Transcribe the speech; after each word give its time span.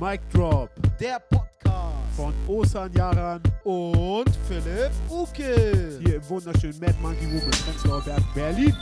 Mic 0.00 0.22
Drop 0.32 0.70
der 0.98 1.20
Podcast 1.20 2.16
von 2.16 2.32
Osan 2.48 2.90
Yaran 2.94 3.42
und 3.64 4.34
Philipp 4.48 4.90
Uke. 5.10 6.00
hier 6.02 6.16
im 6.16 6.26
wunderschönen 6.26 6.80
Mad 6.80 6.94
Monkey 7.02 7.26
Room 7.26 7.42
in 7.42 7.50
Prenzlauer 7.50 8.00
Berg, 8.00 8.22
Berlin. 8.34 8.74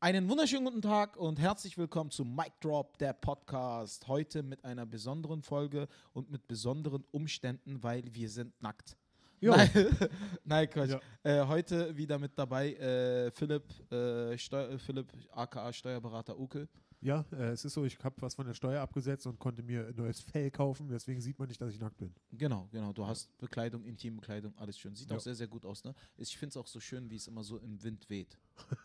Einen 0.00 0.28
wunderschönen 0.28 0.66
guten 0.66 0.82
Tag 0.82 1.16
und 1.16 1.40
herzlich 1.40 1.78
willkommen 1.78 2.10
zu 2.10 2.26
Mic 2.26 2.52
Drop, 2.60 2.98
der 2.98 3.14
Podcast. 3.14 4.06
Heute 4.06 4.42
mit 4.42 4.62
einer 4.62 4.84
besonderen 4.84 5.40
Folge 5.40 5.88
und 6.12 6.30
mit 6.30 6.46
besonderen 6.46 7.04
Umständen, 7.10 7.82
weil 7.82 8.04
wir 8.12 8.28
sind 8.28 8.52
nackt. 8.60 8.98
Jo. 9.40 9.52
Nein, 9.56 9.70
Nein 10.44 10.70
Quatsch. 10.70 10.90
Ja. 10.90 11.00
Äh, 11.22 11.46
heute 11.46 11.96
wieder 11.96 12.18
mit 12.18 12.38
dabei 12.38 12.74
äh, 12.74 13.30
Philipp, 13.30 13.64
äh, 13.90 14.36
Steu 14.36 14.78
Philipp, 14.78 15.12
aka 15.32 15.72
Steuerberater 15.72 16.38
Uke. 16.38 16.68
Ja, 17.02 17.24
äh, 17.32 17.52
es 17.52 17.64
ist 17.64 17.72
so, 17.72 17.86
ich 17.86 17.98
habe 18.04 18.14
was 18.20 18.34
von 18.34 18.46
der 18.46 18.52
Steuer 18.52 18.82
abgesetzt 18.82 19.26
und 19.26 19.38
konnte 19.38 19.62
mir 19.62 19.86
ein 19.86 19.94
neues 19.96 20.20
Fell 20.20 20.50
kaufen, 20.50 20.86
deswegen 20.88 21.22
sieht 21.22 21.38
man 21.38 21.48
nicht, 21.48 21.58
dass 21.58 21.72
ich 21.72 21.80
nackt 21.80 21.96
bin. 21.96 22.14
Genau, 22.32 22.68
genau. 22.70 22.92
Du 22.92 23.06
hast 23.06 23.34
Bekleidung, 23.38 23.84
Intimbekleidung, 23.84 24.54
alles 24.58 24.78
schön. 24.78 24.94
Sieht 24.94 25.10
Ja. 25.10 25.16
auch 25.16 25.20
sehr, 25.20 25.34
sehr 25.34 25.48
gut 25.48 25.64
aus, 25.64 25.82
ne? 25.82 25.94
Ich 26.18 26.36
finde 26.36 26.50
es 26.50 26.56
auch 26.58 26.66
so 26.66 26.78
schön, 26.78 27.08
wie 27.08 27.16
es 27.16 27.26
immer 27.26 27.42
so 27.42 27.56
im 27.56 27.82
Wind 27.82 28.10
weht. 28.10 28.36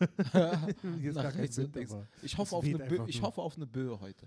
Wind, 0.82 1.76
Ich 2.22 2.38
hoffe, 2.38 2.56
auf 2.56 2.64
eine 2.64 2.78
Bö 2.78 3.04
ich 3.06 3.20
hoffe 3.20 3.42
auf 3.42 3.56
eine 3.56 3.66
Böe 3.66 4.00
heute. 4.00 4.26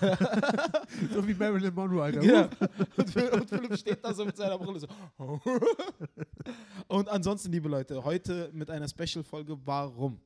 so 1.14 1.26
wie 1.26 1.34
Marilyn 1.34 1.74
Monroe, 1.74 2.02
Alter. 2.02 2.22
Ja. 2.22 2.48
Und, 2.96 3.16
und 3.32 3.48
Philipp 3.48 3.76
steht 3.76 4.04
da 4.04 4.12
so 4.14 4.24
mit 4.24 4.36
seiner 4.36 4.58
Brille 4.58 4.80
so. 4.80 4.88
Und 6.88 7.08
ansonsten, 7.08 7.52
liebe 7.52 7.68
Leute, 7.68 8.02
heute 8.04 8.50
mit 8.52 8.70
einer 8.70 8.88
Special-Folge. 8.88 9.58
Warum? 9.64 10.20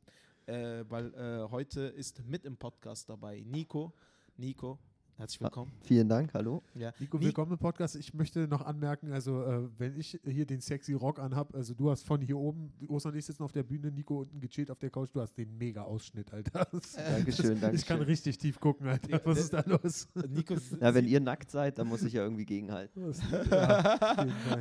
Äh, 0.46 0.84
weil 0.88 1.14
äh, 1.14 1.50
heute 1.50 1.82
ist 1.82 2.24
mit 2.26 2.44
im 2.44 2.56
Podcast 2.56 3.08
dabei 3.08 3.40
Nico. 3.46 3.92
Nico, 4.36 4.78
herzlich 5.18 5.40
willkommen. 5.40 5.70
Vielen 5.82 6.08
Dank, 6.08 6.32
hallo. 6.34 6.62
Ja. 6.74 6.92
Nico, 6.98 7.18
Ni- 7.18 7.26
willkommen 7.26 7.52
im 7.52 7.58
Podcast. 7.58 7.96
Ich 7.96 8.12
möchte 8.14 8.48
noch 8.48 8.62
anmerken, 8.62 9.12
also 9.12 9.42
äh, 9.44 9.68
wenn 9.78 9.96
ich 9.96 10.18
hier 10.24 10.46
den 10.46 10.60
sexy 10.60 10.94
Rock 10.94 11.18
anhab, 11.18 11.54
also 11.54 11.74
du 11.74 11.90
hast 11.90 12.04
von 12.04 12.20
hier 12.20 12.36
oben, 12.36 12.72
Osan 12.88 13.12
und 13.12 13.18
ich 13.18 13.24
sitzen 13.26 13.42
auf 13.42 13.52
der 13.52 13.62
Bühne, 13.62 13.90
Nico 13.90 14.20
unten 14.20 14.40
gechillt 14.40 14.70
auf 14.70 14.78
der 14.78 14.90
Couch, 14.90 15.10
du 15.12 15.20
hast 15.20 15.34
den 15.38 15.56
mega 15.58 15.82
Ausschnitt, 15.82 16.32
Alter. 16.32 16.66
Das- 16.72 16.92
Dankeschön, 16.94 17.60
danke. 17.60 17.76
Ich 17.82 17.86
kann 17.86 18.00
richtig 18.02 18.38
tief 18.38 18.58
gucken, 18.58 18.88
Alter. 18.88 19.20
Was 19.24 19.38
ist 19.38 19.52
da 19.52 19.62
los? 19.66 20.08
Nico 20.28 20.54
Ja, 20.80 20.94
wenn 20.94 21.06
ihr 21.06 21.20
nackt 21.20 21.50
seid, 21.50 21.78
dann 21.78 21.88
muss 21.88 22.02
ich 22.02 22.12
ja 22.14 22.22
irgendwie 22.22 22.46
gegenhalten. 22.46 23.12
Ja. 23.50 23.98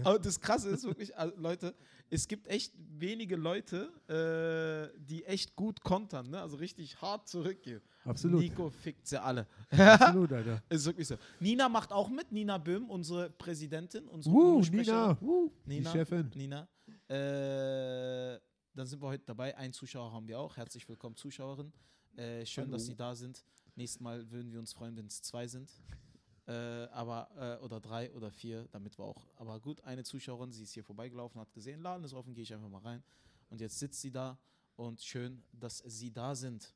Aber 0.04 0.20
das 0.20 0.40
Krasse 0.40 0.70
ist 0.70 0.84
wirklich, 0.84 1.18
also 1.18 1.34
Leute, 1.38 1.74
es 2.10 2.28
gibt 2.28 2.48
echt 2.48 2.74
wenige 2.98 3.36
Leute, 3.36 3.90
äh, 4.08 4.98
die 5.00 5.24
echt 5.26 5.56
gut 5.56 5.82
kontern, 5.84 6.30
ne? 6.30 6.42
also 6.42 6.58
richtig 6.58 7.02
hart 7.02 7.28
zurückgehen. 7.28 7.82
Absolut. 8.04 8.42
Nico 8.42 8.70
fickt 8.70 9.08
sie 9.08 9.22
alle. 9.22 9.48
Absolut, 9.70 10.32
Alter. 10.34 10.64
Ist 10.70 10.86
wirklich 10.86 11.08
so. 11.08 11.16
Nina 11.40 11.70
macht 11.70 11.92
auch 11.92 12.10
mit, 12.10 12.32
Nina 12.32 12.58
Böhm, 12.58 12.90
unsere 12.90 13.30
Präsidentin, 13.30 14.08
unsere 14.08 14.36
UNO-Sprecherin. 14.36 15.18
Nina, 15.22 15.50
die 15.66 15.70
Nina, 15.70 15.92
Chefin. 15.92 16.32
Nina. 16.36 16.68
Äh, 17.08 18.40
dann 18.74 18.88
sind 18.88 19.02
wir 19.02 19.08
heute 19.08 19.26
dabei. 19.26 19.56
Einen 19.58 19.74
Zuschauer 19.74 20.12
haben 20.12 20.28
wir 20.28 20.40
auch. 20.40 20.58
Herzlich 20.58 20.88
willkommen, 20.90 21.16
Zuschauerin. 21.16 21.72
Äh, 22.16 22.46
schön, 22.46 22.72
dass 22.72 22.84
Hallo. 22.84 22.92
Sie 22.92 22.96
da 22.96 23.16
sind. 23.16 23.44
Nächstes 23.76 24.02
Mal 24.02 24.30
würden 24.32 24.52
wir 24.52 24.60
uns 24.60 24.74
freuen, 24.74 24.96
wenn 24.98 25.06
es 25.06 25.22
zwei 25.22 25.48
sind. 25.48 25.72
Äh, 26.48 26.54
aber, 26.92 27.30
äh, 27.38 27.64
oder 27.64 27.80
drei 27.80 28.12
oder 28.14 28.32
vier, 28.32 28.68
damit 28.72 28.98
wir 28.98 29.06
auch. 29.06 29.28
Aber 29.36 29.60
gut, 29.60 29.84
eine 29.84 30.04
Zuschauerin, 30.04 30.52
sie 30.52 30.64
ist 30.64 30.74
hier 30.74 30.84
vorbeigelaufen, 30.84 31.40
hat 31.40 31.54
gesehen, 31.54 31.82
Laden 31.82 32.04
ist 32.04 32.14
offen, 32.14 32.34
gehe 32.34 32.44
ich 32.44 32.54
einfach 32.54 32.70
mal 32.70 32.82
rein. 32.82 33.04
Und 33.50 33.62
jetzt 33.62 33.78
sitzt 33.80 34.02
sie 34.02 34.12
da 34.12 34.40
und 34.76 35.02
schön, 35.02 35.44
dass 35.52 35.80
Sie 35.80 36.12
da 36.12 36.34
sind. 36.36 36.74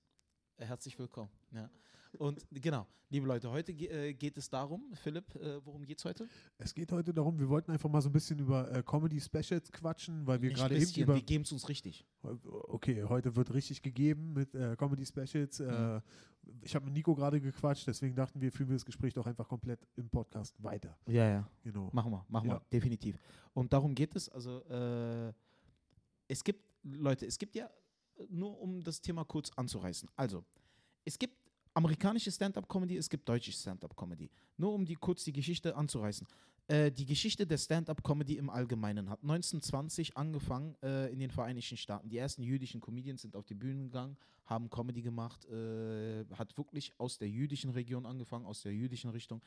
Herzlich 0.58 0.98
willkommen. 0.98 1.30
Ja. 1.52 1.70
Und 2.18 2.46
genau, 2.50 2.88
liebe 3.10 3.28
Leute, 3.28 3.52
heute 3.52 3.74
ge 3.74 3.90
äh, 3.90 4.14
geht 4.14 4.38
es 4.38 4.50
darum, 4.50 4.94
Philipp, 4.94 5.36
äh, 5.36 5.64
worum 5.66 5.86
geht 5.86 5.98
es 5.98 6.06
heute? 6.06 6.30
Es 6.58 6.74
geht 6.74 6.94
heute 6.94 7.14
darum, 7.14 7.38
wir 7.38 7.50
wollten 7.50 7.72
einfach 7.72 7.90
mal 7.90 8.02
so 8.02 8.08
ein 8.08 8.14
bisschen 8.14 8.40
über 8.40 8.72
äh, 8.72 8.82
Comedy-Specials 8.82 9.70
quatschen, 9.74 10.26
weil 10.26 10.42
wir 10.42 10.52
gerade 10.52 10.78
eben 10.78 10.90
über. 10.96 11.16
wir 11.16 11.22
geben 11.22 11.44
es 11.44 11.52
uns 11.52 11.68
richtig. 11.68 12.06
Okay, 12.22 13.04
heute 13.04 13.36
wird 13.36 13.54
richtig 13.54 13.82
gegeben 13.82 14.32
mit 14.32 14.56
äh, 14.56 14.78
Comedy-Specials. 14.78 15.60
Mhm. 15.60 16.02
Ich 16.62 16.74
habe 16.74 16.86
mit 16.86 16.94
Nico 16.94 17.14
gerade 17.16 17.42
gequatscht, 17.42 17.86
deswegen 17.88 18.16
dachten 18.16 18.40
wir, 18.40 18.50
führen 18.50 18.70
wir 18.70 18.76
das 18.76 18.86
Gespräch 18.86 19.14
doch 19.14 19.28
einfach 19.28 19.50
komplett 19.50 19.86
im 19.98 20.10
Podcast 20.10 20.62
weiter. 20.64 20.98
Ja, 21.08 21.28
ja. 21.28 21.50
Genau. 21.64 21.90
Machen 21.92 22.12
wir, 22.14 22.26
machen 22.30 22.48
Ja. 22.48 22.54
wir, 22.56 22.62
definitiv. 22.72 23.20
Und 23.54 23.74
darum 23.74 23.94
geht 23.94 24.16
es. 24.16 24.30
Also, 24.30 24.64
es 26.28 26.44
gibt, 26.44 26.64
Leute, 26.84 27.26
es 27.26 27.38
gibt 27.38 27.56
ja, 27.56 27.70
nur 28.30 28.60
um 28.60 28.84
das 28.84 29.02
Thema 29.02 29.26
kurz 29.26 29.52
anzureißen. 29.56 30.10
Also, 30.16 30.44
es 31.04 31.18
gibt 31.20 31.38
amerikanische 31.74 32.32
Stand-up-Comedy, 32.32 32.98
es 32.98 33.10
gibt 33.10 33.28
deutsche 33.28 33.52
Stand-up-Comedy. 33.52 34.30
Nur 34.58 34.74
um 34.74 34.86
die 34.86 34.96
kurz 34.96 35.24
die 35.24 35.34
Geschichte 35.34 35.76
anzureißen. 35.76 36.28
Äh, 36.68 36.92
die 36.92 37.06
Geschichte 37.06 37.46
der 37.46 37.60
Stand-up-Comedy 37.60 38.38
im 38.38 38.50
Allgemeinen 38.50 39.10
hat 39.12 39.22
1920 39.22 40.18
angefangen 40.18 40.76
äh, 40.82 41.12
in 41.14 41.20
den 41.20 41.30
Vereinigten 41.30 41.78
Staaten. 41.78 42.10
Die 42.10 42.18
ersten 42.18 42.42
jüdischen 42.42 42.82
Comedians 42.82 43.22
sind 43.22 43.36
auf 43.36 43.46
die 43.46 43.54
Bühne 43.54 43.84
gegangen, 43.84 44.18
haben 44.46 44.72
Comedy 44.72 45.04
gemacht, 45.04 45.46
äh, 45.46 46.26
hat 46.34 46.58
wirklich 46.58 46.92
aus 47.00 47.20
der 47.20 47.30
jüdischen 47.30 47.70
Region 47.70 48.08
angefangen, 48.08 48.48
aus 48.48 48.64
der 48.64 48.74
jüdischen 48.74 49.12
Richtung, 49.12 49.44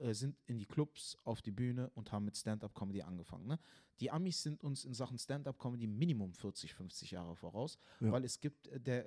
äh, 0.00 0.14
sind 0.14 0.34
in 0.46 0.56
die 0.56 0.64
Clubs 0.64 1.18
auf 1.24 1.42
die 1.42 1.50
Bühne 1.50 1.90
und 1.94 2.10
haben 2.10 2.24
mit 2.24 2.38
Stand-up-Comedy 2.38 3.02
angefangen. 3.02 3.46
Ne? 3.48 3.58
Die 4.00 4.10
Amis 4.10 4.42
sind 4.42 4.64
uns 4.64 4.86
in 4.86 4.94
Sachen 4.94 5.18
Stand-up-Comedy 5.18 5.86
Minimum 5.86 6.32
40, 6.32 6.72
50 6.72 7.10
Jahre 7.10 7.36
voraus, 7.36 7.78
Ja. 8.00 8.12
weil 8.12 8.24
es 8.24 8.40
gibt 8.40 8.68
äh, 8.68 8.80
der 8.80 9.04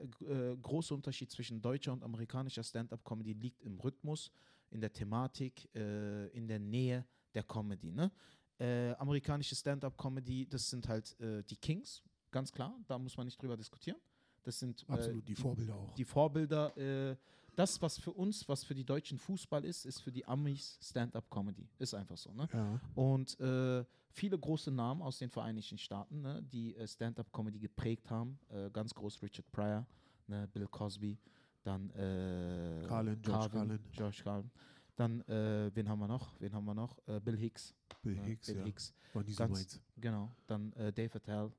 große 0.62 0.94
Unterschied 0.94 1.32
zwischen 1.32 1.64
deutscher 1.64 1.94
und 1.94 2.04
amerikanischer 2.04 2.62
Stand-up-Comedy 2.64 3.34
liegt 3.34 3.64
im 3.64 3.80
Rhythmus, 3.80 4.32
in 4.72 4.82
der 4.82 4.92
Thematik, 4.92 5.70
in 5.74 6.48
der 6.48 6.60
Nähe 6.60 7.06
der 7.36 7.44
Comedy. 7.44 7.92
Ne? 7.92 8.12
Äh, 8.58 8.94
amerikanische 8.94 9.56
Stand-up-Comedy, 9.56 10.48
das 10.48 10.70
sind 10.70 10.88
halt 10.88 11.20
äh, 11.20 11.44
die 11.44 11.58
Kings, 11.58 12.02
ganz 12.32 12.52
klar, 12.52 12.74
da 12.88 12.98
muss 12.98 13.18
man 13.18 13.26
nicht 13.26 13.42
drüber 13.42 13.58
diskutieren. 13.58 13.98
Das 14.44 14.60
sind 14.60 14.86
äh, 14.88 14.94
Absolut, 14.94 15.28
die 15.28 15.36
Vorbilder 15.36 15.76
auch. 15.76 15.94
die 15.96 16.06
Vorbilder. 16.06 16.78
Äh, 16.78 17.16
das, 17.56 17.82
was 17.82 17.98
für 17.98 18.12
uns, 18.12 18.48
was 18.50 18.66
für 18.66 18.76
die 18.76 18.84
Deutschen 18.84 19.18
Fußball 19.18 19.64
ist, 19.64 19.86
ist 19.86 20.02
für 20.02 20.12
die 20.12 20.26
Amis 20.26 20.78
Stand-up-Comedy. 20.82 21.70
Ist 21.80 21.94
einfach 21.94 22.18
so. 22.18 22.34
Ne? 22.34 22.50
ja. 22.52 22.82
Und 22.96 23.40
äh, 23.40 23.86
viele 24.10 24.38
große 24.38 24.72
Namen 24.72 25.02
aus 25.02 25.20
den 25.20 25.30
Vereinigten 25.30 25.78
Staaten, 25.78 26.22
ne, 26.22 26.44
die 26.44 26.76
Stand-up-Comedy 26.86 27.60
geprägt 27.60 28.10
haben. 28.10 28.38
Ganz 28.74 28.94
groß 28.94 29.22
Richard 29.22 29.50
Pryor, 29.54 29.86
ne, 30.28 30.50
Bill 30.52 30.68
Cosby, 30.68 31.18
dann 31.64 31.90
äh, 31.92 32.86
Carlin, 32.88 33.22
George 33.22 33.50
Carlin. 33.50 33.80
George 33.94 34.22
Carlin. 34.22 34.52
Dann, 34.96 35.22
äh, 35.28 35.70
wen 35.76 35.90
haben 35.90 36.00
wir 36.00 36.08
noch? 36.08 36.40
Wen 36.40 36.54
haben 36.54 36.66
wir 36.66 36.74
noch? 36.74 36.98
Äh, 37.08 37.20
Bill 37.20 37.38
Hicks. 37.38 37.76
Bill 38.02 38.18
Hicks, 38.18 38.48
Bill 38.48 38.58
ja. 38.60 38.64
Hicks. 38.66 38.94
War 39.14 39.24
nie 39.24 39.32
so 39.34 39.38
Ganz, 39.44 39.52
meins. 39.60 39.82
genau. 39.98 40.32
Dann 40.48 40.72
äh, 40.74 40.94
Dave 40.94 41.16
Attell, 41.16 41.52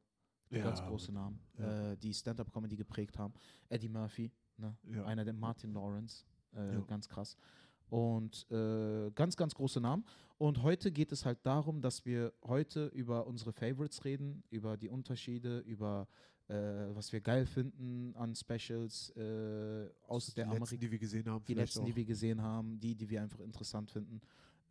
Ja, 0.50 0.62
ganz 0.62 0.80
große 0.82 1.12
Namen, 1.12 1.38
ja. 1.58 1.92
äh, 1.92 1.96
die 1.98 2.14
Stand-up-Comedy 2.14 2.76
geprägt 2.76 3.18
haben. 3.18 3.34
Eddie 3.68 3.88
Murphy, 3.88 4.30
ne? 4.56 4.74
Ja. 4.84 5.04
einer 5.04 5.24
der 5.24 5.34
Martin 5.34 5.72
Lawrence, 5.74 6.24
äh, 6.54 6.74
Ja. 6.74 6.80
ganz 6.80 7.08
krass. 7.08 7.36
Und 7.88 8.50
äh, 8.50 9.10
ganz, 9.12 9.36
ganz 9.36 9.54
große 9.54 9.80
Namen. 9.80 10.04
Und 10.38 10.62
heute 10.62 10.90
geht 10.90 11.12
es 11.12 11.24
halt 11.24 11.38
darum, 11.44 11.80
dass 11.80 12.04
wir 12.04 12.32
heute 12.44 12.86
über 12.86 13.26
unsere 13.26 13.52
Favorites 13.52 14.04
reden, 14.04 14.42
über 14.50 14.76
die 14.76 14.88
Unterschiede, 14.88 15.60
über 15.60 16.08
äh, 16.48 16.54
was 16.94 17.12
wir 17.12 17.20
geil 17.20 17.44
finden 17.46 18.14
an 18.16 18.34
Specials 18.34 19.10
äh, 19.16 19.88
aus 20.06 20.26
die 20.26 20.34
der 20.34 20.46
Amerika. 20.48 20.76
die 20.76 20.90
wir 20.90 20.98
gesehen 20.98 21.28
haben, 21.28 21.44
Die 21.44 21.54
letzten, 21.54 21.80
auch. 21.80 21.84
die 21.86 21.96
wir 21.96 22.04
gesehen 22.04 22.40
haben, 22.42 22.78
die, 22.78 22.94
die 22.94 23.08
wir 23.08 23.22
einfach 23.22 23.40
interessant 23.40 23.90
finden. 23.90 24.20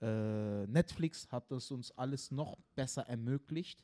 Äh, 0.02 0.68
Netflix 0.68 1.28
hat 1.31 1.52
es 1.52 1.72
uns 1.72 1.91
alles 1.91 2.31
noch 2.31 2.58
besser 2.75 3.03
ermöglicht, 3.08 3.80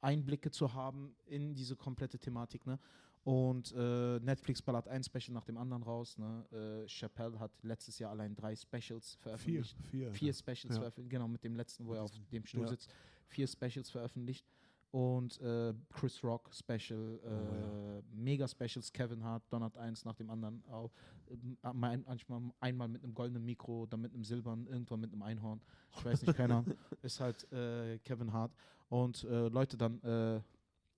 Einblicke 0.00 0.50
zu 0.50 0.72
haben 0.74 1.14
in 1.26 1.54
diese 1.54 1.74
komplette 1.76 2.18
Thematik. 2.18 2.64
Ne? 2.66 2.78
Und 3.24 3.72
äh, 3.76 4.20
Netflix 4.20 4.62
ballert 4.62 4.86
ein 4.88 5.02
Special 5.02 5.34
nach 5.34 5.44
dem 5.44 5.58
anderen 5.58 5.82
raus. 5.82 6.16
Ne? 6.16 6.44
Äh, 6.84 6.88
Chappelle 6.88 7.38
hat 7.38 7.50
letztes 7.62 7.98
Jahr 7.98 8.12
allein 8.12 8.34
drei 8.34 8.54
Specials 8.56 9.14
vier, 9.14 9.18
veröffentlicht. 9.20 9.76
vier. 9.90 10.12
Vier 10.12 10.28
ja. 10.28 10.32
Specials 10.34 10.62
Ja. 10.74 10.74
veröffentlicht, 10.80 11.10
genau, 11.10 11.28
mit 11.28 11.42
dem 11.44 11.54
letzten, 11.56 11.84
wo 11.86 11.94
er 11.94 12.02
auf 12.04 12.12
dem 12.32 12.46
Stuhl 12.46 12.62
Ja. 12.62 12.68
sitzt. 12.68 12.88
Vier 13.26 13.46
Specials 13.48 13.90
veröffentlicht. 13.90 14.46
Und 14.90 15.38
äh, 15.42 15.74
Chris 15.90 16.22
Rock 16.24 16.48
Special, 16.52 17.20
äh, 17.22 17.28
Oh, 17.28 18.02
mega 18.14 18.48
Specials, 18.48 18.90
Kevin 18.92 19.22
Hart 19.22 19.42
donnert 19.52 19.76
eins 19.76 20.04
nach 20.04 20.14
dem 20.14 20.30
anderen 20.30 20.64
auf. 20.70 20.90
Ähm, 21.30 21.58
mein- 21.74 22.04
manchmal 22.06 22.40
einmal 22.60 22.88
mit 22.88 23.04
einem 23.04 23.14
goldenen 23.14 23.44
Mikro, 23.44 23.84
dann 23.86 24.00
mit 24.00 24.14
einem 24.14 24.24
silbernen, 24.24 24.66
irgendwann 24.66 25.00
mit 25.00 25.12
einem 25.12 25.22
Einhorn. 25.22 25.60
Ich 25.96 26.04
weiß 26.04 26.22
nicht, 26.22 26.36
keiner. 26.36 26.64
Ist 27.02 27.20
halt 27.20 27.50
äh, 27.52 27.98
Kevin 27.98 28.32
Hart. 28.32 28.52
Und 28.88 29.24
äh, 29.24 29.48
Leute, 29.48 29.76
dann, 29.76 30.00
äh, 30.02 30.40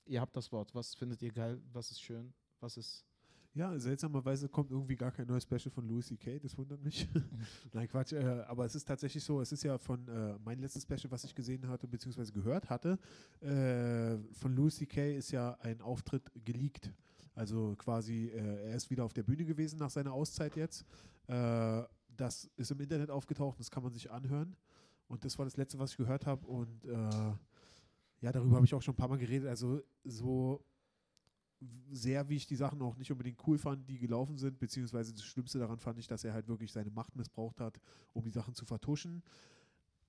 ihr 0.07 0.21
habt 0.21 0.37
das 0.37 0.53
Wort. 0.53 0.73
Was 0.75 0.95
findet 0.95 1.21
ihr 1.23 1.33
geil? 1.33 1.61
Was 1.73 1.91
ist 1.91 2.01
schön? 2.01 2.33
Was 2.61 2.77
ist. 2.77 3.05
Ja, 3.53 3.77
seltsamerweise 3.79 4.49
kommt 4.49 4.71
irgendwie 4.71 4.95
gar 4.95 5.11
kein 5.11 5.27
neues 5.27 5.43
Special 5.43 5.71
von 5.71 5.87
Louis 5.89 6.07
C.K., 6.07 6.39
das 6.39 6.57
wundert 6.57 6.81
mich. 6.85 7.09
Nein, 7.73 7.89
Quatsch, 7.89 8.13
äh, 8.13 8.45
aber 8.47 8.65
es 8.65 8.77
ist 8.77 8.85
tatsächlich 8.85 9.25
so, 9.25 9.41
es 9.41 9.51
ist 9.51 9.65
ja 9.65 9.77
von 9.77 10.07
äh, 10.07 10.39
mein 10.45 10.61
letztes 10.61 10.85
Special, 10.85 11.11
was 11.11 11.25
ich 11.25 11.35
gesehen 11.35 11.67
hatte, 11.67 11.89
beziehungsweise 11.89 12.33
gehört 12.33 12.71
hatte, 12.71 12.97
äh, 13.41 14.19
von 14.35 14.55
Louis 14.55 14.77
C.K. 14.77 15.17
ist 15.17 15.33
ja 15.33 15.59
ein 15.63 15.81
Auftritt 15.81 16.31
geleakt. 16.45 16.93
Also 17.35 17.75
quasi, 17.77 18.27
äh, 18.27 18.71
er 18.71 18.77
ist 18.77 18.89
wieder 18.89 19.05
auf 19.05 19.15
der 19.15 19.25
Bühne 19.25 19.45
gewesen 19.45 19.81
nach 19.81 19.91
seiner 19.91 20.13
Auszeit 20.13 20.55
jetzt. 20.55 20.85
Äh, 21.27 21.83
das 22.17 22.45
ist 22.57 22.71
im 22.71 22.81
Internet 22.81 23.11
aufgetaucht, 23.11 23.59
das 23.59 23.71
kann 23.71 23.83
man 23.83 23.93
sich 23.93 24.11
anhören. 24.11 24.57
Und 25.09 25.25
das 25.25 25.37
war 25.39 25.45
das 25.45 25.57
Letzte, 25.57 25.77
was 25.79 25.91
ich 25.91 25.97
gehört 25.97 26.25
habe. 26.25 26.47
Und 26.47 26.85
äh, 26.85 27.33
ja, 28.21 28.31
darüber 28.31 28.57
habe 28.57 28.67
ich 28.67 28.75
auch 28.75 28.83
schon 28.83 28.95
ein 28.95 28.97
paar 28.97 29.09
Mal 29.09 29.19
geredet. 29.19 29.49
Also 29.49 29.83
so 30.05 30.65
sehr, 31.91 32.29
wie 32.29 32.37
ich 32.37 32.47
die 32.47 32.57
Sachen 32.57 32.81
auch 32.83 32.97
nicht 32.97 33.11
unbedingt 33.13 33.39
cool 33.47 33.59
fand, 33.59 33.89
die 33.89 33.99
gelaufen 33.99 34.39
sind, 34.39 34.59
beziehungsweise 34.59 35.13
das 35.13 35.25
Schlimmste 35.25 35.59
daran 35.59 35.79
fand 35.79 35.99
ich, 35.99 36.07
dass 36.07 36.25
er 36.25 36.33
halt 36.33 36.49
wirklich 36.49 36.73
seine 36.73 36.91
Macht 36.91 37.17
missbraucht 37.17 37.61
hat, 37.61 37.79
um 38.13 38.25
die 38.25 38.31
Sachen 38.31 38.55
zu 38.55 38.65
vertuschen. 38.65 39.23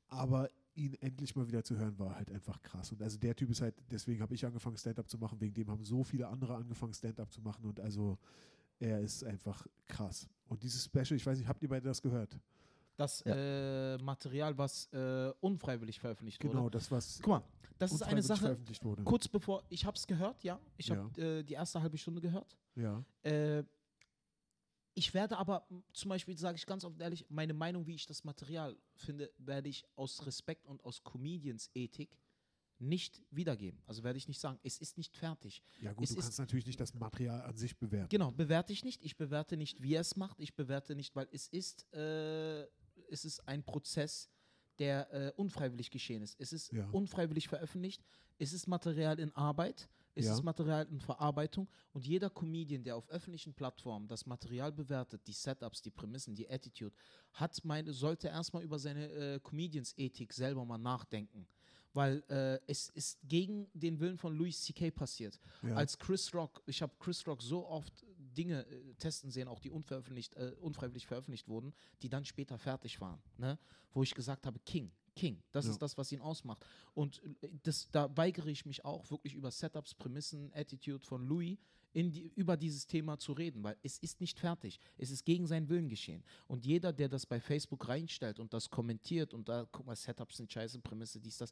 Aber 0.07 0.49
ihn 0.75 0.93
endlich 0.95 1.35
mal 1.35 1.47
wieder 1.47 1.63
zu 1.63 1.77
hören, 1.77 1.97
war 1.99 2.15
halt 2.15 2.31
einfach 2.31 2.61
krass. 2.61 2.91
Und 2.91 3.01
also 3.01 3.17
der 3.17 3.35
Typ 3.35 3.49
ist 3.49 3.61
halt, 3.61 3.75
deswegen 3.89 4.21
habe 4.21 4.33
ich 4.33 4.45
angefangen, 4.45 4.77
Stand-up 4.77 5.09
zu 5.09 5.17
machen, 5.17 5.41
wegen 5.41 5.53
dem 5.53 5.69
haben 5.69 5.83
so 5.83 6.03
viele 6.03 6.27
andere 6.27 6.55
angefangen, 6.55 6.93
Stand-up 6.93 7.31
zu 7.31 7.41
machen. 7.41 7.65
Und 7.65 7.79
also 7.79 8.17
er 8.79 8.99
ist 9.01 9.23
einfach 9.23 9.67
krass. 9.87 10.27
Und 10.47 10.63
dieses 10.63 10.85
Special, 10.85 11.15
ich 11.17 11.25
weiß 11.25 11.37
nicht, 11.37 11.47
habt 11.47 11.61
ihr 11.63 11.69
beide 11.69 11.87
das 11.87 12.01
gehört? 12.01 12.39
Das 13.01 13.23
Ja. 13.25 13.35
äh, 13.35 13.97
Material, 13.97 14.57
was 14.57 14.85
äh, 14.93 15.31
unfreiwillig 15.41 15.99
veröffentlicht 15.99 16.39
Genau, 16.39 16.63
wurde. 16.63 16.77
das, 16.77 16.91
was 16.91 17.17
Guck 17.21 17.27
mal, 17.27 17.43
das 17.79 17.91
ist 17.93 18.03
eine 18.03 18.21
Sache, 18.21 18.41
veröffentlicht 18.41 18.83
wurde. 18.83 19.03
kurz 19.03 19.27
bevor, 19.27 19.63
ich 19.69 19.85
habe 19.85 19.97
es 19.97 20.05
gehört, 20.05 20.43
ja. 20.43 20.59
Ich 20.77 20.91
habe 20.91 21.21
äh, 21.21 21.43
die 21.43 21.53
erste 21.53 21.81
halbe 21.81 21.97
Stunde 21.97 22.21
gehört. 22.21 22.57
Ja, 22.75 23.03
Äh, 23.23 23.63
ich 24.93 25.13
werde 25.13 25.37
aber, 25.37 25.65
zum 25.93 26.09
Beispiel 26.09 26.37
sage 26.37 26.57
ich 26.57 26.65
ganz 26.65 26.83
offen 26.83 26.99
ehrlich, 26.99 27.25
meine 27.29 27.53
Meinung, 27.53 27.87
wie 27.87 27.95
ich 27.95 28.05
das 28.05 28.23
Material 28.25 28.77
finde, 28.95 29.31
werde 29.37 29.69
ich 29.69 29.85
aus 29.95 30.25
Respekt 30.25 30.65
und 30.67 30.83
aus 30.83 31.01
Comedians-Ethik 31.03 32.09
nicht 32.77 33.23
wiedergeben. 33.31 33.79
Also 33.85 34.03
werde 34.03 34.17
ich 34.17 34.27
nicht 34.27 34.39
sagen, 34.41 34.59
es 34.63 34.79
ist 34.79 34.97
nicht 34.97 35.15
fertig. 35.15 35.63
ja 35.81 35.93
gut, 35.93 36.03
Es 36.03 36.15
du 36.15 36.19
kannst 36.21 36.39
natürlich 36.39 36.65
nicht 36.65 36.79
das 36.79 36.93
Material 36.93 37.41
an 37.43 37.55
sich 37.55 37.77
bewerten. 37.77 38.09
Genau, 38.09 38.31
bewerte 38.31 38.73
ich 38.73 38.83
nicht. 38.83 39.01
Ich 39.03 39.15
bewerte 39.17 39.55
nicht, 39.55 39.81
wie 39.81 39.93
er 39.95 40.01
es 40.01 40.15
macht. 40.17 40.39
Ich 40.39 40.55
bewerte 40.55 40.95
nicht, 40.95 41.15
weil 41.15 41.27
es 41.31 41.47
ist, 41.47 41.85
äh, 41.93 42.67
es 43.11 43.25
ist 43.25 43.47
ein 43.47 43.63
Prozess, 43.63 44.29
der 44.79 45.11
äh, 45.13 45.31
unfreiwillig 45.35 45.91
geschehen 45.91 46.23
ist. 46.23 46.39
Es 46.39 46.53
ist 46.53 46.71
Ja. 46.71 46.87
unfreiwillig 46.91 47.47
veröffentlicht. 47.47 48.03
Es 48.39 48.53
ist 48.53 48.67
Material 48.67 49.19
in 49.19 49.35
Arbeit. 49.35 49.89
Es 50.15 50.25
Ja. 50.25 50.33
ist 50.33 50.43
Material 50.43 50.87
in 50.89 50.99
Verarbeitung. 50.99 51.69
Und 51.93 52.05
jeder 52.05 52.29
Comedian, 52.29 52.83
der 52.83 52.95
auf 52.95 53.07
öffentlichen 53.09 53.53
Plattformen 53.53 54.07
das 54.07 54.25
Material 54.25 54.71
bewertet, 54.71 55.21
die 55.27 55.33
Setups, 55.33 55.81
die 55.81 55.91
Prämissen, 55.91 56.35
die 56.35 56.49
Attitude, 56.49 56.95
hat 57.33 57.63
meine, 57.63 57.93
sollte 57.93 58.27
erstmal 58.29 58.63
über 58.63 58.79
seine 58.79 59.07
äh, 59.11 59.39
Comedians-Ethik 59.39 60.33
selber 60.33 60.65
mal 60.65 60.77
nachdenken. 60.77 61.47
Weil 61.93 62.23
äh, 62.29 62.59
es 62.67 62.89
ist 62.89 63.19
gegen 63.23 63.69
den 63.73 63.99
Willen 63.99 64.17
von 64.17 64.33
Louis 64.35 64.61
C.K. 64.63 64.91
passiert 64.91 65.39
Ja. 65.61 65.75
als 65.75 65.97
Chris 65.97 66.33
Rock, 66.33 66.63
ich 66.65 66.81
habe 66.81 66.93
Chris 66.99 67.27
Rock 67.27 67.41
so 67.41 67.67
oft 67.67 68.05
Dinge 68.31 68.65
äh, 68.67 68.93
testen 68.95 69.31
sehen, 69.31 69.47
auch 69.47 69.59
die 69.59 69.69
unveröffentlicht, 69.69 70.35
äh, 70.35 70.53
unfreiwillig 70.59 71.07
veröffentlicht 71.07 71.47
wurden, 71.47 71.73
die 72.01 72.09
dann 72.09 72.25
später 72.25 72.57
fertig 72.57 72.99
waren, 73.01 73.21
ne? 73.37 73.57
wo 73.93 74.03
ich 74.03 74.13
gesagt 74.13 74.45
habe, 74.45 74.59
King, 74.59 74.91
King, 75.15 75.41
das 75.51 75.65
Ja. 75.65 75.71
ist 75.71 75.81
das, 75.81 75.97
was 75.97 76.11
ihn 76.11 76.21
ausmacht. 76.21 76.65
Und 76.93 77.21
äh, 77.41 77.49
das, 77.63 77.89
da 77.91 78.15
weigere 78.15 78.47
ich 78.49 78.65
mich 78.65 78.85
auch 78.85 79.09
wirklich 79.11 79.33
über 79.33 79.51
Setups, 79.51 79.93
Prämissen, 79.93 80.51
Attitude 80.53 81.05
von 81.05 81.25
Louis 81.27 81.57
in 81.93 82.09
die, 82.11 82.31
über 82.35 82.55
dieses 82.55 82.87
Thema 82.87 83.17
zu 83.19 83.33
reden, 83.33 83.63
weil 83.63 83.75
es 83.83 83.97
ist 83.99 84.21
nicht 84.21 84.39
fertig. 84.39 84.79
Es 84.97 85.11
ist 85.11 85.25
gegen 85.25 85.45
seinen 85.45 85.67
Willen 85.67 85.89
geschehen. 85.89 86.23
Und 86.47 86.65
jeder, 86.65 86.93
der 86.93 87.09
das 87.09 87.25
bei 87.25 87.41
Facebook 87.41 87.87
reinstellt 87.89 88.39
und 88.39 88.53
das 88.53 88.69
kommentiert 88.69 89.33
und 89.33 89.49
da, 89.49 89.67
guck 89.71 89.85
mal, 89.85 89.95
Setups 89.97 90.37
sind 90.37 90.51
scheiße, 90.51 90.79
Prämisse, 90.79 91.19
dies, 91.19 91.37
das, 91.37 91.51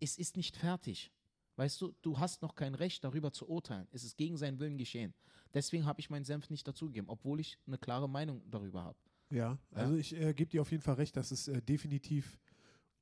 es 0.00 0.18
ist 0.18 0.36
nicht 0.36 0.56
fertig. 0.56 1.12
Weißt 1.56 1.80
du, 1.80 1.94
du 2.02 2.18
hast 2.18 2.42
noch 2.42 2.54
kein 2.54 2.74
Recht, 2.74 3.02
darüber 3.02 3.32
zu 3.32 3.48
urteilen. 3.48 3.88
Es 3.92 4.04
ist 4.04 4.16
gegen 4.16 4.36
seinen 4.36 4.58
Willen 4.58 4.76
geschehen. 4.76 5.14
Deswegen 5.54 5.86
habe 5.86 6.00
ich 6.00 6.10
meinen 6.10 6.24
Senf 6.24 6.50
nicht 6.50 6.68
dazugegeben, 6.68 7.08
obwohl 7.08 7.40
ich 7.40 7.58
eine 7.66 7.78
klare 7.78 8.08
Meinung 8.08 8.42
darüber 8.50 8.84
habe. 8.84 8.98
Ja, 9.30 9.58
also 9.72 9.96
ich 9.96 10.14
äh, 10.14 10.34
gebe 10.34 10.50
dir 10.50 10.60
auf 10.60 10.70
jeden 10.70 10.82
Fall 10.82 10.94
recht, 10.94 11.16
dass 11.16 11.30
es 11.30 11.48
äh, 11.48 11.60
definitiv 11.62 12.38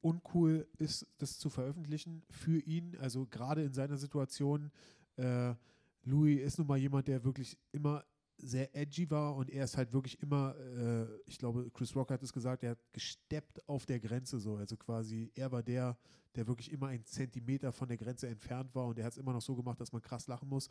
uncool 0.00 0.68
ist, 0.78 1.06
das 1.18 1.38
zu 1.38 1.50
veröffentlichen 1.50 2.22
für 2.30 2.60
ihn. 2.60 2.96
Also 3.00 3.26
gerade 3.26 3.62
in 3.62 3.72
seiner 3.72 3.96
Situation. 3.96 4.70
Äh, 5.16 5.54
Louis 6.02 6.40
ist 6.40 6.58
nun 6.58 6.66
mal 6.66 6.78
jemand, 6.78 7.08
der 7.08 7.24
wirklich 7.24 7.58
immer 7.72 8.04
sehr 8.44 8.74
edgy 8.76 9.10
war 9.10 9.34
und 9.34 9.50
er 9.50 9.64
ist 9.64 9.76
halt 9.76 9.92
wirklich 9.92 10.20
immer, 10.20 10.54
äh, 10.56 11.06
ich 11.26 11.38
glaube, 11.38 11.70
Chris 11.72 11.94
Rock 11.96 12.10
hat 12.10 12.22
es 12.22 12.32
gesagt, 12.32 12.62
er 12.62 12.72
hat 12.72 12.78
gesteppt 12.92 13.66
auf 13.68 13.86
der 13.86 13.98
Grenze 14.00 14.38
so. 14.38 14.56
Also 14.56 14.76
quasi, 14.76 15.32
er 15.34 15.50
war 15.50 15.62
der, 15.62 15.96
der 16.34 16.46
wirklich 16.46 16.70
immer 16.70 16.88
einen 16.88 17.04
Zentimeter 17.04 17.72
von 17.72 17.88
der 17.88 17.96
Grenze 17.96 18.28
entfernt 18.28 18.74
war 18.74 18.86
und 18.86 18.98
er 18.98 19.06
hat 19.06 19.12
es 19.12 19.18
immer 19.18 19.32
noch 19.32 19.42
so 19.42 19.54
gemacht, 19.54 19.80
dass 19.80 19.92
man 19.92 20.02
krass 20.02 20.26
lachen 20.26 20.48
muss. 20.48 20.68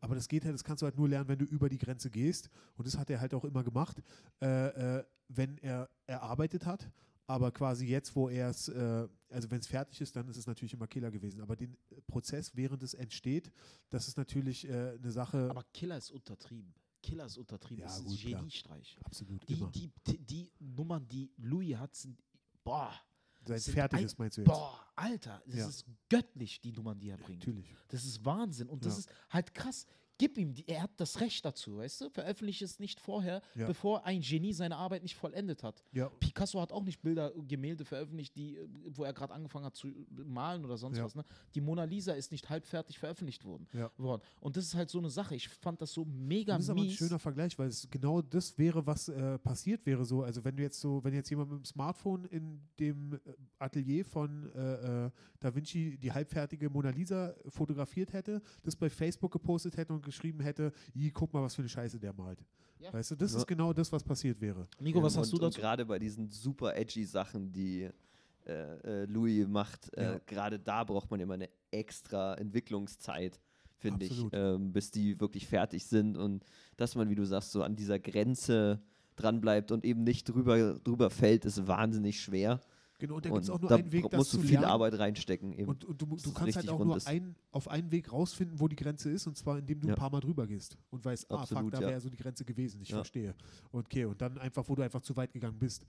Aber 0.00 0.14
das 0.14 0.28
geht 0.28 0.44
halt, 0.44 0.54
das 0.54 0.64
kannst 0.64 0.82
du 0.82 0.86
halt 0.86 0.96
nur 0.96 1.08
lernen, 1.08 1.28
wenn 1.28 1.38
du 1.38 1.44
über 1.44 1.68
die 1.68 1.78
Grenze 1.78 2.10
gehst. 2.10 2.48
Und 2.76 2.86
das 2.86 2.96
hat 2.96 3.10
er 3.10 3.20
halt 3.20 3.34
auch 3.34 3.44
immer 3.44 3.64
gemacht, 3.64 4.00
äh, 4.40 4.98
äh, 4.98 5.04
wenn 5.28 5.58
er 5.58 5.88
erarbeitet 6.06 6.64
hat. 6.64 6.90
Aber 7.28 7.50
quasi 7.50 7.86
jetzt, 7.86 8.14
wo 8.14 8.28
er 8.28 8.50
es, 8.50 8.68
äh, 8.68 9.08
also 9.30 9.50
wenn 9.50 9.58
es 9.58 9.66
fertig 9.66 10.00
ist, 10.00 10.14
dann 10.14 10.28
ist 10.28 10.36
es 10.36 10.46
natürlich 10.46 10.74
immer 10.74 10.86
Killer 10.86 11.10
gewesen. 11.10 11.40
Aber 11.40 11.56
den 11.56 11.76
Prozess, 12.06 12.54
während 12.54 12.84
es 12.84 12.94
entsteht, 12.94 13.50
das 13.90 14.06
ist 14.06 14.16
natürlich 14.16 14.68
äh, 14.68 14.96
eine 14.96 15.10
Sache. 15.10 15.48
Aber 15.50 15.64
Killer 15.72 15.98
ist 15.98 16.12
untertrieben. 16.12 16.72
Killer 17.06 17.26
ist 17.26 17.38
untertrieben. 17.38 17.80
Ja, 17.82 17.86
das 17.86 17.98
ist 18.00 18.04
gut, 18.04 18.18
ein. 18.34 18.38
Geniestreich. 18.38 18.98
absolut 19.04 19.48
Die, 19.48 19.54
die, 19.70 19.92
die, 20.06 20.18
die 20.18 20.52
Nummern, 20.58 21.06
die 21.08 21.30
Louis 21.38 21.76
hat, 21.76 21.94
sind, 21.94 22.20
boah, 22.64 22.92
Sein 23.44 23.60
fertiges 23.60 24.12
ein- 24.12 24.16
meinst 24.18 24.36
du 24.38 24.40
jetzt? 24.42 24.48
boah, 24.48 24.84
Alter, 24.96 25.42
das 25.46 25.56
Ja. 25.56 25.68
ist 25.68 25.84
göttlich, 26.08 26.60
die 26.60 26.72
Nummern, 26.72 26.98
die 26.98 27.10
er 27.10 27.16
bringt. 27.16 27.40
Natürlich. 27.40 27.74
Das 27.88 28.04
ist 28.04 28.24
Wahnsinn 28.24 28.68
und 28.68 28.84
das 28.84 28.94
Ja. 28.94 28.98
ist 29.00 29.08
halt 29.30 29.54
krass. 29.54 29.86
Gib 30.18 30.38
ihm, 30.38 30.54
die, 30.54 30.66
er 30.66 30.82
hat 30.82 30.90
das 30.96 31.20
Recht 31.20 31.44
dazu, 31.44 31.76
weißt 31.76 32.00
du? 32.00 32.10
Veröffentliche 32.10 32.64
es 32.64 32.78
nicht 32.78 33.00
vorher, 33.00 33.42
Ja. 33.54 33.66
bevor 33.66 34.04
ein 34.06 34.20
Genie 34.22 34.52
seine 34.54 34.76
Arbeit 34.76 35.02
nicht 35.02 35.14
vollendet 35.14 35.62
hat. 35.62 35.82
Ja. 35.92 36.08
Picasso 36.20 36.60
hat 36.60 36.72
auch 36.72 36.84
nicht 36.84 37.02
Bilder, 37.02 37.32
Gemälde 37.46 37.84
veröffentlicht, 37.84 38.34
die, 38.36 38.56
äh, 38.56 38.66
wo 38.92 39.04
er 39.04 39.12
gerade 39.12 39.34
angefangen 39.34 39.66
hat 39.66 39.76
zu 39.76 39.88
malen 40.10 40.64
oder 40.64 40.76
sonst 40.78 40.96
Ja. 40.98 41.04
was. 41.04 41.14
Ne? 41.14 41.24
Die 41.54 41.60
Mona 41.60 41.84
Lisa 41.84 42.12
ist 42.14 42.32
nicht 42.32 42.48
halbfertig 42.48 42.98
veröffentlicht 42.98 43.44
worden, 43.44 43.66
worden. 43.98 44.22
Und 44.40 44.56
das 44.56 44.64
ist 44.64 44.74
halt 44.74 44.88
so 44.88 44.98
eine 44.98 45.10
Sache. 45.10 45.34
Ich 45.34 45.48
fand 45.48 45.82
das 45.82 45.92
so 45.92 46.04
mega 46.06 46.54
Das 46.54 46.64
ist 46.64 46.70
aber 46.70 46.80
ein 46.80 46.86
mies. 46.86 46.96
schöner 46.96 47.18
Vergleich, 47.18 47.58
weil 47.58 47.68
es 47.68 47.86
genau 47.90 48.22
das 48.22 48.56
wäre, 48.56 48.86
was 48.86 49.08
äh, 49.08 49.38
passiert 49.38 49.84
wäre 49.84 50.04
so. 50.06 50.22
Also 50.22 50.42
wenn 50.44 50.56
du 50.56 50.62
jetzt 50.62 50.80
so, 50.80 51.04
wenn 51.04 51.12
jetzt 51.12 51.28
jemand 51.28 51.50
mit 51.50 51.58
dem 51.60 51.64
Smartphone 51.66 52.24
in 52.26 52.60
dem 52.80 53.12
äh, 53.14 53.18
Atelier 53.58 54.04
von 54.04 54.50
äh, 54.54 55.06
äh, 55.06 55.10
Da 55.40 55.54
Vinci 55.54 55.98
die 55.98 56.10
halbfertige 56.12 56.70
Mona 56.70 56.90
Lisa 56.90 57.34
fotografiert 57.48 58.12
hätte, 58.14 58.40
das 58.62 58.74
bei 58.74 58.88
Facebook 58.88 59.32
gepostet 59.32 59.76
hätte 59.76 59.92
und 59.92 60.05
geschrieben 60.06 60.40
hätte, 60.40 60.72
"Ih, 60.94 61.10
guck 61.10 61.34
mal, 61.34 61.42
was 61.42 61.54
für 61.54 61.62
eine 61.62 61.68
Scheiße 61.68 61.98
der 62.00 62.14
malt. 62.14 62.42
Ja. 62.78 62.92
Weißt 62.92 63.10
du, 63.10 63.16
das 63.16 63.32
Ja. 63.32 63.38
ist 63.38 63.46
genau 63.46 63.72
das, 63.72 63.90
was 63.92 64.02
passiert 64.04 64.40
wäre. 64.40 64.66
Nico, 64.80 65.02
was 65.02 65.14
Ähm, 65.14 65.20
hast 65.20 65.32
und, 65.32 65.38
du 65.42 65.46
dazu? 65.46 65.60
Gerade 65.60 65.84
bei 65.84 65.98
diesen 65.98 66.30
super 66.30 66.74
edgy 66.76 67.04
Sachen, 67.04 67.52
die 67.52 67.88
äh, 68.48 69.02
äh, 69.02 69.04
Louis 69.06 69.46
macht, 69.48 69.92
äh, 69.96 70.02
Ja. 70.04 70.18
gerade 70.24 70.58
da 70.60 70.84
braucht 70.84 71.10
man 71.10 71.18
immer 71.18 71.34
eine 71.34 71.48
extra 71.72 72.34
Entwicklungszeit, 72.34 73.40
finde 73.76 74.06
ich, 74.06 74.24
ähm, 74.32 74.72
bis 74.72 74.90
die 74.92 75.18
wirklich 75.20 75.46
fertig 75.48 75.84
sind 75.86 76.16
und 76.16 76.44
dass 76.76 76.94
man, 76.94 77.08
wie 77.10 77.16
du 77.16 77.24
sagst, 77.26 77.50
so 77.50 77.62
an 77.64 77.74
dieser 77.74 77.98
Grenze 77.98 78.80
dranbleibt 79.16 79.72
und 79.72 79.84
eben 79.84 80.04
nicht 80.04 80.28
drüber, 80.28 80.74
drüber 80.84 81.10
fällt, 81.10 81.44
ist 81.44 81.66
wahnsinnig 81.66 82.20
schwer. 82.20 82.60
Genau, 82.98 83.16
und 83.16 83.24
da 83.26 83.30
gibt 83.30 83.42
es 83.42 83.50
auch 83.50 83.60
nur 83.60 83.70
einen 83.70 83.92
Weg, 83.92 84.08
das 84.10 84.18
musst 84.18 84.30
zu 84.30 84.36
du 84.38 84.42
viel 84.44 84.52
lernen. 84.52 84.66
Arbeit 84.68 84.98
reinstecken. 84.98 85.52
Eben. 85.52 85.68
Und, 85.68 85.84
und 85.84 86.00
du, 86.00 86.06
du 86.06 86.32
kannst 86.32 86.56
halt 86.56 86.68
auch 86.70 86.82
nur 86.82 86.98
ein, 87.06 87.36
auf 87.52 87.68
einen 87.68 87.90
Weg 87.92 88.10
rausfinden, 88.12 88.58
wo 88.58 88.68
die 88.68 88.76
Grenze 88.76 89.10
ist, 89.10 89.26
und 89.26 89.36
zwar 89.36 89.58
indem 89.58 89.80
du 89.80 89.88
Ja. 89.88 89.94
ein 89.94 89.98
paar 89.98 90.10
Mal 90.10 90.20
drüber 90.20 90.46
gehst 90.46 90.78
und 90.90 91.04
weißt, 91.04 91.30
ah, 91.30 91.44
fuck, 91.44 91.70
da 91.70 91.80
ja. 91.80 91.88
wäre 91.88 92.00
so 92.00 92.08
die 92.08 92.16
Grenze 92.16 92.44
gewesen, 92.44 92.80
ich 92.80 92.88
Ja. 92.90 92.96
verstehe. 92.96 93.34
Okay, 93.72 94.06
und 94.06 94.20
dann 94.22 94.38
einfach, 94.38 94.66
wo 94.68 94.74
du 94.74 94.82
einfach 94.82 95.02
zu 95.02 95.16
weit 95.16 95.32
gegangen 95.32 95.58
bist. 95.58 95.84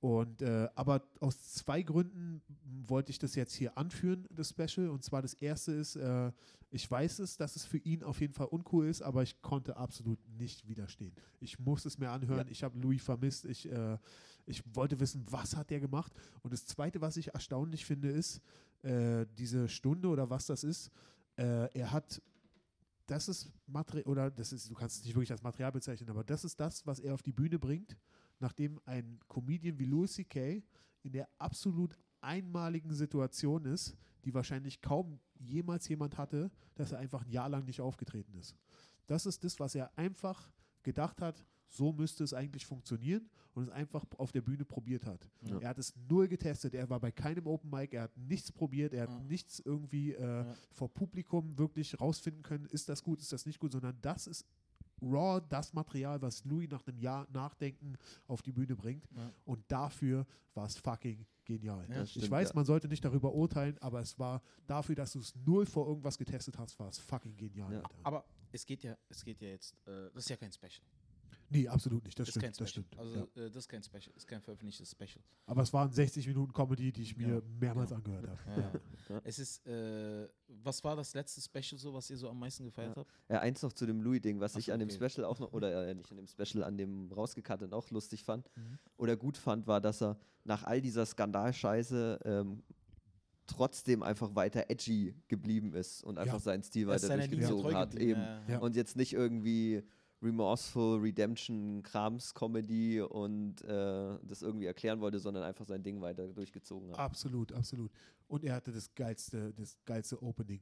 Und 0.00 0.42
äh, 0.42 0.68
aber 0.74 1.04
aus 1.20 1.40
zwei 1.54 1.80
Gründen 1.82 2.42
wollte 2.88 3.10
ich 3.10 3.20
das 3.20 3.36
jetzt 3.36 3.54
hier 3.54 3.78
anführen, 3.78 4.26
das 4.30 4.50
Special. 4.50 4.88
Und 4.90 5.04
zwar 5.04 5.22
das 5.22 5.32
erste 5.34 5.70
ist, 5.72 5.94
äh, 5.94 6.32
ich 6.70 6.90
weiß 6.90 7.20
es, 7.20 7.36
dass 7.36 7.54
es 7.54 7.64
für 7.64 7.78
ihn 7.78 8.02
auf 8.02 8.20
jeden 8.20 8.34
Fall 8.34 8.48
uncool 8.48 8.86
ist, 8.88 9.00
aber 9.00 9.22
ich 9.22 9.40
konnte 9.42 9.76
absolut 9.76 10.18
nicht 10.40 10.66
widerstehen. 10.66 11.14
Ich 11.38 11.60
muss 11.60 11.84
es 11.84 11.98
mir 11.98 12.10
anhören. 12.10 12.48
Ich 12.50 12.64
habe 12.64 12.76
Louis 12.80 13.00
vermisst. 13.00 13.44
Ich, 13.44 13.70
äh, 13.70 13.96
ich 14.46 14.62
wollte 14.74 15.00
wissen, 15.00 15.24
was 15.30 15.56
hat 15.56 15.70
der 15.70 15.80
gemacht. 15.80 16.12
Und 16.42 16.52
das 16.52 16.66
zweite, 16.66 17.00
was 17.00 17.16
ich 17.16 17.34
erstaunlich 17.34 17.84
finde, 17.84 18.10
ist, 18.10 18.40
äh, 18.82 19.26
diese 19.38 19.68
Stunde 19.68 20.08
oder 20.08 20.30
was 20.30 20.46
das 20.46 20.64
ist, 20.64 20.90
äh, 21.36 21.68
er 21.72 21.92
hat 21.92 22.20
das 23.06 23.28
ist 23.28 23.50
Material, 23.66 24.06
oder 24.06 24.30
das 24.30 24.52
ist, 24.52 24.70
du 24.70 24.74
kannst 24.74 24.98
es 24.98 25.04
nicht 25.04 25.14
wirklich 25.14 25.30
als 25.32 25.42
Material 25.42 25.72
bezeichnen, 25.72 26.08
aber 26.08 26.24
das 26.24 26.44
ist 26.44 26.58
das, 26.60 26.86
was 26.86 26.98
er 26.98 27.14
auf 27.14 27.22
die 27.22 27.32
Bühne 27.32 27.58
bringt, 27.58 27.96
nachdem 28.38 28.80
ein 28.84 29.18
Comedian 29.28 29.78
wie 29.78 29.84
Louis 29.84 30.12
C.K. 30.14 30.62
in 31.02 31.12
der 31.12 31.28
absolut 31.38 31.98
einmaligen 32.20 32.94
Situation 32.94 33.64
ist, 33.64 33.96
die 34.24 34.32
wahrscheinlich 34.32 34.80
kaum 34.80 35.20
jemals 35.38 35.88
jemand 35.88 36.16
hatte, 36.16 36.50
dass 36.74 36.92
er 36.92 36.98
einfach 36.98 37.24
ein 37.24 37.30
Jahr 37.30 37.48
lang 37.48 37.64
nicht 37.64 37.80
aufgetreten 37.80 38.34
ist. 38.34 38.56
Das 39.06 39.26
ist 39.26 39.42
das, 39.44 39.58
was 39.58 39.74
er 39.74 39.96
einfach 39.98 40.50
gedacht 40.82 41.20
hat, 41.20 41.44
so 41.72 41.92
müsste 41.92 42.22
es 42.24 42.34
eigentlich 42.34 42.66
funktionieren 42.66 43.28
und 43.54 43.64
es 43.64 43.70
einfach 43.70 44.04
auf 44.18 44.32
der 44.32 44.40
Bühne 44.42 44.64
probiert 44.64 45.06
hat. 45.06 45.26
Ja. 45.42 45.58
Er 45.58 45.68
hat 45.70 45.78
es 45.78 45.94
null 46.08 46.28
getestet, 46.28 46.74
er 46.74 46.88
war 46.90 47.00
bei 47.00 47.10
keinem 47.10 47.46
Open 47.46 47.70
Mic, 47.70 47.94
er 47.96 48.02
hat 48.04 48.16
nichts 48.16 48.52
probiert, 48.52 48.92
er 48.94 49.02
hat 49.04 49.10
Ja. 49.10 49.20
nichts 49.20 49.60
irgendwie 49.60 50.12
äh, 50.12 50.22
Ja. 50.44 50.54
vor 50.70 50.88
Publikum 50.92 51.56
wirklich 51.58 51.98
rausfinden 52.00 52.42
können, 52.42 52.66
ist 52.66 52.88
das 52.88 53.02
gut, 53.02 53.20
ist 53.20 53.32
das 53.32 53.46
nicht 53.46 53.58
gut, 53.58 53.72
sondern 53.72 53.96
das 54.02 54.26
ist 54.26 54.46
raw 55.02 55.40
das 55.48 55.72
Material, 55.72 56.20
was 56.22 56.44
Louis 56.44 56.68
nach 56.70 56.86
einem 56.86 56.98
Jahr 56.98 57.26
Nachdenken 57.32 57.96
auf 58.28 58.40
die 58.42 58.52
Bühne 58.52 58.76
bringt. 58.76 59.08
Ja. 59.16 59.32
Und 59.44 59.64
dafür 59.68 60.26
war 60.54 60.66
es 60.66 60.76
fucking 60.76 61.26
genial. 61.44 61.84
Ich 62.04 62.10
stimmt, 62.10 62.30
weiß, 62.30 62.50
ja. 62.50 62.54
man 62.54 62.64
sollte 62.64 62.86
nicht 62.86 63.04
darüber 63.04 63.34
urteilen, 63.34 63.76
aber 63.78 64.00
es 64.00 64.18
war 64.18 64.42
dafür, 64.66 64.94
dass 64.94 65.12
du 65.12 65.18
es 65.20 65.34
null 65.44 65.66
vor 65.66 65.88
irgendwas 65.88 66.16
getestet 66.18 66.56
hast, 66.58 66.78
war 66.78 66.88
es 66.88 66.98
fucking 66.98 67.36
genial. 67.36 67.82
Aber 68.04 68.24
es 68.52 68.64
geht 68.64 68.84
ja, 68.84 68.96
es 69.08 69.24
geht 69.24 69.40
ja 69.40 69.48
jetzt, 69.48 69.74
äh, 69.86 70.10
das 70.14 70.24
ist 70.24 70.28
ja 70.28 70.36
kein 70.36 70.52
Special. 70.52 70.82
Nee, 71.52 71.68
absolut 71.68 72.02
nicht. 72.04 72.18
Das, 72.18 72.28
ist 72.28 72.40
kein 72.40 72.52
stimmt. 72.52 72.60
Das 72.60 72.70
Special. 72.70 72.84
stimmt. 72.86 72.98
Also 72.98 73.28
ja. 73.36 73.42
äh, 73.46 73.50
das 73.50 73.56
ist 73.64 73.68
kein 73.68 73.82
Special, 73.82 74.12
ist 74.16 74.26
kein 74.26 74.40
veröffentlichtes 74.42 74.90
Special. 74.90 75.22
Aber 75.46 75.62
es 75.62 75.72
waren 75.72 75.90
60 75.92 76.26
Minuten 76.26 76.52
Comedy, 76.52 76.90
die 76.92 77.02
ich 77.02 77.16
mir 77.16 77.26
Genau, 77.26 77.42
mehrmals 77.60 77.90
genau. 77.90 78.00
angehört 78.04 78.28
habe. 78.46 78.60
Ja. 78.60 78.72
Ja. 79.16 79.20
Es 79.24 79.38
ist, 79.38 79.66
äh, 79.66 80.28
was 80.48 80.82
war 80.82 80.96
das 80.96 81.14
letzte 81.14 81.40
Special 81.40 81.78
so, 81.78 81.92
was 81.94 82.08
ihr 82.10 82.16
so 82.16 82.28
am 82.28 82.38
meisten 82.38 82.64
gefeiert 82.64 82.96
habt? 82.96 83.10
Ja, 83.28 83.40
eins 83.40 83.62
noch 83.62 83.72
zu 83.72 83.86
dem 83.86 84.00
Louis-Ding, 84.00 84.40
was 84.40 84.54
Ach 84.54 84.58
ich 84.60 84.72
an 84.72 84.80
dem 84.80 84.88
okay. 84.88 85.08
Special 85.08 85.24
auch 85.26 85.38
noch, 85.38 85.52
oder 85.52 85.86
äh, 85.88 85.94
nicht 85.94 86.10
an 86.10 86.16
dem 86.16 86.26
Special, 86.26 86.64
an 86.64 86.76
dem 86.76 87.10
rausgekatteten 87.12 87.72
auch 87.74 87.88
lustig 87.90 88.24
fand 88.24 88.48
Mhm. 88.56 88.78
oder 88.96 89.16
gut 89.16 89.36
fand, 89.36 89.66
war, 89.66 89.80
dass 89.80 90.02
er 90.02 90.18
nach 90.44 90.64
all 90.64 90.80
dieser 90.80 91.04
Skandalscheiße 91.06 92.18
ähm, 92.24 92.62
trotzdem 93.46 94.02
einfach 94.02 94.34
weiter 94.34 94.64
edgy 94.70 95.14
geblieben 95.28 95.74
ist 95.74 96.02
und 96.04 96.18
einfach 96.18 96.34
Ja. 96.34 96.40
seinen 96.40 96.62
Stil 96.62 96.88
Er 96.88 96.94
weiter 96.94 97.16
durchgezogen 97.16 97.74
hat. 97.74 97.94
Eben. 97.96 98.20
ja. 98.20 98.42
Ja. 98.48 98.58
Und 98.60 98.76
jetzt 98.76 98.96
nicht 98.96 99.12
irgendwie 99.12 99.82
remorseful 100.22 100.98
Redemption 101.00 101.82
Krams 101.82 102.32
Comedy 102.34 103.00
und 103.00 103.62
äh, 103.62 104.18
das 104.22 104.42
irgendwie 104.42 104.66
erklären 104.66 105.00
wollte, 105.00 105.18
sondern 105.18 105.42
einfach 105.42 105.66
sein 105.66 105.82
Ding 105.82 106.00
weiter 106.00 106.28
durchgezogen 106.28 106.90
hat. 106.90 106.98
Absolut, 106.98 107.52
absolut. 107.52 107.90
Und 108.28 108.44
er 108.44 108.54
hatte 108.54 108.72
das 108.72 108.94
geilste, 108.94 109.52
das 109.54 109.76
geilste 109.84 110.22
Opening. 110.22 110.60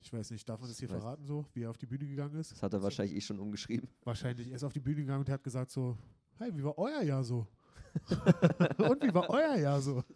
Ich 0.00 0.12
weiß 0.12 0.30
nicht, 0.30 0.48
darf 0.48 0.60
man 0.60 0.68
das 0.68 0.78
hier 0.78 0.88
Weiß- 0.88 0.92
verraten 0.92 1.24
so, 1.24 1.44
wie 1.54 1.62
er 1.62 1.70
auf 1.70 1.78
die 1.78 1.86
Bühne 1.86 2.06
gegangen 2.06 2.36
ist? 2.36 2.52
Das 2.52 2.62
hat 2.62 2.72
er 2.72 2.82
wahrscheinlich 2.82 3.16
eh 3.16 3.20
schon 3.20 3.38
umgeschrieben. 3.38 3.88
Wahrscheinlich. 4.04 4.48
Er 4.48 4.56
ist 4.56 4.64
auf 4.64 4.72
die 4.72 4.80
Bühne 4.80 5.02
gegangen 5.02 5.20
und 5.20 5.28
hat 5.28 5.42
gesagt 5.44 5.70
so, 5.70 5.96
hey, 6.38 6.50
wie 6.56 6.64
war 6.64 6.76
euer 6.78 7.02
Jahr 7.02 7.22
so? 7.22 7.46
und 8.78 9.02
wie 9.02 9.12
war 9.12 9.28
euer 9.28 9.56
Jahr 9.56 9.80
so? 9.80 10.02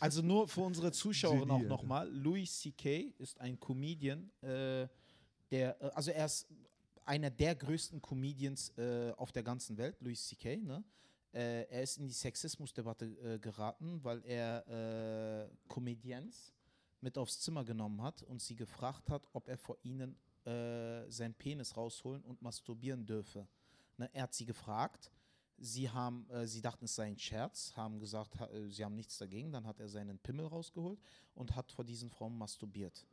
Also 0.00 0.22
nur 0.22 0.48
für 0.48 0.60
unsere 0.60 0.92
Zuschauer 0.92 1.40
Genie, 1.40 1.50
auch 1.50 1.62
nochmal. 1.62 2.08
Louis 2.10 2.60
C.K. 2.60 3.12
ist 3.18 3.40
ein 3.40 3.58
Comedian, 3.58 4.30
äh, 4.40 4.86
der, 5.50 5.80
äh, 5.82 5.90
also 5.94 6.10
er 6.12 6.26
ist 6.26 6.46
einer 7.04 7.30
der 7.30 7.54
größten 7.54 8.00
Comedians 8.00 8.70
äh, 8.78 9.12
auf 9.16 9.32
der 9.32 9.42
ganzen 9.42 9.76
Welt, 9.76 9.96
Louis 10.00 10.26
C.K., 10.28 10.56
ne? 10.56 10.84
Äh, 11.32 11.62
er 11.70 11.82
ist 11.82 11.96
in 11.96 12.06
die 12.06 12.12
Sexismusdebatte 12.12 13.06
äh, 13.06 13.38
geraten, 13.38 14.04
weil 14.04 14.22
er 14.26 14.68
äh, 14.68 15.48
Comedians 15.66 16.52
mit 17.00 17.16
aufs 17.16 17.40
Zimmer 17.40 17.64
genommen 17.64 18.02
hat 18.02 18.22
und 18.22 18.42
sie 18.42 18.54
gefragt 18.54 19.08
hat, 19.08 19.26
ob 19.32 19.48
er 19.48 19.56
vor 19.56 19.78
ihnen 19.82 20.16
äh, 20.44 21.10
seinen 21.10 21.34
Penis 21.34 21.76
rausholen 21.76 22.22
und 22.22 22.42
masturbieren 22.42 23.06
dürfe. 23.06 23.46
Ne, 23.96 24.10
er 24.12 24.24
hat 24.24 24.34
sie 24.34 24.44
gefragt. 24.44 25.10
Sie 25.58 25.88
haben, 25.88 26.28
äh, 26.30 26.46
sie 26.46 26.60
dachten, 26.60 26.84
es 26.84 26.94
sei 26.94 27.06
ein 27.06 27.18
Scherz, 27.18 27.72
haben 27.76 27.98
gesagt, 27.98 28.38
ha, 28.38 28.46
äh, 28.48 28.68
sie 28.68 28.84
haben 28.84 28.94
nichts 28.94 29.16
dagegen. 29.18 29.52
Dann 29.52 29.66
hat 29.66 29.80
er 29.80 29.88
seinen 29.88 30.18
Pimmel 30.18 30.46
rausgeholt 30.46 31.00
und 31.34 31.54
hat 31.56 31.72
vor 31.72 31.84
diesen 31.84 32.10
Frauen 32.10 32.36
masturbiert. 32.36 33.06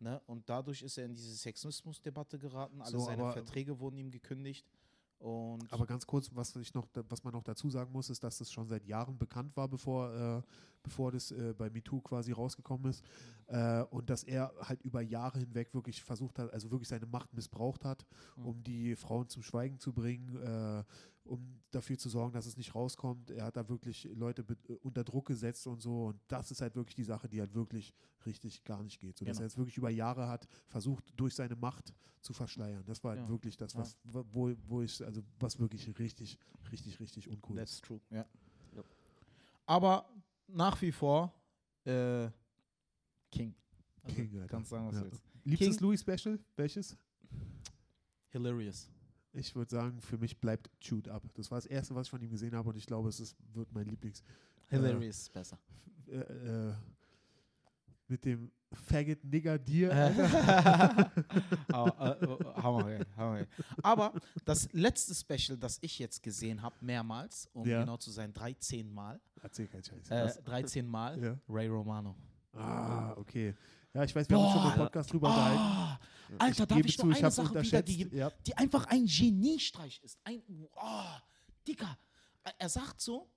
Ne? 0.00 0.20
Und 0.26 0.48
dadurch 0.48 0.82
ist 0.82 0.98
er 0.98 1.06
in 1.06 1.14
diese 1.14 1.34
Sexismusdebatte 1.34 2.38
geraten. 2.38 2.80
Alle 2.82 2.90
So, 2.90 2.98
seine 3.00 3.22
aber- 3.22 3.32
Verträge 3.32 3.78
wurden 3.78 3.96
ihm 3.98 4.10
gekündigt. 4.10 4.66
Und 5.20 5.72
Aber 5.72 5.86
ganz 5.86 6.06
kurz, 6.06 6.28
was, 6.34 6.54
ich 6.56 6.74
noch, 6.74 6.86
was 7.08 7.24
man 7.24 7.32
noch 7.32 7.44
dazu 7.44 7.70
sagen 7.70 7.90
muss, 7.92 8.10
ist, 8.10 8.22
dass 8.22 8.36
das 8.38 8.52
schon 8.52 8.68
seit 8.68 8.84
Jahren 8.84 9.16
bekannt 9.16 9.56
war, 9.56 9.68
bevor, 9.68 10.12
äh, 10.12 10.42
bevor 10.82 11.12
das 11.12 11.30
äh, 11.30 11.54
bei 11.56 11.70
MeToo 11.70 12.00
quasi 12.02 12.32
rausgekommen 12.32 12.90
ist. 12.90 13.02
Äh, 13.46 13.84
und 13.84 14.10
dass 14.10 14.24
er 14.24 14.52
halt 14.60 14.82
über 14.82 15.00
Jahre 15.00 15.38
hinweg 15.38 15.72
wirklich 15.72 16.02
versucht 16.02 16.38
hat, 16.38 16.52
also 16.52 16.70
wirklich 16.70 16.88
seine 16.88 17.06
Macht 17.06 17.32
missbraucht 17.32 17.86
hat, 17.86 18.04
Mhm. 18.36 18.46
um 18.46 18.62
die 18.64 18.96
Frauen 18.96 19.28
zum 19.28 19.42
Schweigen 19.42 19.78
zu 19.78 19.94
bringen, 19.94 20.36
äh, 20.36 20.84
um 21.24 21.60
dafür 21.70 21.96
zu 21.98 22.08
sorgen, 22.08 22.32
dass 22.34 22.46
es 22.46 22.56
nicht 22.56 22.74
rauskommt. 22.74 23.30
Er 23.30 23.44
hat 23.44 23.56
da 23.56 23.68
wirklich 23.68 24.08
Leute 24.14 24.44
unter 24.82 25.04
Druck 25.04 25.26
gesetzt 25.26 25.66
und 25.66 25.80
so. 25.80 26.06
Und 26.06 26.20
das 26.28 26.50
ist 26.50 26.60
halt 26.60 26.74
wirklich 26.76 26.94
die 26.94 27.04
Sache, 27.04 27.28
die 27.28 27.40
halt 27.40 27.54
wirklich 27.54 27.94
richtig 28.26 28.64
gar 28.64 28.82
nicht 28.82 29.00
geht. 29.00 29.16
So 29.18 29.24
dass 29.24 29.36
Genau. 29.38 29.44
er 29.44 29.46
jetzt 29.48 29.56
wirklich 29.58 29.76
über 29.78 29.90
Jahre 29.90 30.28
hat 30.28 30.46
versucht, 30.68 31.04
durch 31.16 31.34
seine 31.34 31.56
Macht 31.56 31.92
zu 32.20 32.32
verschleiern. 32.32 32.84
Das 32.86 33.02
war 33.04 33.12
halt 33.12 33.22
Ja. 33.22 33.28
wirklich 33.28 33.56
das, 33.56 33.72
Ja. 33.74 33.80
was, 33.80 33.98
wo, 34.04 34.52
wo 34.66 34.82
ich, 34.82 35.04
also 35.04 35.22
was 35.40 35.58
wirklich 35.58 35.86
richtig, 35.98 36.38
richtig, 36.70 37.00
richtig 37.00 37.28
uncool 37.28 37.56
That's 37.56 37.72
ist. 37.74 37.84
true, 37.84 38.00
ja. 38.10 38.26
Ja. 38.74 38.82
Aber 39.66 40.08
nach 40.46 40.80
wie 40.82 40.92
vor 40.92 41.32
äh, 41.84 42.30
King. 43.30 43.54
Also, 44.02 44.16
King, 44.16 44.34
Alter. 44.36 44.46
Kannst 44.48 44.70
sagen, 44.70 44.86
was 44.86 44.94
Ja. 44.94 45.00
du 45.02 45.10
willst. 45.10 45.24
Liebstes 45.44 45.76
King- 45.78 45.86
Louis 45.86 46.00
Special? 46.00 46.38
Welches? 46.56 46.96
Hilarious. 48.30 48.90
Ich 49.36 49.54
würde 49.56 49.70
sagen, 49.70 50.00
für 50.00 50.16
mich 50.18 50.38
bleibt 50.38 50.70
Chewed 50.80 51.08
Up. 51.08 51.22
Das 51.34 51.50
war 51.50 51.58
das 51.58 51.66
erste, 51.66 51.94
was 51.94 52.06
ich 52.06 52.10
von 52.10 52.22
ihm 52.22 52.30
gesehen 52.30 52.54
habe 52.54 52.68
und 52.70 52.76
ich 52.76 52.86
glaube, 52.86 53.08
es 53.08 53.18
ist, 53.20 53.36
wird 53.52 53.70
mein 53.72 53.86
Lieblings. 53.86 54.22
Hilarious 54.68 55.18
ist 55.22 55.32
besser. 55.32 55.58
Äh, 56.08 56.18
äh, 56.18 56.72
mit 58.06 58.24
dem 58.24 58.50
Faggot 58.72 59.24
Nigger 59.24 59.58
Deer. 59.58 59.92
Aber, 61.72 62.90
äh, 62.90 64.16
äh, 64.16 64.20
das 64.44 64.72
letzte 64.72 65.14
Special, 65.14 65.56
das 65.58 65.78
ich 65.80 65.98
jetzt 65.98 66.22
gesehen 66.22 66.62
habe, 66.62 66.74
mehrmals, 66.80 67.48
um 67.52 67.66
Ja. 67.66 67.80
genau 67.80 67.96
zu 67.96 68.10
sein, 68.10 68.32
13 68.32 68.92
Mal, 68.92 69.20
Erzähl 69.42 69.66
keinen 69.68 69.84
Scheiß. 69.84 70.36
äh, 70.38 70.42
13 70.42 70.86
Mal, 70.86 71.22
Ja. 71.22 71.38
Ray 71.48 71.68
Romano. 71.68 72.14
Ah, 72.52 73.12
okay. 73.16 73.54
Ja, 73.92 74.04
ich 74.04 74.14
weiß, 74.14 74.28
wir 74.28 74.36
haben 74.36 74.44
uns 74.44 74.52
schon 74.54 74.62
im 74.64 74.68
Boah. 74.76 74.84
Podcast 74.84 75.12
drüber 75.12 75.28
unterhalten. 75.28 75.58
Ah, 75.60 76.00
Alter, 76.38 76.66
darf 76.66 76.76
gebe 76.76 76.88
ich 76.88 76.98
nur 76.98 77.10
ich 77.12 77.18
eine 77.18 77.26
hab's 77.26 77.36
Sache 77.36 77.62
wiedergeben, 77.62 78.16
Ja. 78.16 78.30
die 78.46 78.54
einfach 78.56 78.86
ein 78.86 79.06
Geniestreich 79.06 80.00
ist. 80.02 80.18
Ein, 80.24 80.42
oh, 80.74 81.04
Digga. 81.66 81.98
Er- 82.58 82.68
sagt 82.68 83.00
so, 83.00 83.30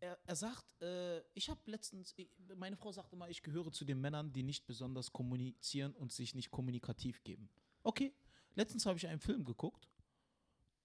er, 0.00 0.18
er 0.26 0.36
sagt, 0.36 0.64
äh, 0.82 1.20
ich 1.34 1.48
habe 1.50 1.60
letztens, 1.66 2.14
ich, 2.16 2.28
meine 2.56 2.76
Frau 2.76 2.92
sagte 2.92 3.16
mal, 3.16 3.30
ich 3.30 3.42
gehöre 3.42 3.72
zu 3.72 3.84
den 3.84 4.00
Männern, 4.00 4.32
die 4.32 4.42
nicht 4.42 4.66
besonders 4.66 5.12
kommunizieren 5.12 5.92
und 5.94 6.12
sich 6.12 6.34
nicht 6.34 6.50
kommunikativ 6.50 7.22
geben. 7.24 7.48
Okay, 7.82 8.14
letztens 8.54 8.86
habe 8.86 8.98
ich 8.98 9.06
einen 9.06 9.20
Film 9.20 9.44
geguckt. 9.44 9.88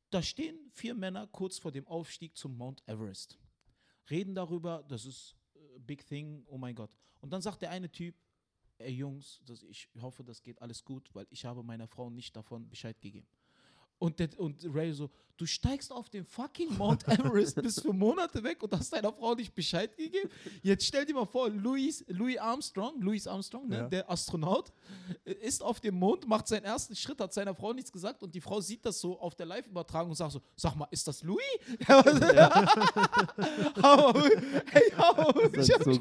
Da 0.09 0.21
stehen 0.23 0.57
vier 0.71 0.95
Männer 0.95 1.27
kurz 1.27 1.59
vor 1.59 1.71
dem 1.71 1.87
Aufstieg 1.87 2.35
zum 2.35 2.57
Mount 2.57 2.81
Everest. 2.87 3.37
Reden 4.09 4.33
darüber, 4.35 4.83
das 4.87 5.05
ist 5.05 5.35
äh, 5.53 5.79
big 5.79 6.05
thing, 6.05 6.43
oh 6.47 6.57
mein 6.57 6.75
Gott. 6.75 6.91
Und 7.21 7.31
dann 7.31 7.41
sagt 7.41 7.61
der 7.61 7.69
eine 7.69 7.91
Typ, 7.91 8.15
ey 8.79 8.93
Jungs, 8.93 9.41
das, 9.45 9.63
ich 9.63 9.89
hoffe, 9.99 10.23
das 10.23 10.41
geht 10.41 10.61
alles 10.61 10.83
gut, 10.83 11.13
weil 11.13 11.27
ich 11.29 11.45
habe 11.45 11.63
meiner 11.63 11.87
Frau 11.87 12.09
nicht 12.09 12.35
davon 12.35 12.69
Bescheid 12.69 12.99
gegeben. 13.01 13.27
Und, 13.99 14.19
der, 14.19 14.29
und 14.39 14.65
Ray 14.73 14.93
so, 14.93 15.09
du 15.35 15.45
steigst 15.45 15.91
auf 15.91 16.09
den 16.09 16.25
fucking 16.25 16.77
Mount 16.77 17.07
Everest, 17.07 17.61
bist 17.61 17.81
für 17.81 17.93
Monate 17.93 18.43
weg 18.43 18.61
und 18.63 18.73
hast 18.73 18.91
deiner 18.93 19.11
Frau 19.13 19.35
nicht 19.35 19.53
Bescheid 19.55 19.95
gegeben. 19.95 20.29
Jetzt 20.61 20.85
stell 20.85 21.05
dir 21.05 21.13
mal 21.13 21.25
vor, 21.25 21.49
Louis, 21.49 22.03
Louis 22.07 22.37
Armstrong, 22.37 23.01
Louis 23.01 23.25
Armstrong, 23.27 23.67
ne, 23.69 23.77
Ja. 23.77 23.87
der 23.87 24.09
Astronaut, 24.09 24.71
äh, 25.25 25.33
ist 25.33 25.63
auf 25.63 25.79
dem 25.79 25.95
Mond, 25.95 26.27
macht 26.27 26.47
seinen 26.47 26.63
ersten 26.65 26.95
Schritt, 26.95 27.19
hat 27.21 27.33
seiner 27.33 27.55
Frau 27.55 27.71
nichts 27.73 27.91
gesagt 27.91 28.21
und 28.23 28.33
die 28.35 28.41
Frau 28.41 28.59
sieht 28.59 28.85
das 28.85 28.99
so 28.99 29.17
auf 29.19 29.35
der 29.35 29.45
Live-Übertragung 29.45 30.09
und 30.11 30.15
sagt 30.15 30.33
so, 30.33 30.41
sag 30.55 30.75
mal, 30.75 30.87
ist 30.91 31.07
das 31.07 31.23
Louis? 31.23 31.43
Hey, 34.71 34.91
Das 35.53 35.67
ich 35.67 35.73
hab 35.73 35.83
so 35.83 35.89
mich 35.89 35.99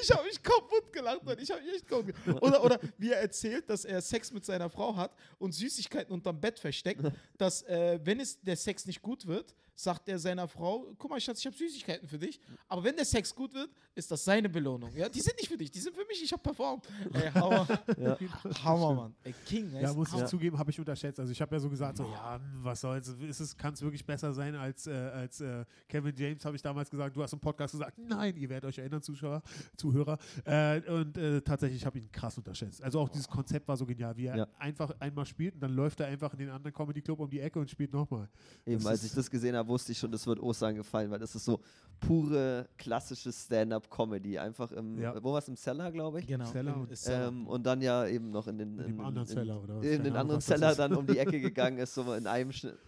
ich 0.00 0.10
habe 0.12 0.24
mich 0.26 0.42
kaputt 0.42 0.92
gelacht, 0.92 1.24
Mann. 1.24 1.38
Ich 1.40 1.50
habe 1.50 1.60
mich 1.62 1.74
echt 1.74 1.88
kaputt 1.88 2.14
gelacht. 2.24 2.42
Oder, 2.42 2.64
oder 2.64 2.80
wie 2.98 3.10
er 3.10 3.20
erzählt, 3.20 3.68
dass 3.68 3.84
er 3.84 4.00
Sex 4.00 4.32
mit 4.32 4.44
seiner 4.44 4.68
Frau 4.70 4.94
hat 4.96 5.12
und 5.38 5.52
Süßigkeiten 5.52 6.07
unterm 6.10 6.40
Bett 6.40 6.58
versteckt, 6.58 7.02
dass 7.38 7.62
äh, 7.62 8.00
wenn 8.02 8.20
es 8.20 8.40
der 8.40 8.56
Sex 8.56 8.86
nicht 8.86 9.02
gut 9.02 9.26
wird, 9.26 9.54
sagt 9.80 10.08
er 10.08 10.18
seiner 10.18 10.48
Frau, 10.48 10.92
guck 10.98 11.08
mal, 11.08 11.20
Schatz, 11.20 11.38
ich 11.38 11.46
habe 11.46 11.56
Süßigkeiten 11.56 12.08
für 12.08 12.18
dich. 12.18 12.40
Aber 12.66 12.82
wenn 12.82 12.96
der 12.96 13.04
Sex 13.04 13.32
gut 13.32 13.54
wird, 13.54 13.70
ist 13.94 14.10
das 14.10 14.24
seine 14.24 14.48
Belohnung. 14.48 14.90
Ja, 14.96 15.08
die 15.08 15.20
sind 15.20 15.36
nicht 15.36 15.46
für 15.48 15.56
dich, 15.56 15.70
die 15.70 15.78
sind 15.78 15.94
für 15.94 16.04
mich. 16.04 16.20
Ich 16.20 16.32
habe 16.32 16.42
performt. 16.42 16.84
Ey, 17.12 17.30
Hammer, 17.30 17.66
Ja. 17.96 18.18
Hammer, 18.64 18.94
Mann. 18.94 19.14
Ey, 19.22 19.32
King. 19.46 19.70
Ja, 19.80 19.92
muss 19.94 20.08
ich 20.08 20.14
Hammer. 20.14 20.26
zugeben, 20.26 20.58
habe 20.58 20.70
ich 20.72 20.78
unterschätzt. 20.80 21.20
Also 21.20 21.30
ich 21.30 21.40
habe 21.40 21.54
ja 21.54 21.60
so 21.60 21.70
gesagt, 21.70 21.96
so, 21.98 22.04
ja, 22.04 22.40
was 22.60 22.80
soll's, 22.80 23.06
ist 23.08 23.38
es, 23.38 23.56
kann 23.56 23.72
es 23.74 23.80
wirklich 23.80 24.04
besser 24.04 24.32
sein 24.32 24.56
als, 24.56 24.88
äh, 24.88 24.90
als 24.92 25.40
äh, 25.40 25.64
Kevin 25.88 26.14
James, 26.16 26.44
habe 26.44 26.56
ich 26.56 26.62
damals 26.62 26.90
gesagt. 26.90 27.14
Du 27.16 27.22
hast 27.22 27.32
im 27.32 27.38
Podcast 27.40 27.72
gesagt, 27.72 27.98
nein, 27.98 28.36
ihr 28.36 28.48
werdet 28.48 28.68
euch 28.68 28.78
erinnern, 28.78 29.00
Zuschauer, 29.00 29.42
Zuhörer. 29.76 30.18
Äh, 30.44 30.80
und 30.90 31.16
äh, 31.16 31.40
tatsächlich 31.42 31.86
habe 31.86 31.98
ich 31.98 32.04
ihn 32.04 32.10
krass 32.12 32.36
unterschätzt. 32.36 32.82
Also 32.82 32.98
auch 32.98 33.08
dieses 33.08 33.28
Konzept 33.28 33.68
war 33.68 33.76
so 33.76 33.86
genial, 33.86 34.16
wie 34.16 34.26
er 34.26 34.36
Ja. 34.38 34.46
einfach 34.58 34.90
einmal 34.98 35.24
spielt 35.24 35.54
und 35.54 35.60
dann 35.60 35.72
läuft 35.74 36.00
er 36.00 36.08
einfach 36.08 36.32
in 36.32 36.40
den 36.40 36.50
anderen 36.50 36.74
Comedy 36.74 37.00
Club 37.00 37.20
um 37.20 37.30
die 37.30 37.38
Ecke 37.40 37.60
und 37.60 37.70
spielt 37.70 37.92
nochmal. 37.92 38.28
Eben, 38.66 38.78
Das 38.82 38.86
als 38.86 39.04
ich 39.04 39.12
das 39.12 39.30
gesehen 39.30 39.54
habe, 39.54 39.67
wusste 39.68 39.92
ich 39.92 39.98
schon, 39.98 40.10
das 40.10 40.26
wird 40.26 40.40
Osan 40.40 40.74
gefallen, 40.74 41.10
weil 41.10 41.18
das 41.18 41.34
ist 41.34 41.44
so 41.44 41.60
pure 42.00 42.68
klassische 42.76 43.32
Stand-up-Comedy. 43.32 44.38
Einfach 44.38 44.70
im, 44.72 44.98
Ja. 45.00 45.22
wo 45.22 45.32
war 45.32 45.38
es 45.38 45.48
im 45.48 45.56
Cellar, 45.56 45.90
glaube 45.92 46.20
ich. 46.20 46.26
Genau. 46.26 46.44
Ist 46.88 47.04
Seller. 47.04 47.28
Ähm, 47.28 47.46
und 47.46 47.64
dann 47.64 47.80
ja 47.82 48.06
eben 48.06 48.30
noch 48.30 48.46
in 48.46 48.58
den 48.58 48.78
In 48.78 48.86
dem 48.86 49.00
anderen 49.00 49.26
Cellar 49.26 49.62
oder 49.62 49.78
was? 49.78 49.86
in 49.86 50.04
den 50.04 50.16
anderen 50.16 50.40
Cellar 50.40 50.74
dann 50.74 50.94
um 50.94 51.06
die 51.06 51.18
Ecke 51.18 51.40
gegangen 51.40 51.78
ist, 51.78 51.94
so 51.94 52.12
in 52.14 52.26
einem 52.26 52.52
Schnitt. 52.52 52.78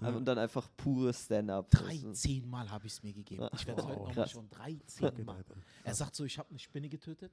Ja. 0.00 0.08
Und 0.10 0.24
dann 0.24 0.38
einfach 0.38 0.66
pure 0.78 1.12
Stand-up. 1.12 1.68
Das 1.70 1.80
ist- 1.82 2.04
13 2.24 2.48
Mal 2.48 2.70
habe 2.70 2.86
ich 2.86 2.92
es 2.94 3.02
mir 3.02 3.12
gegeben. 3.12 3.46
Ich 3.52 3.66
werde 3.66 3.80
es 3.82 3.86
Wow, 3.88 3.96
heute 3.98 4.08
nochmal 4.08 4.28
schon 4.28 4.48
13 4.48 5.14
Genau, 5.16 5.32
Mal. 5.32 5.44
Er 5.84 5.94
sagt 5.94 6.14
so, 6.14 6.24
ich 6.24 6.38
habe 6.38 6.48
eine 6.50 6.58
Spinne 6.58 6.88
getötet. 6.88 7.32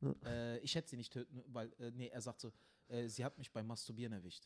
Ja. 0.00 0.14
Äh, 0.24 0.58
ich 0.60 0.74
hätte 0.74 0.88
sie 0.88 0.96
nicht 0.96 1.12
töten, 1.12 1.42
weil, 1.48 1.70
äh, 1.78 1.90
nee, 1.90 2.06
er 2.08 2.20
sagt 2.22 2.40
so, 2.40 2.50
äh, 2.88 3.08
sie 3.08 3.24
hat 3.24 3.36
mich 3.36 3.50
beim 3.52 3.66
Masturbieren 3.66 4.12
erwischt. 4.14 4.44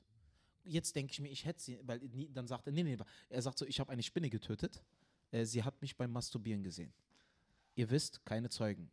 Jetzt 0.65 0.95
denke 0.95 1.13
ich 1.13 1.21
mir, 1.21 1.29
ich 1.29 1.45
hätte 1.45 1.61
sie, 1.61 1.79
weil 1.83 2.01
dann 2.33 2.47
sagt 2.47 2.67
er, 2.67 2.73
nee, 2.73 2.83
nee, 2.83 2.97
er 3.29 3.43
sagt 3.43 3.59
so, 3.59 3.67
ich 3.67 3.81
habe 3.81 3.91
eine 3.91 4.03
Spinne 4.03 4.31
getötet. 4.31 4.83
Äh, 5.31 5.45
sie 5.45 5.63
hat 5.63 5.81
mich 5.81 5.97
beim 5.97 6.13
Masturbieren 6.13 6.63
gesehen. 6.63 6.93
Ihr 7.75 7.91
wisst, 7.91 8.25
keine 8.25 8.51
Zeugen. 8.51 8.91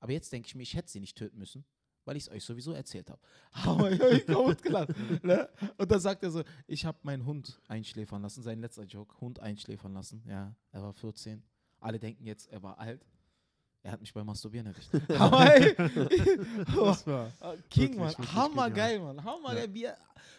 Aber 0.00 0.12
jetzt 0.12 0.32
denke 0.32 0.48
ich 0.48 0.54
mir, 0.54 0.62
ich 0.62 0.74
hätte 0.74 0.90
sie 0.90 1.00
nicht 1.00 1.16
töten 1.16 1.38
müssen, 1.38 1.64
weil 2.04 2.16
ich 2.16 2.24
es 2.24 2.28
euch 2.30 2.44
sowieso 2.44 2.72
erzählt 2.72 3.10
habe. 3.10 3.20
Ne? 5.22 5.48
Und 5.76 5.90
dann 5.90 6.00
sagt 6.00 6.22
er 6.24 6.30
so, 6.30 6.42
ich 6.66 6.84
habe 6.84 6.98
meinen 7.02 7.24
Hund 7.24 7.60
einschläfern 7.68 8.22
lassen, 8.22 8.42
sein 8.42 8.58
letzter 8.60 8.84
Joke, 8.84 9.20
Hund 9.20 9.38
einschläfern 9.38 9.92
lassen. 9.92 10.24
Ja, 10.26 10.54
er 10.72 10.82
war 10.82 10.92
14. 10.92 11.42
Alle 11.78 11.98
denken 11.98 12.24
jetzt, 12.26 12.50
er 12.50 12.62
war 12.62 12.78
alt. 12.78 13.06
Er 13.84 13.92
hat 13.92 14.00
mich 14.00 14.12
beim 14.14 14.26
Masturbieren 14.26 14.68
erwischt. 14.68 14.90
Das 16.76 17.06
war. 17.06 17.32
Ah, 17.40 17.54
King, 17.68 17.96
Mann. 17.96 18.14
Hammergeil, 18.32 19.00
Mann. 19.00 19.24
Hammergeil. 19.24 19.76
Ja. 19.76 19.96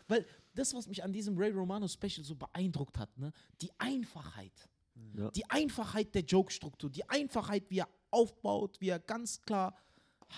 Weil 0.07 0.25
das, 0.55 0.73
was 0.73 0.87
mich 0.87 1.03
an 1.03 1.11
diesem 1.13 1.37
Ray 1.37 1.51
Romano 1.51 1.87
Special 1.87 2.23
so 2.23 2.35
beeindruckt 2.35 2.97
hat, 2.97 3.17
ne, 3.17 3.31
die 3.61 3.71
Einfachheit. 3.77 4.69
Ja. 5.15 5.31
Die 5.31 5.49
Einfachheit 5.49 6.13
der 6.13 6.23
Joke-Struktur, 6.23 6.89
die 6.89 7.07
Einfachheit, 7.09 7.69
wie 7.69 7.79
er 7.79 7.89
aufbaut, 8.11 8.79
wie 8.79 8.89
er 8.89 8.99
ganz 8.99 9.41
klar. 9.41 9.75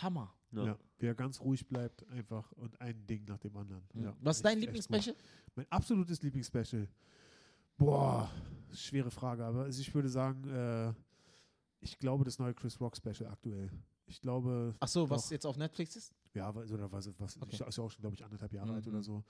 Hammer. 0.02 0.34
Ja. 0.52 0.66
Ja. 0.66 0.78
Wie 0.98 1.06
er 1.08 1.16
ganz 1.16 1.40
ruhig 1.42 1.68
bleibt, 1.68 2.08
einfach 2.10 2.52
und 2.54 2.80
ein 2.82 3.06
Ding 3.06 3.26
nach 3.26 3.38
dem 3.40 3.56
anderen. 3.58 3.84
Ja, 3.94 4.12
Mhm. 4.12 4.18
Was 4.22 4.38
ist 4.38 4.46
dein 4.46 4.60
Lieblingsspecial? 4.60 5.16
Mein 5.56 5.70
absolutes 5.72 6.22
Lieblingsspecial. 6.22 6.88
Boah, 7.78 8.30
schwere 8.74 9.12
Frage, 9.12 9.44
aber 9.46 9.64
also 9.64 9.82
ich 9.82 9.94
würde 9.94 10.08
sagen, 10.10 10.44
äh, 10.50 10.94
ich 11.82 11.98
glaube, 12.00 12.24
das 12.24 12.40
neue 12.40 12.54
Chris 12.54 12.80
Rock 12.80 12.96
Special 12.96 13.28
aktuell. 13.30 13.70
Ich 14.06 14.22
glaube, 14.22 14.74
Achso, 14.80 15.10
was 15.10 15.26
Doch. 15.26 15.32
jetzt 15.32 15.46
auf 15.46 15.58
Netflix 15.58 15.96
ist? 15.98 16.14
Ja, 16.36 16.50
oder 16.54 16.92
was, 16.92 17.10
was 17.20 17.42
Okay. 17.42 17.56
ist 17.68 17.78
ja 17.78 17.84
auch 17.84 17.90
schon, 17.92 18.02
glaube 18.02 18.16
ich, 18.16 18.24
anderthalb 18.24 18.54
Jahre 18.54 18.74
alt 18.74 18.86
Mhm. 18.86 18.92
oder 18.94 19.04
so. 19.04 19.24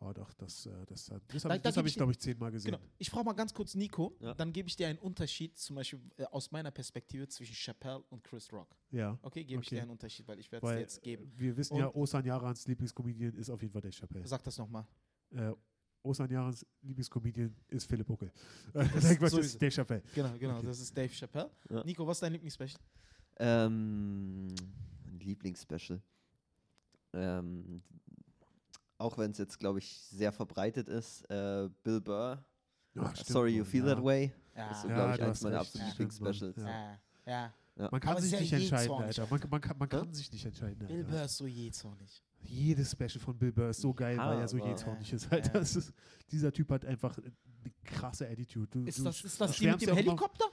Oh, 0.00 0.12
doch, 0.12 0.32
das, 0.34 0.66
äh, 0.66 0.70
das, 0.86 1.10
hat- 1.10 1.22
das 1.32 1.42
Da- 1.42 1.48
habe 1.48 1.56
ich, 1.56 1.62
da 1.62 1.68
das 1.68 1.74
geb 1.74 1.80
hab 1.82 1.86
ich 1.86 1.90
ich 1.92 1.96
glaube 1.96 2.12
ich, 2.12 2.18
zehnmal 2.18 2.50
gesehen. 2.52 2.72
Genau. 2.72 2.82
Ich 2.98 3.10
frage 3.10 3.24
mal 3.24 3.32
ganz 3.32 3.52
kurz 3.52 3.74
Nico, 3.74 4.16
Ja. 4.20 4.34
dann 4.34 4.52
gebe 4.52 4.68
ich 4.68 4.76
dir 4.76 4.88
einen 4.88 4.98
Unterschied, 4.98 5.58
zum 5.58 5.76
Beispiel 5.76 6.00
äh, 6.16 6.24
aus 6.24 6.50
meiner 6.52 6.70
Perspektive 6.70 7.26
zwischen 7.28 7.54
Chappelle 7.54 8.02
und 8.10 8.22
Chris 8.24 8.52
Rock. 8.52 8.76
Ja, 8.90 9.18
Okay, 9.22 9.44
gebe 9.44 9.62
ich 9.62 9.68
Okay. 9.68 9.76
dir 9.76 9.82
einen 9.82 9.90
Unterschied, 9.90 10.26
weil 10.28 10.38
ich 10.38 10.50
werde 10.52 10.66
es 10.66 10.72
dir 10.72 10.80
jetzt 10.80 11.02
geben. 11.02 11.32
wir 11.36 11.56
wissen 11.56 11.74
Und- 11.74 11.80
ja, 11.80 11.94
Osan 11.94 12.24
Yarans 12.24 12.66
Lieblingscomedian 12.66 13.34
ist 13.34 13.50
auf 13.50 13.60
jeden 13.60 13.72
Fall 13.72 13.82
Dave 13.82 13.92
Chappelle. 13.94 14.26
Sag 14.26 14.42
das 14.44 14.56
nochmal. 14.58 14.86
Äh, 15.32 15.52
Osan 16.02 16.30
Yarans 16.30 16.64
Lieblingscomedian 16.80 17.54
ist 17.68 17.86
Philipp 17.86 18.06
Buckel. 18.06 18.32
Äh, 18.72 18.80
ist 19.18 19.20
das 19.22 19.32
ist. 19.34 19.60
Dave 19.60 19.70
Chappelle. 19.70 20.02
Genau, 20.14 20.32
genau, 20.38 20.56
Okay. 20.56 20.66
das 20.66 20.80
ist 20.80 20.96
Dave 20.96 21.12
Chappelle. 21.12 21.50
Ja. 21.68 21.84
Nico, 21.84 22.06
was 22.06 22.16
ist 22.16 22.22
dein 22.22 22.32
Lieblingsspecial? 22.32 22.80
Ähm, 23.38 24.46
mein 25.04 25.18
Lieblingsspecial. 25.20 26.00
Ähm, 27.12 27.82
auch 28.98 29.16
wenn 29.18 29.30
es 29.30 29.38
jetzt, 29.38 29.58
glaube 29.58 29.78
ich, 29.78 30.00
sehr 30.10 30.32
verbreitet 30.32 30.88
ist, 30.88 31.22
äh, 31.30 31.68
Bill 31.82 32.00
Burr, 32.00 32.44
Ja, 32.94 33.12
Sorry 33.14 33.56
You 33.56 33.64
Feel 33.64 33.86
ja. 33.86 33.94
That 33.94 34.04
Way. 34.04 34.32
Ja. 34.56 34.68
Das 34.68 34.76
ist 34.76 34.82
so, 34.82 34.88
glaube 34.88 35.14
ich, 35.14 35.22
eins 35.22 35.42
meiner 35.42 35.60
absoluten. 35.60 35.90
Lieblingsspecials. 35.90 36.56
Ja. 36.56 37.00
Ja, 37.26 37.54
ja. 37.76 37.88
Man 37.90 38.00
kann 38.00 38.12
Aber 38.12 38.20
sich 38.20 38.30
sehr 38.30 38.40
nicht 38.40 38.52
entscheiden. 38.52 38.92
Alter. 38.92 39.26
Man, 39.30 39.40
man, 39.50 39.60
kann, 39.60 39.78
man 39.78 39.88
kann 39.88 40.12
sich 40.12 40.30
nicht 40.32 40.44
entscheiden. 40.44 40.86
Bill. 40.86 41.04
Burr 41.04 41.24
ist 41.24 41.36
so 41.36 41.46
jähzornig. 41.46 42.22
Jedes 42.42 42.90
Special 42.92 43.20
von 43.20 43.38
Bill 43.38 43.52
Burr 43.52 43.70
ist 43.70 43.80
so 43.80 43.94
geil, 43.94 44.18
weil 44.18 44.40
er 44.40 44.48
so 44.48 44.58
jähzornig 44.58 45.12
ist. 45.12 45.32
Alter. 45.32 45.60
Ist, 45.60 45.92
dieser 46.30 46.52
Typ 46.52 46.70
hat 46.70 46.84
einfach 46.84 47.16
eine 47.18 47.72
krasse 47.84 48.28
Attitude. 48.28 48.66
Du, 48.70 48.84
Ist 48.84 49.04
das, 49.04 49.24
ist 49.24 49.40
das 49.40 49.56
die 49.56 49.66
mit 49.66 49.80
dem 49.82 49.94
Helikopter? 49.94 50.44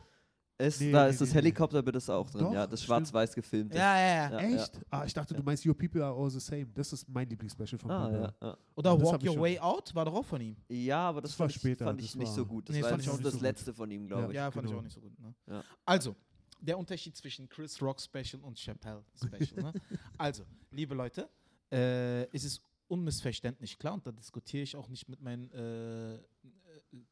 Es, 0.60 0.80
Nee, 0.80 0.92
da 0.92 1.04
nee, 1.06 1.12
ist 1.12 1.22
das 1.22 1.30
nee, 1.30 1.34
nee. 1.36 1.40
Helikopterbild 1.42 1.96
ist 1.98 2.10
auch 2.10 2.30
drin, 2.32 2.42
Doch, 2.46 2.54
ja. 2.54 2.66
Das 2.66 2.82
schwarz-weiß 2.84 3.36
gefilmt. 3.36 3.76
Ja, 3.76 4.00
ja, 4.00 4.08
ja. 4.08 4.32
Ja. 4.42 4.56
Echt? 4.56 4.80
Ah, 4.90 5.06
ich 5.06 5.14
dachte, 5.14 5.36
du 5.36 5.44
meinst 5.44 5.64
Your 5.66 5.78
People 5.78 6.04
are 6.04 6.16
all 6.20 6.32
the 6.32 6.40
same. 6.40 6.66
Das 6.74 6.92
ist 6.94 7.08
mein 7.08 7.30
Lieblingsspecial 7.30 7.78
von 7.78 7.92
Ah, 7.92 8.08
Bill 8.10 8.22
ja, 8.22 8.34
ja. 8.42 8.58
Oder 8.76 8.98
Das 8.98 9.04
Walk 9.12 9.22
ich 9.24 9.30
Your. 9.30 9.40
Way 9.40 9.60
Out 9.60 9.94
war 9.94 10.06
doch 10.06 10.14
auch 10.16 10.26
von 10.26 10.42
ihm. 10.42 10.56
ja, 10.68 11.10
aber 11.10 11.22
das, 11.22 11.32
Das 11.32 11.40
war 11.40 11.46
fand 11.48 11.56
ich, 11.56 11.62
später, 11.62 11.86
fand 11.86 12.02
ich 12.02 12.08
das 12.08 12.16
nicht 12.16 12.28
war- 12.30 12.34
so 12.36 12.46
gut. 12.48 12.70
Das 12.70 12.74
Nee, 12.76 12.82
das 12.82 12.86
war 12.86 12.90
fand 12.92 13.02
ich 13.02 13.06
das, 13.06 13.14
auch 13.14 13.18
ist 13.20 13.24
nicht 13.24 13.26
das 13.28 13.34
so 13.34 13.38
gut. 13.40 13.44
letzte 13.44 13.74
von 13.76 13.92
ihm, 13.92 14.08
glaube 14.08 14.28
ich. 14.32 14.36
Ja, 14.36 14.50
fand 14.50 14.66
ich 14.66 14.70
genau. 14.72 14.80
auch 14.80 14.84
nicht 14.84 14.94
so 14.96 15.02
gut. 15.02 15.20
Ne? 15.20 15.34
Ja. 15.48 15.64
Also, 15.86 16.16
der 16.60 16.78
Unterschied 16.80 17.16
zwischen 17.16 17.48
Chris 17.48 17.80
Rock 17.80 18.02
Special 18.02 18.42
und 18.42 18.58
Chappelle 18.58 19.04
Special. 19.16 19.62
ne? 19.64 19.74
Also, 20.18 20.44
liebe 20.72 20.96
Leute, 20.96 21.30
äh, 21.72 22.24
es 22.36 22.44
ist 22.46 22.62
unmissverständlich 22.88 23.78
klar, 23.78 23.94
und 23.94 24.08
da 24.08 24.12
diskutiere 24.12 24.64
ich 24.64 24.76
auch 24.76 24.88
nicht 24.88 25.08
mit 25.08 25.22
meinen 25.22 25.52
äh, 25.52 26.16
äh, 26.16 26.20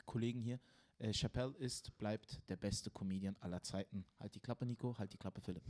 Kollegen 0.05 0.41
hier. 0.41 0.59
Äh, 0.97 1.11
Chappelle 1.13 1.53
ist, 1.57 1.97
bleibt 1.97 2.39
der 2.47 2.55
beste 2.55 2.89
Comedian 2.89 3.35
aller 3.41 3.61
Zeiten. 3.61 4.05
Halt 4.19 4.33
die 4.35 4.39
Klappe, 4.39 4.65
Nico, 4.65 4.97
halt 4.97 5.11
die 5.11 5.17
Klappe, 5.17 5.41
Philipp. 5.41 5.63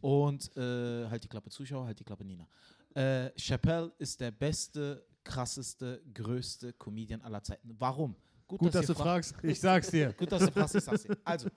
Und 0.00 0.56
äh, 0.56 1.08
halt 1.08 1.24
die 1.24 1.28
Klappe, 1.28 1.50
Zuschauer, 1.50 1.86
halt 1.86 1.98
die 1.98 2.04
Klappe, 2.04 2.24
Nina. 2.24 2.46
Äh, 2.94 3.30
Chappelle 3.38 3.92
ist 3.98 4.20
der 4.20 4.30
beste, 4.30 5.04
krasseste, 5.24 6.02
größte 6.14 6.72
Comedian 6.74 7.20
aller 7.22 7.42
Zeiten. 7.42 7.74
Warum? 7.78 8.14
Gut, 8.46 8.74
dass 8.74 8.84
ihr 8.84 8.86
du 8.88 8.94
fragt. 8.94 9.26
fragst. 9.26 9.44
Ich 9.44 9.60
sag's 9.60 9.90
dir. 9.90 10.12
Gut, 10.14 10.32
dass 10.32 10.44
du 10.44 10.52
fragst, 10.52 10.74
ich 10.76 10.84
sag's 10.84 11.02
dir. 11.02 11.18
Also, 11.24 11.48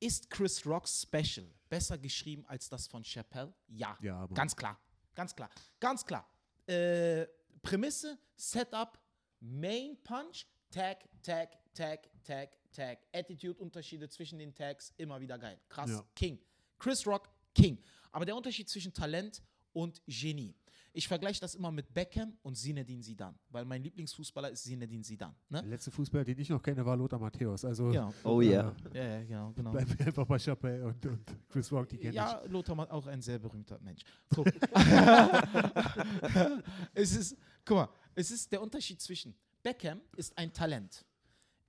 ist 0.00 0.30
Chris 0.30 0.64
Rocks 0.64 1.02
Special 1.02 1.46
besser 1.68 1.98
geschrieben 1.98 2.44
als 2.46 2.68
das 2.68 2.86
von 2.86 3.02
Chappelle? 3.02 3.52
Ja. 3.68 3.98
Ja, 4.00 4.20
aber 4.20 4.34
Ganz 4.34 4.54
klar. 4.54 4.78
Ganz 5.14 5.34
klar. 5.34 5.50
Ganz 5.80 6.04
klar. 6.04 6.26
Äh, 6.66 7.26
Prämisse, 7.62 8.18
Setup, 8.36 8.98
Main 9.40 9.96
Punch, 10.02 10.46
Tag, 10.70 11.04
Tag, 11.22 11.50
Tag, 11.74 12.08
Tag, 12.22 12.50
Tag. 12.72 12.98
Attitude-Unterschiede 13.12 14.08
zwischen 14.08 14.38
den 14.38 14.54
Tags, 14.54 14.92
immer 14.96 15.20
wieder 15.20 15.38
geil. 15.38 15.58
Krass. 15.68 15.90
Ja. 15.90 16.04
King. 16.14 16.38
Chris 16.78 17.06
Rock, 17.06 17.28
King. 17.54 17.78
Aber 18.12 18.24
der 18.24 18.36
Unterschied 18.36 18.68
zwischen 18.68 18.92
Talent 18.92 19.42
und 19.72 20.00
Genie. 20.06 20.54
Ich 20.96 21.08
vergleiche 21.08 21.40
das 21.40 21.56
immer 21.56 21.72
mit 21.72 21.92
Beckham 21.92 22.38
und 22.42 22.54
Zinedine 22.54 23.02
Zidane, 23.02 23.36
weil 23.50 23.64
mein 23.64 23.82
Lieblingsfußballer 23.82 24.50
ist 24.50 24.62
Zinedine 24.62 25.02
Zidane. 25.02 25.34
Ne? 25.48 25.60
der 25.60 25.70
letzte 25.70 25.90
Fußballer, 25.90 26.22
den 26.22 26.38
ich 26.38 26.48
noch 26.48 26.62
kenne, 26.62 26.86
war 26.86 26.96
Lothar 26.96 27.18
Matthäus. 27.18 27.64
Also 27.64 27.90
Ja. 27.90 28.14
Oh 28.22 28.40
yeah. 28.40 28.72
äh, 28.92 28.98
Ja, 28.98 29.04
ja, 29.04 29.22
genau, 29.24 29.52
genau. 29.52 29.72
bleiben 29.72 29.98
wir 29.98 30.06
einfach 30.06 30.24
bei 30.24 30.38
Chappelle 30.38 30.86
und, 30.86 31.04
und 31.04 31.48
Chris 31.48 31.72
Rock, 31.72 31.88
die 31.88 31.98
kenne 31.98 32.14
Ja, 32.14 32.40
Lothar 32.46 32.76
Matt 32.76 32.92
auch 32.92 33.08
ein 33.08 33.20
sehr 33.20 33.40
berühmter 33.40 33.80
Mensch. 33.80 34.02
Guck. 34.32 34.46
es 36.94 37.16
ist, 37.16 37.36
guck 37.64 37.76
mal, 37.76 37.88
es 38.14 38.30
ist 38.30 38.52
der 38.52 38.62
Unterschied 38.62 39.00
zwischen 39.00 39.34
Beckham 39.64 40.00
ist 40.16 40.38
ein 40.38 40.52
Talent. 40.52 41.04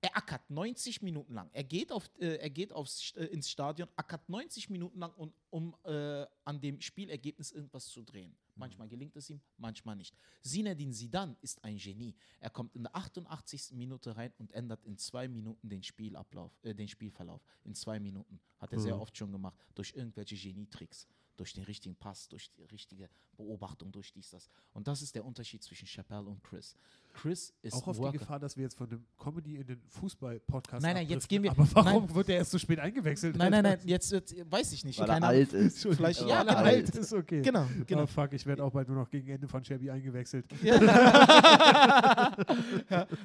Er 0.06 0.16
ackert 0.16 0.48
90 0.50 1.02
Minuten 1.02 1.34
lang. 1.34 1.50
Er 1.52 1.64
geht, 1.64 1.90
auf, 1.90 2.08
äh, 2.20 2.36
er 2.36 2.48
geht 2.50 2.72
aufs, 2.72 3.10
äh, 3.16 3.24
ins 3.24 3.50
Stadion, 3.50 3.88
ackert 3.96 4.28
90 4.28 4.70
Minuten 4.70 5.00
lang, 5.00 5.12
um, 5.14 5.32
um 5.50 5.74
äh, 5.82 6.24
an 6.44 6.60
dem 6.60 6.80
Spielergebnis 6.80 7.50
irgendwas 7.50 7.86
zu 7.88 8.02
drehen. 8.04 8.36
Manchmal 8.54 8.88
gelingt 8.88 9.16
es 9.16 9.28
ihm, 9.30 9.40
manchmal 9.58 9.96
nicht. 9.96 10.14
Zinedine 10.42 10.92
Zidane 10.92 11.36
ist 11.42 11.62
ein 11.64 11.76
Genie. 11.76 12.14
Er 12.38 12.50
kommt 12.50 12.76
in 12.76 12.84
der 12.84 12.94
88. 12.94 13.72
Minute 13.72 14.16
rein 14.16 14.32
und 14.38 14.52
ändert 14.52 14.84
in 14.84 14.96
zwei 14.96 15.26
Minuten 15.26 15.68
den 15.68 15.82
Spielablauf, 15.82 16.56
äh, 16.62 16.72
den 16.72 16.86
Spielverlauf. 16.86 17.42
In 17.64 17.74
zwei 17.74 17.98
Minuten. 17.98 18.38
Hat 18.58 18.72
er 18.72 18.78
sehr 18.78 18.94
Mhm. 18.94 19.00
oft 19.00 19.16
schon 19.16 19.32
gemacht. 19.32 19.58
Durch 19.74 19.92
irgendwelche 19.92 20.36
Genietricks. 20.36 21.08
Durch 21.36 21.52
den 21.52 21.64
richtigen 21.64 21.94
Pass, 21.96 22.28
durch 22.28 22.50
die 22.52 22.62
richtige 22.64 23.08
Beobachtung, 23.36 23.92
durch 23.92 24.10
dies, 24.12 24.30
das. 24.30 24.48
Und 24.72 24.88
das 24.88 25.02
ist 25.02 25.14
der 25.14 25.22
Unterschied 25.24 25.62
zwischen 25.62 25.86
Chappelle 25.86 26.24
und 26.24 26.42
Chris. 26.42 26.74
Chris 27.12 27.52
ist 27.60 27.74
Auch 27.74 27.86
auf 27.88 27.98
Worker. 27.98 28.12
die 28.12 28.18
Gefahr, 28.18 28.38
dass 28.38 28.56
wir 28.56 28.62
jetzt 28.64 28.76
von 28.76 28.88
dem 28.88 29.04
Comedy 29.18 29.56
in 29.56 29.66
den 29.66 29.82
Fußball-Podcast 29.88 30.82
Nein, 30.82 30.94
nein, 30.96 31.06
jetzt 31.08 31.28
gehen 31.28 31.42
wir- 31.42 31.50
Aber 31.50 31.68
warum 31.74 32.06
nein. 32.06 32.14
wird 32.14 32.28
er 32.30 32.36
erst 32.36 32.52
so 32.52 32.58
spät 32.58 32.78
eingewechselt? 32.78 33.36
Nein, 33.36 33.50
nein, 33.50 33.64
nein, 33.64 33.78
jetzt 33.84 34.10
wird, 34.12 34.34
weiß 34.50 34.72
ich 34.72 34.84
nicht. 34.86 34.98
Weil 34.98 35.10
er 35.10 35.22
alt 35.22 35.52
ist. 35.52 35.82
Vielleicht- 35.82 36.20
ja, 36.22 36.28
ja, 36.28 36.38
weil 36.40 36.48
er 36.48 36.54
genau. 36.54 36.66
alt 36.68 36.88
ist, 36.94 37.12
okay. 37.12 37.42
Genau, 37.42 37.66
genau. 37.86 38.02
Oh 38.04 38.06
fuck, 38.06 38.32
ich 38.32 38.46
werde 38.46 38.64
auch 38.64 38.72
bald 38.72 38.88
nur 38.88 38.96
noch 38.96 39.10
gegen 39.10 39.28
Ende 39.28 39.46
von 39.48 39.62
Shabby 39.64 39.90
eingewechselt. 39.90 40.46
ja, 40.64 40.78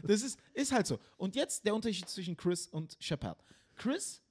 das 0.04 0.22
ist, 0.22 0.40
ist 0.54 0.72
halt 0.72 0.88
so. 0.88 1.00
Und 1.18 1.36
jetzt 1.36 1.66
der 1.66 1.76
Unterschied 1.76 2.08
zwischen 2.10 2.36
Chris 2.36 2.68
und 2.68 2.98
Chappelle. 3.00 3.36
Chris 3.76 4.22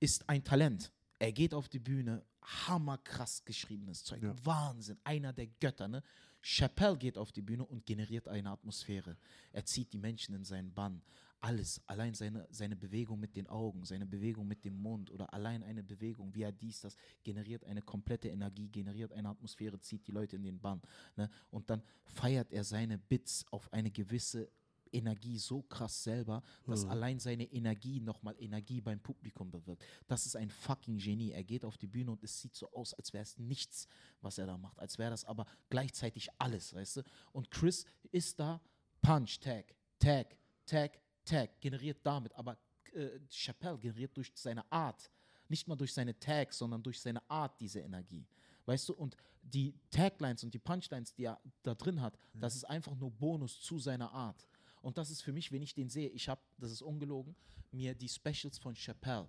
ist 0.00 0.28
ein 0.28 0.42
Talent. 0.44 0.90
Er 1.18 1.32
geht 1.32 1.54
auf 1.54 1.68
die 1.68 1.78
Bühne, 1.80 2.22
hammerkrass 2.48 3.44
geschriebenes 3.44 4.04
Zeug. 4.04 4.22
Ja. 4.22 4.34
Wahnsinn, 4.44 4.98
einer 5.04 5.32
der 5.32 5.46
Götter. 5.46 5.88
Ne? 5.88 6.02
Chappelle 6.40 6.96
geht 6.96 7.18
auf 7.18 7.32
die 7.32 7.42
Bühne 7.42 7.64
und 7.64 7.84
generiert 7.84 8.28
eine 8.28 8.50
Atmosphäre. 8.50 9.16
Er 9.52 9.64
zieht 9.64 9.92
die 9.92 9.98
Menschen 9.98 10.34
in 10.34 10.44
seinen 10.44 10.72
Bann. 10.72 11.02
Alles, 11.40 11.80
allein 11.86 12.14
seine, 12.14 12.48
seine 12.50 12.74
Bewegung 12.74 13.20
mit 13.20 13.36
den 13.36 13.46
Augen, 13.46 13.84
seine 13.84 14.06
Bewegung 14.06 14.48
mit 14.48 14.64
dem 14.64 14.74
Mund 14.74 15.10
oder 15.10 15.32
allein 15.32 15.62
eine 15.62 15.84
Bewegung, 15.84 16.34
wie 16.34 16.42
er 16.42 16.50
dies, 16.50 16.80
das, 16.80 16.96
generiert 17.22 17.64
eine 17.64 17.80
komplette 17.80 18.28
Energie, 18.28 18.68
generiert 18.68 19.12
eine 19.12 19.28
Atmosphäre, 19.28 19.78
zieht 19.78 20.06
die 20.08 20.12
Leute 20.12 20.34
in 20.34 20.42
den 20.42 20.58
Bann. 20.58 20.82
Ne? 21.16 21.30
Und 21.50 21.70
dann 21.70 21.82
feiert 22.06 22.52
er 22.52 22.64
seine 22.64 22.98
Bits 22.98 23.44
auf 23.52 23.72
eine 23.72 23.90
gewisse 23.92 24.50
Energie 24.92 25.38
so 25.38 25.62
krass 25.62 26.02
selber, 26.02 26.42
dass 26.66 26.84
Mhm. 26.84 26.90
allein 26.90 27.18
seine 27.20 27.44
Energie 27.44 28.00
nochmal 28.00 28.34
Energie 28.38 28.80
beim 28.80 29.00
Publikum 29.00 29.50
bewirkt. 29.50 29.84
Das 30.06 30.26
ist 30.26 30.36
ein 30.36 30.50
fucking 30.50 30.98
Genie. 30.98 31.32
Er 31.32 31.44
geht 31.44 31.64
auf 31.64 31.76
die 31.78 31.86
Bühne 31.86 32.10
und 32.12 32.22
es 32.24 32.40
sieht 32.40 32.54
so 32.54 32.70
aus, 32.72 32.94
als 32.94 33.12
wäre 33.12 33.22
es 33.22 33.38
nichts, 33.38 33.86
was 34.20 34.38
er 34.38 34.46
da 34.46 34.56
macht. 34.58 34.78
Als 34.78 34.98
wäre 34.98 35.10
das 35.10 35.24
aber 35.24 35.46
gleichzeitig 35.70 36.28
alles, 36.38 36.74
weißt 36.74 36.96
du? 36.98 37.02
Und 37.32 37.50
Chris 37.50 37.84
ist 38.10 38.38
da, 38.40 38.60
Punch, 39.00 39.38
Tag, 39.40 39.74
Tag, 39.98 40.36
Tag, 40.66 40.98
Tag, 41.24 41.60
generiert 41.60 41.98
damit. 42.04 42.34
Aber 42.34 42.58
äh, 42.94 43.20
Chappelle 43.30 43.78
generiert 43.78 44.16
durch 44.16 44.32
seine 44.34 44.70
Art, 44.72 45.10
nicht 45.48 45.68
mal 45.68 45.76
durch 45.76 45.92
seine 45.92 46.18
Tags, 46.18 46.58
sondern 46.58 46.82
durch 46.82 47.00
seine 47.00 47.28
Art 47.30 47.60
diese 47.60 47.80
Energie. 47.80 48.26
Weißt 48.66 48.88
du, 48.88 48.94
und 48.94 49.16
die 49.40 49.74
Taglines 49.90 50.44
und 50.44 50.52
die 50.52 50.58
Punchlines, 50.58 51.14
die 51.14 51.24
er 51.24 51.40
da 51.62 51.74
drin 51.74 52.02
hat, 52.02 52.18
das 52.34 52.54
ist 52.54 52.64
einfach 52.64 52.94
nur 52.96 53.10
Bonus 53.10 53.60
zu 53.62 53.78
seiner 53.78 54.12
Art. 54.12 54.46
Und 54.82 54.98
das 54.98 55.10
ist 55.10 55.22
für 55.22 55.32
mich, 55.32 55.50
wenn 55.52 55.62
ich 55.62 55.74
den 55.74 55.88
sehe, 55.88 56.08
ich 56.08 56.28
habe, 56.28 56.40
das 56.58 56.72
ist 56.72 56.82
ungelogen, 56.82 57.34
mir 57.70 57.94
die 57.94 58.08
Specials 58.08 58.58
von 58.58 58.74
Chappelle, 58.74 59.28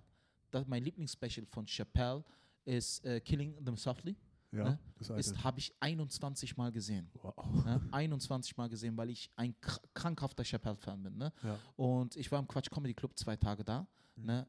das, 0.51 0.65
mein 0.67 0.83
Lieblingsspecial 0.83 1.45
von 1.45 1.65
Chappelle 1.65 2.23
ist 2.65 3.03
äh, 3.05 3.19
Killing 3.21 3.63
Them 3.63 3.75
Softly, 3.77 4.15
Ja, 4.51 4.63
ne? 4.63 4.79
ist 5.17 5.43
habe 5.43 5.59
ich 5.59 5.73
21 5.79 6.57
Mal 6.57 6.71
gesehen. 6.71 7.09
Wow. 7.21 7.65
Ne? 7.65 7.81
21 7.91 8.57
Mal 8.57 8.67
gesehen, 8.69 8.97
weil 8.97 9.09
ich 9.09 9.29
ein 9.35 9.59
kr 9.62 9.79
krankhafter 9.93 10.43
Chappelle-Fan 10.43 11.03
bin. 11.03 11.17
Ne? 11.17 11.31
Ja. 11.43 11.59
Und 11.75 12.15
ich 12.15 12.31
war 12.31 12.39
im 12.39 12.47
Quatsch 12.47 12.69
Comedy 12.71 12.93
Club 12.93 13.17
zwei 13.17 13.35
Tage 13.35 13.63
da. 13.63 13.88
Mhm. 14.19 14.25
Ne? 14.25 14.47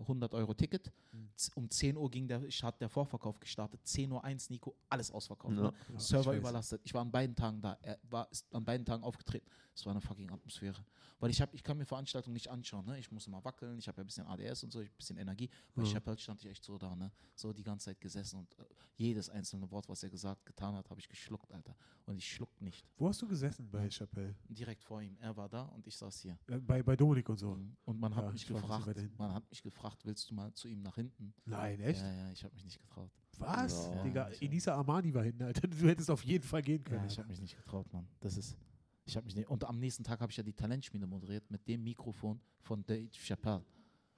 100 0.02 0.34
Euro 0.34 0.54
Ticket. 0.54 0.92
Z- 1.36 1.56
Um 1.56 1.68
10 1.70 1.96
Uhr 1.96 2.10
ging 2.10 2.26
der, 2.26 2.42
ich 2.44 2.62
hat 2.62 2.80
der 2.80 2.88
Vorverkauf 2.88 3.38
gestartet. 3.38 3.80
10 3.84 4.10
Uhr 4.12 4.22
1, 4.24 4.50
Nico, 4.50 4.74
alles 4.88 5.10
ausverkauft. 5.10 5.56
Ja. 5.56 5.62
Ne? 5.64 5.72
Ja, 5.88 5.94
ich 5.96 6.02
Server 6.02 6.30
weiß. 6.32 6.38
überlastet. 6.38 6.80
Ich 6.84 6.94
war 6.94 7.02
an 7.02 7.10
beiden 7.10 7.36
Tagen 7.36 7.60
da. 7.60 7.78
Er 7.82 7.98
war 8.10 8.30
ist 8.30 8.52
an 8.54 8.64
beiden 8.64 8.84
Tagen 8.86 9.02
aufgetreten. 9.02 9.46
Es 9.74 9.84
war 9.86 9.92
eine 9.92 10.00
fucking 10.00 10.30
Atmosphäre. 10.30 10.84
Weil 11.18 11.30
ich, 11.30 11.40
hab, 11.40 11.54
ich 11.54 11.62
kann 11.62 11.78
mir 11.78 11.84
Veranstaltungen 11.86 12.34
nicht 12.34 12.48
anschauen. 12.48 12.84
Ne? 12.84 12.98
Ich 12.98 13.10
muss 13.12 13.26
immer 13.26 13.42
wackeln. 13.44 13.78
Ich 13.78 13.86
habe 13.88 13.98
ja 13.98 14.04
ein 14.04 14.06
bisschen 14.06 14.26
ADS 14.26 14.64
und 14.64 14.72
so, 14.72 14.80
ich 14.80 14.90
ein 14.90 14.96
bisschen 14.96 15.16
Energie. 15.18 15.48
Bei 15.74 15.82
Ja. 15.82 15.88
Chappelle 15.92 16.18
stand 16.18 16.40
ich 16.44 16.50
echt 16.50 16.64
so 16.64 16.76
da. 16.78 16.94
Ne? 16.96 17.12
So 17.34 17.52
die 17.52 17.62
ganze 17.62 17.86
Zeit 17.86 18.00
gesessen 18.00 18.40
und 18.40 18.58
äh, 18.58 18.64
jedes 18.96 19.30
einzelne 19.30 19.70
Wort, 19.70 19.88
was 19.88 20.02
er 20.02 20.10
gesagt, 20.10 20.44
getan 20.46 20.74
hat, 20.74 20.90
habe 20.90 20.98
ich 21.00 21.08
geschluckt, 21.08 21.52
Alter. 21.52 21.76
Und 22.06 22.16
ich 22.16 22.26
schluck 22.28 22.60
nicht. 22.60 22.84
Wo 22.96 23.08
hast 23.08 23.22
du 23.22 23.28
gesessen 23.28 23.70
bei 23.70 23.88
Chappelle? 23.88 24.34
Direkt 24.48 24.82
vor 24.84 25.00
ihm. 25.00 25.16
Er 25.20 25.36
war 25.36 25.48
da 25.48 25.62
und 25.66 25.86
ich 25.86 25.96
saß 25.96 26.20
hier. 26.20 26.38
Äh, 26.48 26.58
bei, 26.58 26.82
bei 26.82 26.96
Dominik 26.96 27.28
und 27.28 27.38
so. 27.38 27.54
Mhm. 27.54 27.76
Und 27.84 28.00
man 28.00 28.14
hat 28.14 28.24
Ja, 28.24 28.30
mich 28.32 28.42
ich 28.42 28.48
bisschen 28.48 28.62
gefragt, 28.78 29.18
man 29.18 29.34
hat 29.34 29.48
mich 29.50 29.62
gefragt, 29.62 30.04
willst 30.04 30.30
du 30.30 30.34
mal 30.34 30.52
zu 30.54 30.68
ihm 30.68 30.80
nach 30.82 30.94
hinten? 30.94 31.34
Nein, 31.44 31.80
echt? 31.80 32.00
Ja, 32.02 32.12
ja, 32.12 32.32
ich 32.32 32.42
habe 32.44 32.54
mich 32.54 32.64
nicht 32.64 32.80
getraut. 32.80 33.10
Was? 33.38 33.88
Ja. 33.88 34.02
Digga, 34.02 34.28
Ja. 34.30 34.36
Enisa 34.40 34.74
Armani 34.74 35.12
war 35.14 35.24
hinten, 35.24 35.42
Alter. 35.42 35.66
Du 35.68 35.88
hättest 35.88 36.10
auf 36.10 36.22
jeden 36.24 36.44
Fall 36.44 36.62
gehen 36.62 36.82
können. 36.84 37.00
Ja, 37.00 37.06
ich 37.06 37.18
habe 37.18 37.28
mich 37.28 37.40
nicht 37.40 37.56
getraut, 37.56 37.92
Mann. 37.92 38.06
Das 38.20 38.36
ist, 38.36 38.56
ich 39.04 39.16
habe 39.16 39.24
mich 39.24 39.34
nicht. 39.34 39.48
Und 39.48 39.64
am 39.64 39.78
nächsten 39.78 40.04
Tag 40.04 40.20
habe 40.20 40.30
ich 40.30 40.36
ja 40.36 40.42
die 40.42 40.52
Talentschmiede 40.52 41.06
moderiert 41.06 41.50
mit 41.50 41.66
dem 41.66 41.82
Mikrofon 41.82 42.40
von 42.60 42.84
Dave 42.86 43.10
Chappelle. 43.12 43.64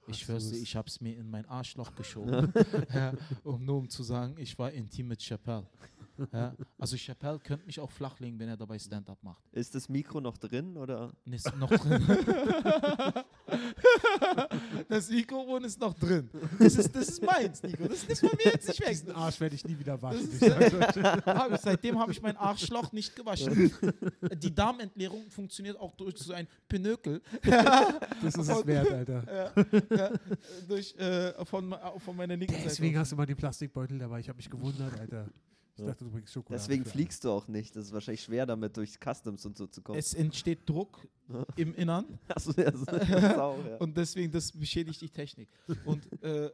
Ich 0.07 0.19
schwör's 0.19 0.49
dir, 0.51 0.57
ich 0.57 0.75
habe 0.75 0.87
es 0.87 1.01
mir 1.01 1.17
in 1.17 1.27
mein 1.29 1.45
Arschloch 1.47 1.95
geschoben, 1.95 2.53
ja, 2.93 3.13
um 3.43 3.65
nur 3.65 3.77
um 3.77 3.89
zu 3.89 4.03
sagen, 4.03 4.35
ich 4.37 4.55
war 4.59 4.71
intim 4.71 5.07
mit 5.07 5.19
Chappelle. 5.19 5.67
Ja, 6.31 6.53
also 6.77 6.95
Chappelle 6.97 7.39
könnte 7.39 7.65
mich 7.65 7.79
auch 7.79 7.91
flachlegen, 7.91 8.39
wenn 8.39 8.49
er 8.49 8.57
dabei 8.57 8.79
Stand-up 8.79 9.21
macht. 9.23 9.43
Ist 9.51 9.75
das 9.75 9.89
Mikro 9.89 10.19
noch 10.21 10.37
drin 10.37 10.77
oder? 10.77 11.11
Ist 11.31 11.55
noch 11.57 11.69
drin. 11.69 12.03
das 14.89 15.09
Mikrofon 15.09 15.63
ist 15.63 15.79
noch 15.79 15.93
drin. 15.93 16.29
Das 16.59 16.75
ist, 16.75 16.95
das 16.95 17.09
ist 17.09 17.21
meins, 17.23 17.61
Nico. 17.63 17.87
Das 17.87 18.03
ist 18.03 18.19
von 18.19 18.29
mir 18.43 18.51
jetzt 18.51 18.67
nicht 18.67 18.79
weg. 18.81 18.89
Diesen 18.89 19.11
Arsch 19.11 19.39
werde 19.39 19.55
ich 19.55 19.65
nie 19.65 19.77
wieder 19.77 20.01
waschen. 20.01 20.29
Hab 21.25 21.51
ich, 21.53 21.59
seitdem 21.61 21.99
habe 21.99 22.11
ich 22.11 22.21
mein 22.21 22.37
Arschloch 22.37 22.91
nicht 22.91 23.15
gewaschen. 23.15 23.71
Die 24.41 24.53
Darmentleerung 24.53 25.29
funktioniert 25.29 25.77
auch 25.79 25.93
durch 25.95 26.17
so 26.17 26.33
ein 26.33 26.47
Pinökel. 26.67 27.21
Das 27.43 28.35
ist 28.35 28.49
es 28.49 28.65
wert, 28.65 28.91
Alter. 28.91 29.51
ja, 29.55 29.97
ja, 29.97 30.11
durch, 30.67 30.95
äh, 30.97 31.45
von, 31.45 31.69
me- 31.69 31.79
von 31.97 32.15
meiner 32.15 32.35
linken 32.35 32.55
Deswegen 32.63 32.93
Seite. 32.93 32.99
hast 32.99 33.11
du 33.11 33.15
mal 33.15 33.25
den 33.25 33.35
Plastikbeutel 33.37 33.99
dabei. 33.99 34.19
Ich 34.19 34.29
habe 34.29 34.37
mich 34.37 34.49
gewundert, 34.49 34.99
Alter. 34.99 35.29
Ich 35.77 35.85
dachte, 35.85 36.05
du 36.05 36.11
bringst 36.11 36.33
Schokolade. 36.33 36.61
Deswegen 36.61 36.85
fliegst 36.85 37.23
du 37.23 37.31
auch 37.31 37.47
nicht. 37.47 37.75
Das 37.75 37.85
ist 37.85 37.93
wahrscheinlich 37.93 38.23
schwer, 38.23 38.45
damit 38.45 38.77
durch 38.77 38.97
Customs 38.99 39.45
und 39.45 39.57
so 39.57 39.67
zu 39.67 39.81
kommen. 39.81 39.99
Es 39.99 40.13
entsteht 40.13 40.69
Druck 40.69 41.07
im 41.55 41.73
Innern 41.75 42.17
Achso, 42.29 42.51
ja, 42.55 42.71
das 42.71 42.87
auch, 43.37 43.57
ja. 43.65 43.77
und 43.77 43.97
deswegen 43.97 44.31
das 44.31 44.51
beschädigt 44.51 45.01
die 45.01 45.09
Technik. 45.09 45.49
Und 45.85 46.07
äh, 46.23 46.51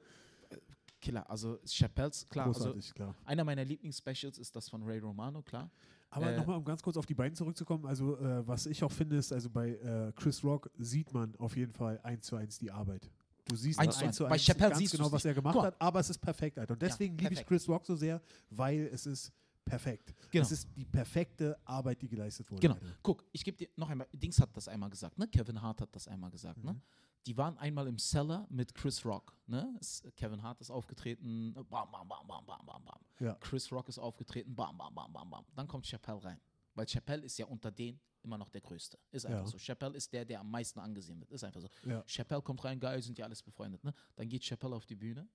Killer, 1.00 1.30
also 1.30 1.60
Chappelles, 1.66 2.28
klar, 2.30 2.48
also 2.48 2.74
klar. 2.94 3.16
einer 3.26 3.44
meiner 3.44 3.66
Lieblingsspecials 3.66 4.38
ist 4.38 4.56
das 4.56 4.70
von 4.70 4.84
Ray 4.84 5.00
Romano, 5.00 5.42
klar. 5.42 5.70
Aber 6.12 6.32
Äh, 6.32 6.38
nochmal, 6.38 6.58
um 6.58 6.66
ganz 6.66 6.84
kurz 6.84 6.98
auf 6.98 7.06
die 7.06 7.14
beiden 7.14 7.36
zurückzukommen, 7.36 7.86
also 7.86 8.18
äh, 8.18 8.46
was 8.48 8.66
ich 8.66 8.84
auch 8.84 8.92
finde, 8.92 9.16
ist, 9.16 9.32
also 9.32 9.50
bei 9.50 9.72
äh, 9.72 10.12
Chris 10.16 10.44
Rock 10.44 10.70
sieht 10.78 11.14
man 11.14 11.36
auf 11.38 11.56
jeden 11.56 11.74
Fall 11.74 12.00
eins 12.04 12.26
zu 12.26 12.36
eins 12.36 12.60
die 12.60 12.70
Arbeit. 12.70 13.10
Du 13.46 13.56
siehst 13.56 13.80
Eins 13.80 13.98
zu 13.98 14.06
eins. 14.06 14.18
Bei 14.20 14.38
Chappelle 14.38 14.70
ganz 14.70 14.80
siehst 14.80 14.92
genau, 14.94 15.12
was 15.12 15.26
er 15.26 15.34
gemacht 15.34 15.56
Guck 15.56 15.64
hat, 15.64 15.82
aber 15.82 16.00
es 16.00 16.10
ist 16.10 16.20
perfekt, 16.20 16.58
Alter. 16.60 16.74
Und 16.74 16.82
Ja, 16.82 16.88
deswegen 16.88 17.18
liebe 17.18 17.34
ich. 17.34 17.46
Chris 17.46 17.68
Rock 17.68 17.86
so 17.86 17.96
sehr, 17.96 18.22
weil 18.50 18.90
es 18.94 19.06
ist 19.06 19.32
perfekt. 19.66 20.14
Genau. 20.32 20.44
Es 20.44 20.52
ist 20.52 20.68
die 20.76 20.86
perfekte 20.86 21.58
Arbeit, 21.66 22.02
die 22.02 22.08
geleistet 22.08 22.50
wurde. 22.52 22.62
Genau. 22.62 22.76
Alter. 22.76 22.86
Guck, 23.02 23.26
ich 23.32 23.44
gebe 23.44 23.58
dir 23.58 23.70
noch 23.76 23.90
einmal, 23.90 24.08
Dings 24.14 24.40
hat 24.40 24.56
das 24.56 24.68
einmal 24.68 24.90
gesagt, 24.90 25.18
ne? 25.18 25.28
Kevin 25.28 25.62
Hart 25.62 25.82
hat 25.82 25.96
das 25.96 26.08
einmal 26.08 26.32
gesagt, 26.32 26.64
ne? 26.64 26.74
Mhm. 26.74 26.82
Die 27.28 27.38
waren 27.38 27.56
einmal 27.60 27.88
im 27.88 28.00
Cellar 28.00 28.48
mit 28.50 28.74
Chris 28.74 29.06
Rock, 29.06 29.36
ne? 29.46 29.76
Es, 29.80 30.04
Kevin 30.16 30.42
Hart 30.42 30.60
ist 30.62 30.72
aufgetreten, 30.72 31.54
bam, 31.54 31.92
bam, 31.92 32.08
bam, 32.08 32.28
bam, 32.28 32.46
bam, 32.46 32.66
bam, 32.66 32.84
bam. 32.86 33.00
Ja. 33.20 33.36
Chris 33.36 33.72
Rock 33.72 33.90
ist 33.90 34.00
aufgetreten, 34.00 34.56
bam, 34.56 34.78
bam, 34.78 34.94
bam, 34.96 35.14
bam, 35.14 35.30
bam. 35.30 35.46
Dann 35.56 35.68
kommt 35.68 35.86
Chappelle 35.86 36.24
rein. 36.24 36.40
Weil 36.74 36.88
Chappelle 36.88 37.24
ist 37.24 37.38
ja 37.38 37.46
unter 37.46 37.70
denen 37.70 38.00
immer 38.24 38.38
noch 38.38 38.50
der 38.50 38.62
Größte. 38.62 38.98
Ist 39.12 39.26
einfach 39.26 39.46
Ja. 39.46 39.48
so. 39.48 39.58
Chappelle 39.58 39.96
ist 39.96 40.12
der, 40.14 40.26
der 40.26 40.40
am 40.40 40.50
meisten 40.50 40.80
angesehen 40.80 41.20
wird. 41.20 41.32
Ist 41.32 41.44
einfach 41.44 41.62
so. 41.62 41.70
Ja. 41.86 42.04
Chappelle 42.08 42.42
kommt 42.42 42.64
rein, 42.64 42.80
geil, 42.80 43.02
sind 43.02 43.18
ja 43.18 43.26
alles 43.26 43.42
befreundet, 43.42 43.84
ne? 43.84 43.94
Dann 44.16 44.30
geht 44.30 44.44
Chappelle 44.44 44.76
auf 44.76 44.86
die 44.86 44.96
Bühne, 44.96 45.28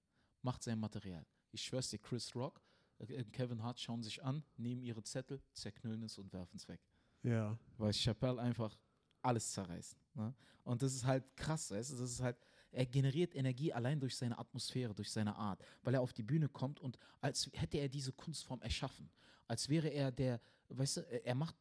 macht 0.43 0.63
sein 0.63 0.79
Material. 0.79 1.27
Ich 1.53 1.63
schwör's 1.63 1.91
dir, 1.91 1.99
Chris 1.99 2.35
Rock, 2.35 2.61
äh, 2.99 3.25
Kevin 3.25 3.63
Hart 3.63 3.79
schauen 3.81 4.03
sich 4.03 4.23
an, 4.23 4.43
nehmen 4.57 4.83
ihre 4.83 5.03
Zettel, 5.03 5.41
zerknüllen 5.53 6.03
es 6.05 6.19
und 6.19 6.33
werfen 6.33 6.57
es 6.57 6.69
weg 6.69 6.81
Ja. 7.23 7.59
weil 7.79 7.93
Chappelle 7.93 8.41
einfach 8.41 8.77
alles 9.23 9.51
zerreißt. 9.53 9.97
Ne? 10.15 10.35
Und 10.63 10.83
das 10.83 10.95
ist 10.95 11.05
halt 11.05 11.25
krass, 11.37 11.71
weißt 11.71 11.93
du? 11.93 11.97
Das 11.97 12.11
ist 12.11 12.21
halt, 12.23 12.37
er 12.71 12.87
generiert 12.87 13.35
Energie 13.35 13.73
allein 13.73 13.99
durch 13.99 14.17
seine 14.17 14.39
Atmosphäre, 14.39 14.95
durch 14.95 15.11
seine 15.11 15.35
Art, 15.35 15.61
weil 15.83 15.95
er 15.95 16.01
auf 16.01 16.13
die 16.13 16.23
Bühne 16.23 16.49
kommt 16.49 16.79
und 16.81 16.99
als 17.21 17.51
hätte 17.55 17.79
er 17.79 17.89
diese 17.89 18.13
Kunstform 18.13 18.61
erschaffen, 18.63 19.11
als 19.49 19.69
wäre 19.69 19.89
er 19.89 20.13
der, 20.13 20.41
weißt 20.69 20.99
du, 20.99 21.01
er 21.25 21.35
macht, 21.35 21.57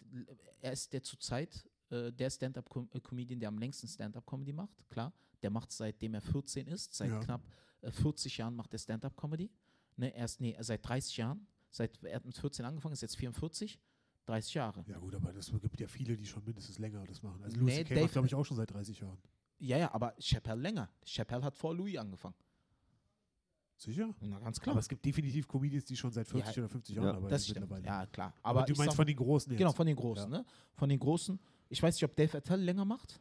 er 0.61 0.71
ist 0.71 0.91
der 0.93 1.03
zurzeit 1.03 1.67
äh, 1.89 2.11
der 2.11 2.29
Stand-up-Comedian, 2.29 3.39
der 3.39 3.49
am 3.49 3.57
längsten 3.57 3.87
Stand-up-Comedy 3.87 4.53
macht, 4.53 4.87
klar. 4.89 5.13
Der 5.41 5.49
macht 5.51 5.71
seitdem 5.71 6.13
er 6.15 6.21
14 6.21 6.67
ist, 6.67 6.93
seit 6.93 7.09
Ja. 7.11 7.19
knapp 7.19 7.41
äh, 7.81 7.91
40 7.91 8.37
Jahren 8.37 8.55
macht 8.55 8.73
er 8.73 8.79
Stand-up-Comedy. 8.79 9.51
Ne, 9.97 10.09
erst, 10.15 10.41
nee, 10.41 10.55
seit 10.59 10.85
30 10.87 11.17
Jahren, 11.17 11.47
seit 11.71 12.03
er 12.03 12.15
hat 12.17 12.25
mit 12.25 12.35
14 12.37 12.65
angefangen, 12.65 12.93
ist 12.93 13.01
jetzt 13.01 13.15
44, 13.17 13.79
30 14.25 14.53
Jahre. 14.55 14.83
ja, 14.87 14.97
gut, 14.97 15.13
aber 15.15 15.31
das 15.31 15.51
gibt 15.61 15.79
ja 15.79 15.87
viele, 15.87 16.17
die 16.17 16.25
schon 16.25 16.43
mindestens 16.43 16.79
länger 16.79 17.05
das 17.05 17.21
machen. 17.21 17.43
Also 17.43 17.57
Nee, 17.57 17.79
Lucy 17.81 17.83
Kay 17.85 18.01
macht, 18.01 18.11
glaube 18.13 18.27
ich, 18.27 18.35
auch 18.35 18.43
schon 18.45 18.57
seit 18.57 18.71
30 18.71 18.99
Jahren. 18.99 19.19
Ja, 19.59 19.77
ja, 19.77 19.93
aber 19.93 20.13
Chappelle 20.19 20.61
länger. 20.61 20.89
Chappelle 21.05 21.43
hat 21.43 21.55
vor 21.55 21.73
Louis 21.75 21.97
angefangen. 21.97 22.35
Sicher? 23.77 24.13
Na, 24.21 24.39
ganz 24.39 24.59
Aber 24.67 24.79
es 24.79 24.87
gibt 24.87 25.03
definitiv 25.05 25.47
Comedians, 25.47 25.83
die 25.85 25.95
schon 25.97 26.11
seit 26.11 26.27
40 26.27 26.55
Ja, 26.55 26.63
oder 26.63 26.69
50 26.69 26.95
ja, 26.95 27.03
Jahren 27.03 27.15
dabei 27.15 27.29
das 27.29 27.43
sind 27.43 27.51
stimmt. 27.57 27.69
mittlerweile. 27.69 27.85
Ja, 27.85 28.05
klar. 28.07 28.33
aber, 28.41 28.59
Aber 28.61 28.67
du 28.67 28.73
meinst 28.77 28.91
sag- 28.91 28.95
von 28.95 29.05
den 29.05 29.15
Großen 29.17 29.51
jetzt? 29.51 29.57
Genau, 29.59 29.71
von 29.73 29.85
den 29.87 29.95
Großen, 29.95 30.29
ne? 30.29 30.45
Von 30.75 30.89
den 30.89 30.99
Großen. 30.99 31.37
Ich 31.69 31.83
weiß 31.83 31.95
nicht, 31.95 32.03
ob 32.05 32.15
Dave 32.15 32.37
Attell 32.37 32.61
länger 32.61 32.85
macht, 32.85 33.19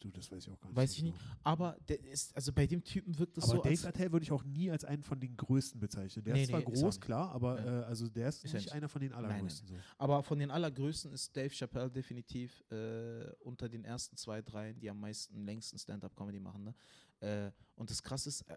Du, 0.00 0.10
das 0.10 0.30
weiß 0.30 0.46
ich 0.46 0.52
auch 0.52 0.60
gar 0.60 0.68
nicht. 0.68 0.76
weiß 0.76 0.90
so 0.92 0.96
ich 0.98 1.02
nicht. 1.04 1.18
genau. 1.18 1.30
Aber 1.44 1.76
der 1.88 2.00
ist, 2.04 2.34
also 2.36 2.52
bei 2.52 2.66
dem 2.66 2.82
Typen 2.84 3.18
wirkt 3.18 3.36
es 3.38 3.44
Aber 3.44 3.56
so, 3.56 3.62
Dave 3.62 3.88
Attell 3.88 4.12
würde 4.12 4.24
ich 4.24 4.32
auch 4.32 4.44
nie 4.44 4.70
als 4.70 4.84
einen 4.84 5.02
von 5.02 5.18
den 5.20 5.36
Größten 5.36 5.80
bezeichnen. 5.80 6.24
Der 6.24 6.34
Nee, 6.34 6.42
ist 6.42 6.50
zwar 6.50 6.60
nee, 6.60 6.72
ist 6.72 6.80
groß, 6.80 6.94
nicht. 6.96 7.00
klar, 7.04 7.30
aber 7.32 7.58
Ja. 7.64 7.80
äh, 7.82 7.84
also 7.84 8.08
der 8.08 8.28
ist, 8.28 8.44
Ist 8.44 8.54
nicht 8.54 8.72
einer 8.72 8.88
von 8.88 9.00
den 9.00 9.10
nein. 9.12 9.24
allergrößten. 9.24 9.68
So. 9.68 9.74
aber 9.98 10.22
von 10.22 10.38
den 10.38 10.50
allergrößten 10.50 11.12
ist 11.12 11.36
Dave 11.36 11.50
Chappelle 11.54 11.90
definitiv 11.90 12.62
äh, 12.70 13.30
unter 13.40 13.68
den 13.68 13.84
ersten 13.84 14.16
zwei, 14.16 14.42
drei, 14.42 14.72
die 14.74 14.88
am 14.90 15.00
meisten, 15.00 15.44
längsten 15.44 15.78
Stand-Up-Comedy 15.78 16.40
machen. 16.40 16.64
Ne? 16.64 16.74
Äh, 17.20 17.52
und 17.76 17.90
das 17.90 18.02
Krasse 18.02 18.28
ist, 18.28 18.42
äh, 18.42 18.56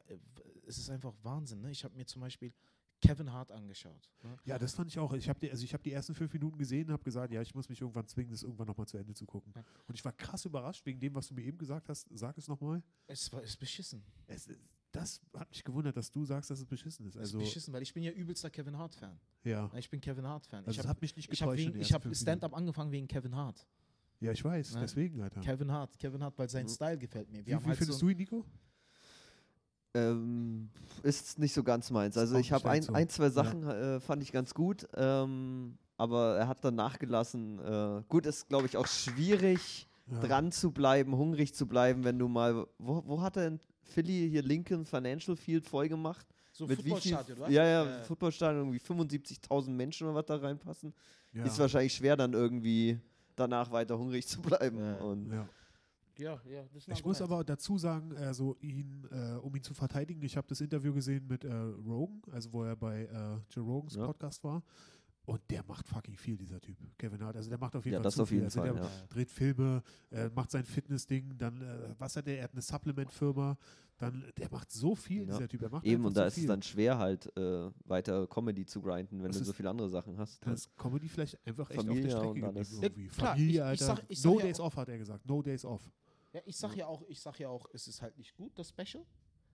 es 0.68 0.78
ist 0.78 0.90
einfach 0.90 1.14
Wahnsinn. 1.24 1.62
Ne? 1.62 1.72
Ich 1.72 1.84
habe 1.84 1.96
mir 1.96 2.06
zum 2.06 2.22
Beispiel 2.22 2.54
Kevin 3.02 3.32
Hart 3.32 3.52
angeschaut. 3.52 4.10
Ne? 4.24 4.36
Ja, 4.46 4.58
das 4.60 4.74
fand 4.74 4.90
ich 4.92 5.00
auch. 5.00 5.14
Ich 5.14 5.30
habe 5.30 5.40
die, 5.40 5.50
also 5.50 5.64
ich 5.64 5.74
hab 5.74 5.82
die 5.84 5.92
ersten 5.92 6.14
fünf 6.14 6.32
Minuten 6.34 6.58
gesehen 6.58 6.88
und 6.88 6.94
habe 6.94 7.04
gesagt, 7.04 7.32
ja, 7.34 7.42
ich 7.42 7.56
muss 7.56 7.70
mich 7.70 7.80
irgendwann 7.82 8.08
zwingen, 8.08 8.32
das 8.32 8.44
irgendwann 8.44 8.68
nochmal 8.68 8.88
zu 8.88 8.98
Ende 8.98 9.14
zu 9.14 9.26
gucken. 9.26 9.54
Ja. 9.56 9.64
Und 9.88 9.96
ich 9.96 10.04
war 10.04 10.12
krass 10.14 10.46
überrascht 10.46 10.86
wegen 10.86 11.00
dem, 11.00 11.16
was 11.16 11.28
du 11.28 11.34
mir 11.34 11.44
eben 11.44 11.58
gesagt 11.58 11.88
hast. 11.90 12.08
Sag 12.12 12.38
es 12.38 12.48
nochmal. 12.48 12.84
Es 13.08 13.32
war 13.32 13.42
ist 13.42 13.58
beschissen. 13.58 14.04
Es, 14.28 14.48
ist- 14.48 14.60
das 14.92 15.22
hat 15.38 15.50
mich 15.52 15.64
gewundert, 15.64 15.96
dass 15.96 16.10
du 16.12 16.26
sagst, 16.26 16.50
dass 16.50 16.60
es 16.60 16.66
beschissen 16.66 17.06
ist. 17.06 17.14
Es 17.16 17.20
Also, 17.22 17.38
ist 17.40 17.44
beschissen, 17.46 17.74
weil 17.74 17.84
ich 17.84 17.94
bin 17.94 18.02
ja 18.04 18.12
übelster 18.12 18.50
Kevin 18.50 18.76
Hart-Fan. 18.78 19.20
ja. 19.44 19.70
Ich 19.76 19.90
bin 19.90 20.02
Kevin 20.02 20.26
Hart-Fan. 20.26 20.66
Also 20.66 20.72
ich 20.72 20.80
es 20.80 20.88
habe 20.88 21.00
mich 21.02 21.16
nicht 21.16 21.30
getäuscht. 21.30 21.60
ich 21.62 21.76
ersten 21.92 21.94
hab 21.94 22.16
Stand-up 22.16 22.56
angefangen 22.56 22.92
wegen 22.92 23.08
Kevin 23.08 23.36
Hart. 23.36 23.68
Ja, 24.20 24.32
ich 24.34 24.44
weiß, 24.44 24.74
Ne? 24.74 24.82
deswegen, 24.82 25.22
Alter. 25.22 25.40
Kevin 25.42 25.72
Hart, 25.72 25.98
Kevin 26.00 26.22
Hart, 26.24 26.38
weil 26.40 26.50
sein. 26.50 26.68
Style 26.68 26.98
gefällt 26.98 27.30
mir. 27.32 27.40
wie 27.42 27.46
Wir 27.46 27.56
haben 27.56 27.64
wie 27.64 27.68
halt 27.70 27.78
findest 27.78 28.00
so 28.00 28.06
du 28.08 28.12
ihn, 28.12 28.18
Nico? 28.18 28.44
Ähm, 30.12 30.70
ist 31.04 31.40
nicht 31.40 31.54
so 31.54 31.64
ganz 31.64 31.92
meins. 31.92 32.18
Also 32.18 32.38
ich 32.38 32.52
habe 32.52 32.70
ein, 32.70 32.88
ein, 32.94 33.08
zwei 33.10 33.26
Ja. 33.26 33.30
Sachen 33.32 33.64
äh, 33.68 34.00
fand 34.00 34.22
ich 34.24 34.32
ganz 34.32 34.54
gut. 34.54 34.88
Ähm, 34.96 35.78
aber 35.98 36.38
er 36.38 36.48
hat 36.48 36.64
dann 36.64 36.76
nachgelassen. 36.76 37.60
Äh, 37.60 38.04
gut, 38.10 38.26
ist 38.26 38.48
glaube 38.50 38.66
ich 38.66 38.78
auch 38.78 38.88
schwierig, 38.88 39.88
Ja. 40.12 40.20
dran 40.20 40.52
zu 40.52 40.72
bleiben, 40.72 41.16
hungrig 41.16 41.54
zu 41.54 41.68
bleiben, 41.68 42.04
wenn 42.04 42.18
du 42.20 42.28
mal. 42.28 42.66
Wo, 42.78 43.04
wo 43.06 43.22
hat 43.22 43.38
er 43.38 43.48
in 43.48 43.60
Philly 43.84 44.30
hier 44.30 44.44
Lincoln 44.44 44.86
Financial 44.86 45.36
Field 45.38 45.66
voll 45.66 45.88
gemacht? 45.90 46.26
So 46.52 46.66
Mit 46.68 46.80
wie 46.80 46.84
viel? 46.84 46.92
Footballstadion, 46.94 47.38
oder? 47.40 47.50
Ja, 47.52 47.64
ja, 47.66 47.86
Äh, 47.86 48.04
Footballstadion, 48.04 48.62
irgendwie 48.74 48.80
75.000 48.80 49.70
Menschen 49.70 50.08
oder 50.08 50.16
was 50.16 50.26
da 50.26 50.36
reinpassen. 50.38 50.94
Ja. 51.34 51.44
Ist 51.46 51.60
wahrscheinlich 51.60 51.94
schwer, 51.94 52.18
dann 52.18 52.34
irgendwie 52.34 53.00
danach 53.36 53.72
weiter 53.72 53.98
hungrig 53.98 54.28
zu 54.28 54.42
bleiben. 54.42 54.80
Ja. 54.80 54.96
Und 54.96 55.32
ja. 55.32 55.48
Ja, 56.20 56.40
ja, 56.46 56.64
das 56.74 56.84
ist 56.84 56.90
ein 56.90 56.94
Ich 56.96 57.04
muss 57.06 57.22
aber 57.22 57.44
dazu 57.44 57.78
sagen, 57.78 58.16
also 58.18 58.56
ihn, 58.62 59.08
äh, 59.12 59.36
um 59.38 59.56
ihn 59.56 59.64
zu 59.64 59.74
verteidigen, 59.74 60.22
ich 60.22 60.36
habe 60.38 60.48
das 60.48 60.62
Interview 60.62 60.94
gesehen 60.94 61.26
mit 61.28 61.44
äh, 61.44 61.54
Rogan, 61.54 62.22
also 62.32 62.52
wo 62.54 62.64
er 62.64 62.76
bei 62.76 63.06
äh, 63.06 63.38
Joe 63.50 63.64
Rogans 63.66 63.96
Ja. 63.96 64.06
Podcast 64.06 64.44
war. 64.44 64.62
Und 65.26 65.42
der 65.52 65.64
macht 65.68 65.88
fucking 65.88 66.18
viel, 66.18 66.36
dieser 66.38 66.60
Typ, 66.60 66.76
Kevin 66.98 67.22
Hart. 67.24 67.36
Also 67.36 67.50
der 67.50 67.60
macht 67.60 67.76
auf 67.76 67.86
jeden 67.86 67.94
Ja, 67.94 68.00
Fall 68.00 68.04
das 68.04 68.16
zu 68.16 68.24
auf 68.24 68.32
jeden 68.32 68.50
viel. 68.50 68.62
Fall, 68.62 68.70
Also 68.70 68.82
der 68.82 68.90
ja. 68.90 69.08
dreht 69.10 69.30
Filme, 69.30 69.84
äh, 70.10 70.28
macht 70.30 70.50
sein 70.50 70.66
Fitnessding, 70.66 71.38
dann, 71.38 71.62
äh, 71.62 71.94
was 72.00 72.16
hat 72.16 72.28
er? 72.28 72.38
Er 72.38 72.44
hat 72.46 72.54
eine 72.54 72.64
Supplement-Firma. 72.64 73.56
Dann, 74.00 74.24
der 74.38 74.50
macht 74.50 74.72
so 74.72 74.96
viel, 74.96 75.28
Ja. 75.28 75.34
dieser 75.38 75.48
Typ. 75.48 75.62
Er 75.62 75.70
macht 75.70 75.86
eben, 75.86 76.04
und 76.06 76.18
da 76.18 76.22
so 76.22 76.28
ist 76.28 76.34
es 76.34 76.40
viel. 76.40 76.48
dann 76.48 76.62
schwer, 76.64 76.98
halt 76.98 77.32
äh, 77.38 77.70
weiter 77.86 78.26
Comedy 78.28 78.66
zu 78.66 78.82
grinden, 78.82 79.20
wenn 79.22 79.28
Das 79.28 79.36
du 79.36 79.42
ist- 79.42 79.48
so 79.48 79.54
viele 79.54 79.70
andere 79.70 79.90
Sachen 79.90 80.18
hast. 80.18 80.44
Da 80.48 80.52
ist 80.54 80.76
Comedy 80.78 81.08
vielleicht 81.08 81.38
einfach 81.46 81.70
echt 81.70 81.80
Familie 81.82 82.06
auf 82.06 82.06
der 82.06 82.10
Strecke 82.10 82.34
geblieben. 82.34 82.58
Ja, 82.82 82.82
Irgendwie. 82.88 83.08
klar, 83.10 83.32
Familie, 83.36 83.50
ich- 83.52 83.56
ich 83.56 83.62
Alter. 83.62 83.86
sag- 83.86 84.06
ich 84.08 84.20
sag 84.22 84.32
no 84.32 84.40
ja 84.40 84.46
Days 84.46 84.60
Off 84.62 84.76
hat 84.78 84.90
er 84.90 84.98
gesagt. 84.98 85.26
No 85.28 85.42
Days 85.44 85.64
Off. 85.66 85.92
Ja, 86.34 86.42
ich 86.46 86.58
sag 86.58 86.76
ja 86.76 86.86
auch, 86.88 87.04
ich 87.08 87.20
sag 87.22 87.40
ja 87.40 87.50
auch, 87.50 87.68
es 87.74 87.88
ist 87.88 88.02
halt 88.02 88.18
nicht 88.18 88.36
gut, 88.36 88.58
das 88.58 88.70
Special, 88.70 89.06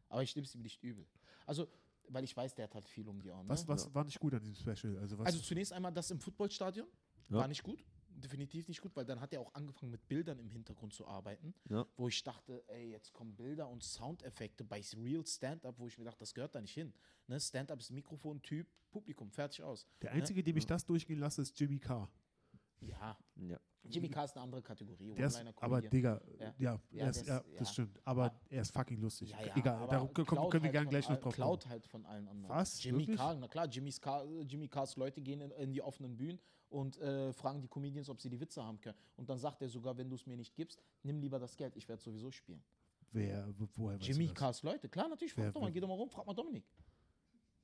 aber 0.09 0.23
ich 0.23 0.35
nehme 0.35 0.45
es 0.45 0.53
ihm 0.55 0.61
nicht 0.61 0.83
übel. 0.83 1.07
Also, 1.45 1.67
weil 2.09 2.23
ich 2.23 2.35
weiß, 2.35 2.53
der 2.55 2.65
hat 2.65 2.75
halt 2.75 2.87
viel 2.87 3.07
um 3.07 3.21
die 3.21 3.29
Ohren. 3.31 3.47
Was, 3.47 3.63
ne? 3.63 3.69
was 3.69 3.93
war 3.95 4.03
nicht 4.03 4.19
gut 4.19 4.33
an 4.33 4.41
diesem 4.41 4.55
Special? 4.55 4.97
Also, 4.99 5.17
was 5.17 5.27
Also 5.27 5.39
zunächst 5.39 5.71
einmal 5.73 5.93
das 5.93 6.11
im 6.11 6.19
Footballstadion 6.19 6.87
Ja. 7.29 7.37
war 7.37 7.47
nicht 7.47 7.63
gut. 7.63 7.83
Definitiv 8.17 8.67
nicht 8.69 8.81
gut, 8.81 8.95
weil 8.95 9.03
dann 9.05 9.19
hat 9.19 9.33
er 9.33 9.41
auch 9.41 9.53
angefangen 9.55 9.91
mit 9.91 10.07
Bildern 10.07 10.39
im 10.39 10.49
Hintergrund 10.49 10.93
zu 10.93 11.05
arbeiten, 11.05 11.53
Ja. 11.69 11.85
wo 11.97 12.07
ich 12.07 12.23
dachte, 12.23 12.63
ey, 12.67 12.91
jetzt 12.91 13.11
kommen 13.11 13.35
Bilder 13.35 13.67
und 13.67 13.83
Soundeffekte 13.83 14.63
bei 14.63 14.81
Real 14.97 15.25
Stand-Up, 15.25 15.77
wo 15.79 15.87
ich 15.87 15.97
mir 15.97 16.05
dachte, 16.05 16.19
das 16.19 16.33
gehört 16.33 16.55
da 16.55 16.61
nicht 16.61 16.73
hin. 16.73 16.93
Ne? 17.27 17.39
Stand-Up 17.39 17.79
ist 17.79 17.91
Mikrofon, 17.91 18.41
Typ, 18.41 18.67
Publikum, 18.91 19.31
fertig 19.31 19.63
aus. 19.63 19.85
der 20.01 20.11
Einzige, 20.11 20.43
dem 20.43 20.55
ich 20.55 20.65
das 20.65 20.85
durchgehen 20.85 21.19
lasse, 21.19 21.41
ist 21.41 21.59
Jimmy 21.59 21.79
Carr. 21.79 22.09
Ja, 22.79 23.17
Ja. 23.35 23.59
Jimmy 23.89 24.09
Carr 24.09 24.25
ist 24.25 24.35
eine 24.35 24.43
andere 24.43 24.61
Kategorie. 24.61 25.13
Der 25.13 25.27
ist, 25.27 25.41
aber. 25.61 25.81
Digga, 25.81 26.21
Ja. 26.39 26.53
ja, 26.57 26.81
Ja, 26.91 27.07
ist, 27.09 27.25
der 27.25 27.25
ja, 27.27 27.37
ist- 27.39 27.61
das 27.61 27.73
stimmt. 27.73 27.99
Aber 28.03 28.33
er 28.49 28.61
ist 28.61 28.71
fucking 28.71 28.99
lustig. 28.99 29.33
Egal, 29.55 29.87
darum 29.87 30.13
können, 30.13 30.25
klaut 30.27 30.53
wir 30.53 30.61
halt 30.61 30.71
gerne 30.71 30.89
gleich 30.89 31.09
noch 31.09 31.19
drauf 31.19 31.33
Klaut 31.35 31.61
kommen. 31.61 31.71
halt 31.71 31.85
von 31.87 32.05
allen 32.05 32.27
anderen. 32.27 32.49
Was? 32.49 32.83
Jimmy 32.83 32.99
Wirklich? 32.99 33.17
Carr, 33.17 33.35
na 33.35 33.47
klar, 33.47 33.67
Jimmy's 33.67 33.99
Car, 34.01 34.25
Jimmy 34.47 34.67
Carrs 34.67 34.95
Leute 34.95 35.21
gehen 35.21 35.41
in, 35.41 35.51
in 35.51 35.71
die 35.71 35.81
offenen 35.81 36.15
Bühnen 36.17 36.39
und 36.69 36.97
äh, 36.97 37.31
fragen 37.33 37.61
die 37.61 37.67
Comedians, 37.67 38.09
ob 38.09 38.19
sie 38.21 38.29
die 38.29 38.39
Witze 38.39 38.63
haben 38.63 38.79
können. 38.81 38.97
Und 39.15 39.29
dann 39.29 39.37
sagt 39.37 39.61
er 39.61 39.69
sogar, 39.69 39.95
wenn 39.97 40.09
du 40.09 40.15
es 40.15 40.25
mir 40.25 40.35
nicht 40.35 40.55
gibst, 40.55 40.81
nimm 41.03 41.19
lieber 41.19 41.39
das 41.39 41.55
Geld, 41.55 41.75
ich 41.75 41.87
werde 41.87 42.01
sowieso 42.01 42.31
spielen. 42.31 42.63
Wer, 43.11 43.47
wo- 43.57 43.67
woher 43.75 43.97
Jimmy? 43.97 44.27
Carrs 44.29 44.61
Leute, 44.63 44.89
klar, 44.89 45.07
natürlich, 45.07 45.33
frag 45.33 45.45
Wer- 45.45 45.51
doch 45.53 45.61
mal, 45.61 45.71
geh 45.71 45.79
doch 45.79 45.87
mal 45.87 45.93
rum, 45.93 46.09
frag 46.09 46.25
mal 46.25 46.33
Dominik. 46.33 46.65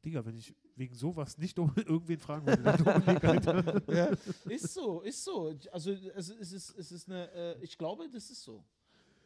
Digga, 0.03 0.25
wenn 0.25 0.35
ich 0.35 0.53
wegen 0.75 0.95
sowas 0.95 1.37
nicht 1.37 1.57
um 1.59 1.71
irgendwen 1.75 2.19
fragen 2.19 2.45
würde, 2.47 3.21
Alter. 3.21 4.17
Ist 4.49 4.73
so, 4.73 5.01
ist 5.01 5.23
so. 5.23 5.53
Also 5.71 5.91
es, 5.91 6.29
es, 6.29 6.51
ist, 6.51 6.77
es 6.77 6.91
ist 6.91 7.09
eine, 7.09 7.31
äh, 7.31 7.63
ich 7.63 7.77
glaube, 7.77 8.07
das 8.09 8.29
ist 8.29 8.41
so. 8.43 8.63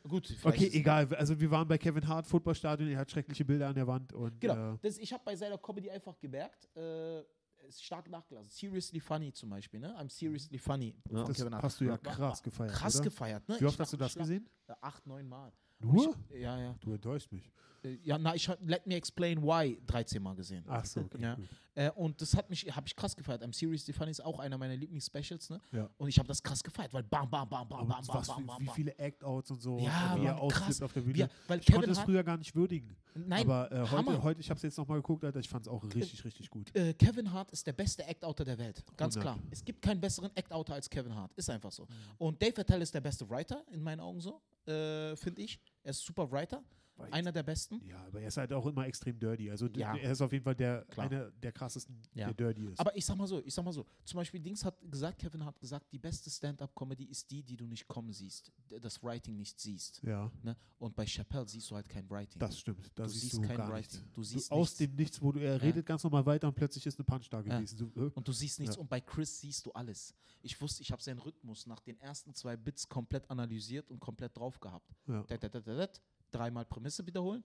Gut, 0.08 0.32
Okay, 0.44 0.70
egal. 0.74 1.08
Also 1.16 1.40
wir 1.40 1.50
waren 1.50 1.68
bei 1.68 1.78
Kevin 1.80 2.08
Hart, 2.08 2.28
Footballstadion, 2.28 2.90
er 2.90 3.00
hat 3.00 3.10
schreckliche 3.10 3.44
Bilder 3.44 3.70
an 3.70 3.76
der 3.76 3.88
Wand 3.88 4.14
und 4.14 4.40
Genau. 4.40 4.74
äh, 4.74 4.78
Das, 4.82 4.98
ich 5.00 5.12
habe 5.12 5.24
bei 5.26 5.36
seiner 5.36 5.58
Comedy 5.58 5.90
einfach 5.90 6.20
gemerkt, 6.20 6.70
äh, 6.76 7.22
es 7.68 7.76
ist 7.78 7.84
stark 7.86 8.08
nachgelassen. 8.10 8.52
Seriously 8.52 9.00
funny 9.00 9.34
zum 9.34 9.50
Beispiel, 9.50 9.80
ne? 9.80 9.98
I'm 10.00 10.08
seriously 10.10 10.60
funny. 10.60 10.94
Ja. 11.10 11.24
das 11.24 11.38
Kevin 11.38 11.54
Hart. 11.56 11.64
hast 11.64 11.82
du 11.82 11.86
ja 11.86 11.98
krass 11.98 12.44
gefeiert. 12.44 12.74
Krass 12.74 12.96
oder? 12.98 13.04
gefeiert, 13.06 13.50
ne? 13.50 13.60
Wie 13.60 13.66
oft 13.66 13.74
Ich 13.74 13.80
hast 13.80 13.94
du 13.94 13.98
das 13.98 14.14
gesehen? 14.14 14.48
Ja, 14.68 14.78
acht, 14.82 15.08
neun 15.08 15.28
Mal. 15.28 15.52
Nur? 15.80 16.16
Ich, 16.30 16.42
ja, 16.42 16.60
ja. 16.60 16.76
Du 16.80 16.92
enttäuscht 16.94 17.32
mich. 17.32 17.52
Äh, 17.84 17.98
Ja, 18.04 18.18
na, 18.18 18.34
ich 18.34 18.48
hab 18.50 18.58
Let 18.68 18.88
Me 18.88 18.96
Explain 18.96 19.42
Why 19.44 19.80
13 19.86 20.22
Mal 20.22 20.36
gesehen. 20.36 20.64
Ach 20.68 20.86
so, 20.86 21.02
okay. 21.02 21.22
Ja. 21.22 21.38
Äh, 21.78 21.92
und 21.92 22.20
das 22.22 22.34
hat 22.36 22.50
mich, 22.50 22.64
habe 22.74 22.88
ich 22.88 22.96
krass 22.96 23.16
gefeiert. 23.16 23.44
I'm 23.44 23.54
Seriously 23.54 23.94
Funny 23.94 24.10
ist 24.12 24.24
auch 24.24 24.40
einer 24.40 24.58
meiner 24.58 24.76
Lieblings-Specials, 24.78 25.50
ne? 25.50 25.60
Ja. 25.74 25.90
Und 25.98 26.08
ich 26.08 26.18
habe 26.18 26.28
das 26.28 26.42
krass 26.42 26.64
gefeiert, 26.64 26.94
weil 26.94 27.04
bam, 27.04 27.30
bam, 27.30 27.48
bam, 27.50 27.68
bam, 27.68 27.82
Und 27.82 27.88
bam, 27.90 28.02
bam, 28.08 28.16
was, 28.16 28.28
bam, 28.28 28.46
bam, 28.46 28.62
wie 28.62 28.70
viele 28.70 28.98
Act-Outs 28.98 29.52
und 29.52 29.62
so, 29.62 29.78
Ja, 29.80 30.16
wie 30.18 30.26
er 30.26 30.40
ausflippt 30.40 30.66
krass. 30.68 30.82
auf 30.82 30.94
der 30.94 31.02
Bühne. 31.02 31.18
Ja, 31.18 31.28
weil 31.48 31.60
ich 31.60 31.66
konnte 31.66 31.82
Kevin 31.82 31.92
es 31.92 31.98
Hart, 31.98 32.06
früher 32.08 32.24
gar 32.24 32.38
nicht 32.38 32.56
würdigen. 32.56 32.96
nein, 33.14 33.42
aber 33.44 33.72
äh, 33.72 33.88
heute, 33.92 34.24
heute, 34.24 34.40
ich 34.40 34.50
habe 34.50 34.58
es 34.58 34.64
jetzt 34.64 34.78
nochmal 34.78 35.00
geguckt, 35.00 35.24
Alter, 35.26 35.40
ich 35.42 35.50
fand 35.50 35.66
es 35.66 35.68
auch 35.72 35.84
richtig, 35.84 36.24
richtig 36.24 36.50
gut. 36.50 36.74
äh, 36.76 36.94
Kevin 36.94 37.32
Hart 37.32 37.52
ist 37.52 37.68
der 37.68 37.74
beste 37.74 38.04
Act-Outer 38.06 38.46
der 38.46 38.58
Welt. 38.58 38.82
Ganz 38.96 39.18
100. 39.18 39.22
klar. 39.22 39.48
Es 39.52 39.64
gibt 39.64 39.82
keinen 39.82 40.00
besseren 40.00 40.32
Act-Outer 40.34 40.74
als 40.76 40.90
Kevin 40.90 41.14
Hart. 41.14 41.34
Ist 41.34 41.50
einfach 41.50 41.74
so. 41.74 41.84
Mhm. 41.84 41.88
Und 42.20 42.42
Dave 42.42 42.62
Attell 42.62 42.82
ist 42.82 42.94
der 42.96 43.02
beste 43.02 43.30
Writer, 43.30 43.64
in 43.72 43.84
meinen 43.84 44.00
Augen 44.00 44.22
so, 44.22 44.42
äh, 44.68 45.16
finde 45.16 45.42
ich. 45.42 45.60
Er 45.84 45.92
ist 45.92 46.06
super 46.06 46.32
Writer. 46.32 46.64
Weil- 46.98 47.12
Einer 47.12 47.32
der 47.34 47.44
besten. 47.44 47.82
Ja, 47.86 47.98
aber 48.08 48.22
er 48.22 48.30
ist 48.30 48.38
halt 48.38 48.54
auch 48.54 48.66
immer 48.66 48.86
extrem 48.88 49.20
dirty. 49.20 49.52
Also 49.52 49.68
Ja. 49.68 49.96
er 49.98 50.12
ist 50.12 50.22
auf 50.22 50.32
jeden 50.32 50.44
Fall 50.46 50.56
der 50.56 50.86
Klar. 50.86 51.06
einer 51.08 51.30
der 51.32 51.52
krassesten, 51.52 52.02
Ja. 52.14 52.28
der 52.32 52.34
dirty 52.54 52.72
ist. 52.72 52.80
Aber 52.80 52.96
ich 52.96 53.06
sag 53.06 53.18
mal 53.18 53.28
so, 53.28 53.42
ich 53.44 53.54
sag 53.54 53.66
mal 53.66 53.74
so, 53.74 53.86
zum 54.06 54.18
Beispiel 54.18 54.40
Dings 54.40 54.64
hat 54.64 54.78
gesagt, 54.90 55.20
Kevin 55.20 55.44
hat 55.44 55.60
gesagt, 55.60 55.92
die 55.92 56.00
beste 56.00 56.30
Stand-Up-Comedy 56.30 57.04
ist 57.06 57.30
die, 57.32 57.44
die 57.44 57.58
du 57.58 57.66
nicht 57.68 57.88
kommen 57.88 58.14
siehst, 58.14 58.52
das 58.82 59.04
Writing 59.04 59.36
nicht 59.36 59.60
siehst. 59.60 60.02
ja, 60.04 60.32
Ne? 60.44 60.56
Und 60.80 60.96
bei 60.96 61.06
Chappelle 61.06 61.48
siehst 61.48 61.70
du 61.72 61.76
halt 61.76 61.90
kein 61.90 62.10
Writing. 62.10 62.40
das 62.40 62.60
stimmt. 62.60 62.90
Da 62.96 63.04
Du 63.04 63.10
siehst 63.10 63.22
siehst 63.24 63.34
du 63.38 63.42
kein 63.42 63.58
Writing. 63.58 63.76
nichts. 63.76 64.04
Du 64.14 64.24
siehst 64.24 64.52
aus 64.52 64.68
nichts. 64.68 64.78
dem 64.78 64.96
Nichts, 64.96 65.22
wo 65.22 65.32
du, 65.34 65.40
er 65.40 65.62
redet 65.62 65.86
ganz 65.86 66.04
normal 66.04 66.26
weiter 66.26 66.48
und 66.48 66.56
plötzlich 66.56 66.86
ist 66.86 66.98
eine 66.98 67.06
Punch 67.06 67.30
da 67.30 67.42
gewesen. 67.42 67.78
So, 67.78 67.86
äh, 68.02 68.12
Und 68.14 68.26
du 68.28 68.32
siehst 68.32 68.60
nichts. 68.60 68.78
Und 68.78 68.90
bei 68.90 69.02
Chris 69.02 69.42
siehst 69.42 69.66
du 69.66 69.72
alles. 69.74 70.14
Ich 70.42 70.60
wusste, 70.62 70.82
ich 70.84 70.92
habe 70.92 71.02
seinen 71.02 71.20
Rhythmus 71.20 71.66
nach 71.66 71.80
den 71.82 72.00
ersten 72.00 72.34
zwei 72.36 72.56
Bits 72.56 72.88
komplett 72.88 73.30
analysiert 73.30 73.90
und 73.90 74.00
komplett 74.00 74.38
drauf 74.38 74.60
gehabt. 74.60 74.96
ja. 75.08 75.24
Dat, 75.24 75.44
dat, 75.54 75.66
dat. 75.68 76.02
Dreimal 76.36 76.66
Prämisse 76.66 77.06
wiederholen. 77.06 77.44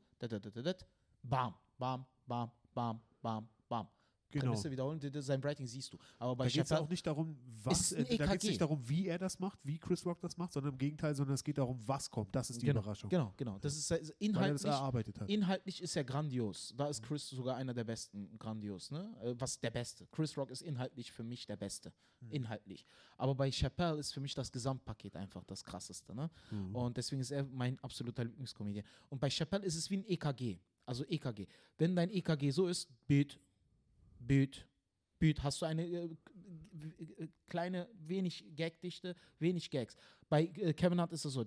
Bam, 1.23 1.55
bam, 1.79 2.05
bam, 2.27 2.51
bam, 2.75 3.01
bam, 3.23 3.49
bam. 3.69 3.89
Genau. 4.31 4.45
Prämisse 4.47 4.71
wiederholen, 4.71 5.01
sein 5.23 5.43
Writing 5.43 5.67
siehst 5.67 5.93
du. 5.93 5.99
Aber 6.19 6.37
bei 6.37 6.45
Da 6.45 6.51
geht 6.51 6.63
es 6.63 6.69
Chappelle, 6.69 6.85
auch 6.87 6.91
nicht 6.91 7.07
darum, 7.07 7.37
was, 7.65 7.93
äh, 7.93 7.97
da 7.97 8.03
geht 8.11 8.21
es 8.21 8.27
EKG. 8.31 8.47
nicht 8.49 8.61
darum, 8.61 8.89
wie 8.89 9.07
er 9.07 9.19
das 9.19 9.39
macht, 9.39 9.59
wie 9.65 9.79
Chris 9.79 10.05
Rock 10.07 10.21
das 10.21 10.37
macht, 10.37 10.53
sondern 10.53 10.73
im 10.73 10.79
Gegenteil, 10.79 11.15
sondern 11.15 11.35
es 11.35 11.45
geht 11.45 11.59
darum, 11.59 11.79
was 11.87 12.11
kommt. 12.11 12.35
Das 12.35 12.51
ist 12.51 12.63
die 12.63 12.67
genau, 12.67 12.81
Überraschung. 12.81 13.11
genau, 13.11 13.33
genau. 13.37 13.59
Das 13.59 13.77
ist 13.77 13.91
Weil 13.91 13.99
er 13.99 14.03
das 14.03 14.11
inhaltlich, 14.19 14.65
erarbeitet 14.65 15.21
hat. 15.21 15.29
inhaltlich 15.29 15.83
ist 15.83 15.97
er 15.97 16.05
grandios. 16.05 16.75
Da 16.77 16.89
ist 16.89 17.03
Chris 17.03 17.29
sogar 17.29 17.57
einer 17.57 17.75
der 17.75 17.85
besten, 17.85 18.39
grandios. 18.39 18.91
Ne? 18.91 19.15
Äh, 19.23 19.35
Was 19.39 19.59
der 19.61 19.71
Beste. 19.71 20.07
Chris 20.11 20.37
Rock 20.37 20.51
ist 20.51 20.63
inhaltlich 20.63 21.11
für 21.13 21.23
mich 21.25 21.47
der 21.47 21.57
Beste. 21.57 21.93
Hm. 22.21 22.31
Inhaltlich. 22.31 22.87
Aber 23.17 23.35
bei 23.35 23.51
Chappelle 23.51 23.99
ist 23.99 24.13
für 24.13 24.21
mich 24.21 24.35
das 24.35 24.53
Gesamtpaket 24.53 25.17
einfach 25.17 25.45
das 25.45 25.65
Krasseste. 25.65 26.15
Ne? 26.15 26.31
Mhm. 26.51 26.75
Und 26.75 26.97
deswegen 26.97 27.21
ist 27.21 27.31
er 27.31 27.45
mein 27.45 27.79
absoluter 27.81 28.25
Lieblingskomedian. 28.25 28.85
Und 29.09 29.21
bei 29.21 29.29
Chappelle 29.31 29.65
ist 29.65 29.75
es 29.77 29.91
wie 29.91 29.97
ein 29.99 30.05
EKG. 30.07 30.59
Also 30.87 31.05
EKG. 31.09 31.47
Wenn 31.79 31.95
dein 31.95 32.11
EKG 32.11 32.51
so 32.51 32.67
ist, 32.67 32.89
Beat, 33.07 33.39
Beat, 34.21 34.67
Beat, 35.19 35.43
hast 35.43 35.61
du 35.61 35.67
eine 35.67 35.85
äh, 35.87 36.05
äh, 37.19 37.29
kleine, 37.49 37.89
wenig 38.07 38.45
Gagdichte, 38.57 39.15
wenig 39.39 39.71
Gags. 39.71 39.97
Bei 40.29 40.45
äh, 40.45 40.73
Kevin 40.73 41.01
Hart 41.01 41.13
ist 41.13 41.25
es 41.25 41.33
so. 41.33 41.41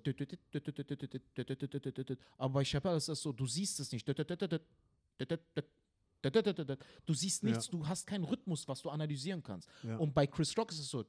Aber 2.38 2.54
bei 2.54 2.64
Chappelle 2.66 2.98
ist 2.98 3.10
es 3.10 3.22
so, 3.22 3.32
du 3.32 3.46
siehst 3.46 3.80
es 3.80 3.92
nicht. 3.92 4.08
Du 7.06 7.14
siehst 7.14 7.44
nichts, 7.44 7.70
du 7.70 7.88
hast 7.88 8.06
keinen 8.08 8.24
Rhythmus, 8.24 8.68
was 8.68 8.82
du 8.82 8.90
analysieren 8.90 9.42
kannst. 9.42 9.70
Ja. 9.84 9.98
Und 9.98 10.14
bei 10.14 10.28
Chris 10.28 10.58
Rock 10.58 10.72
ist 10.72 10.80
es 10.80 10.90
so. 10.90 11.06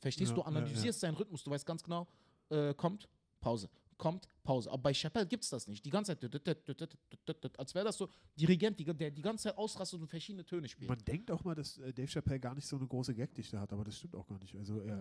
Verstehst 0.00 0.30
Ja, 0.30 0.34
du? 0.34 0.40
ja, 0.40 0.46
Analysierst 0.46 1.00
seinen 1.00 1.14
Rhythmus, 1.16 1.44
du 1.44 1.50
weißt 1.50 1.66
ganz 1.66 1.82
genau, 1.82 2.06
äh, 2.48 2.74
kommt, 2.74 3.08
Pause, 3.40 3.68
kommt, 3.98 4.28
Pause. 4.42 4.70
Aber 4.70 4.82
bei 4.82 4.92
Chappelle 4.92 5.26
gibt 5.26 5.44
es 5.44 5.50
das 5.50 5.66
nicht. 5.66 5.84
Die 5.84 5.90
ganze 5.90 6.18
Zeit, 6.18 7.58
als 7.58 7.74
wäre 7.74 7.84
das 7.84 7.96
so 7.96 8.08
Dirigent, 8.38 8.78
die, 8.78 8.84
der 8.84 9.10
die 9.10 9.22
ganze 9.22 9.44
Zeit 9.44 9.58
ausrastet 9.58 10.00
und 10.00 10.08
verschiedene 10.08 10.44
Töne 10.44 10.68
spielt. 10.68 10.88
Man 10.88 10.98
denkt 11.04 11.30
auch 11.30 11.44
mal, 11.44 11.54
dass 11.54 11.78
äh, 11.78 11.92
Dave 11.92 12.08
Chappelle 12.08 12.40
gar 12.40 12.54
nicht 12.54 12.66
so 12.66 12.76
eine 12.76 12.86
große 12.86 13.14
Gagdichte 13.14 13.58
hat, 13.58 13.72
aber 13.72 13.84
das 13.84 13.96
stimmt 13.98 14.14
auch 14.14 14.26
gar 14.26 14.38
nicht. 14.38 14.56
Also 14.56 14.80
er, 14.80 14.96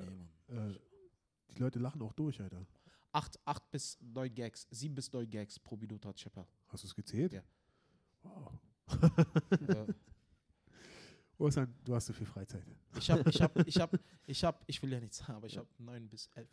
Nee, 0.47 0.55
äh, 0.55 0.79
die 1.55 1.59
Leute 1.59 1.79
lachen 1.79 2.01
auch 2.01 2.13
durch, 2.13 2.41
Alter. 2.41 2.65
Acht, 3.11 3.39
acht 3.45 3.71
bis 3.71 3.97
neun 4.01 4.33
Gags, 4.33 4.67
sieben 4.71 4.95
bis 4.95 5.11
neun 5.11 5.29
Gags 5.29 5.57
pro 5.59 5.77
Minute 5.77 6.07
hat 6.07 6.19
Chappelle. 6.19 6.47
Hast 6.67 6.83
du 6.83 6.87
es 6.87 6.95
gezählt? 6.95 7.33
Ja. 7.33 7.43
Wow. 8.23 8.51
Äh, 9.67 9.93
Ursan, 11.37 11.73
du 11.85 11.95
hast 11.95 12.07
so 12.07 12.13
viel 12.13 12.25
Freizeit. 12.25 12.63
Ich 12.97 13.09
habe, 13.09 13.29
ich 13.29 13.41
habe, 13.41 13.63
ich 13.65 13.79
habe, 13.79 13.99
ich 14.25 14.43
habe, 14.43 14.59
ich 14.67 14.81
will 14.81 14.91
ja 14.91 14.99
nichts 14.99 15.17
sagen, 15.17 15.33
aber 15.33 15.47
ich 15.47 15.57
habe 15.57 15.67
neun 15.77 16.07
bis 16.09 16.29
elf. 16.35 16.49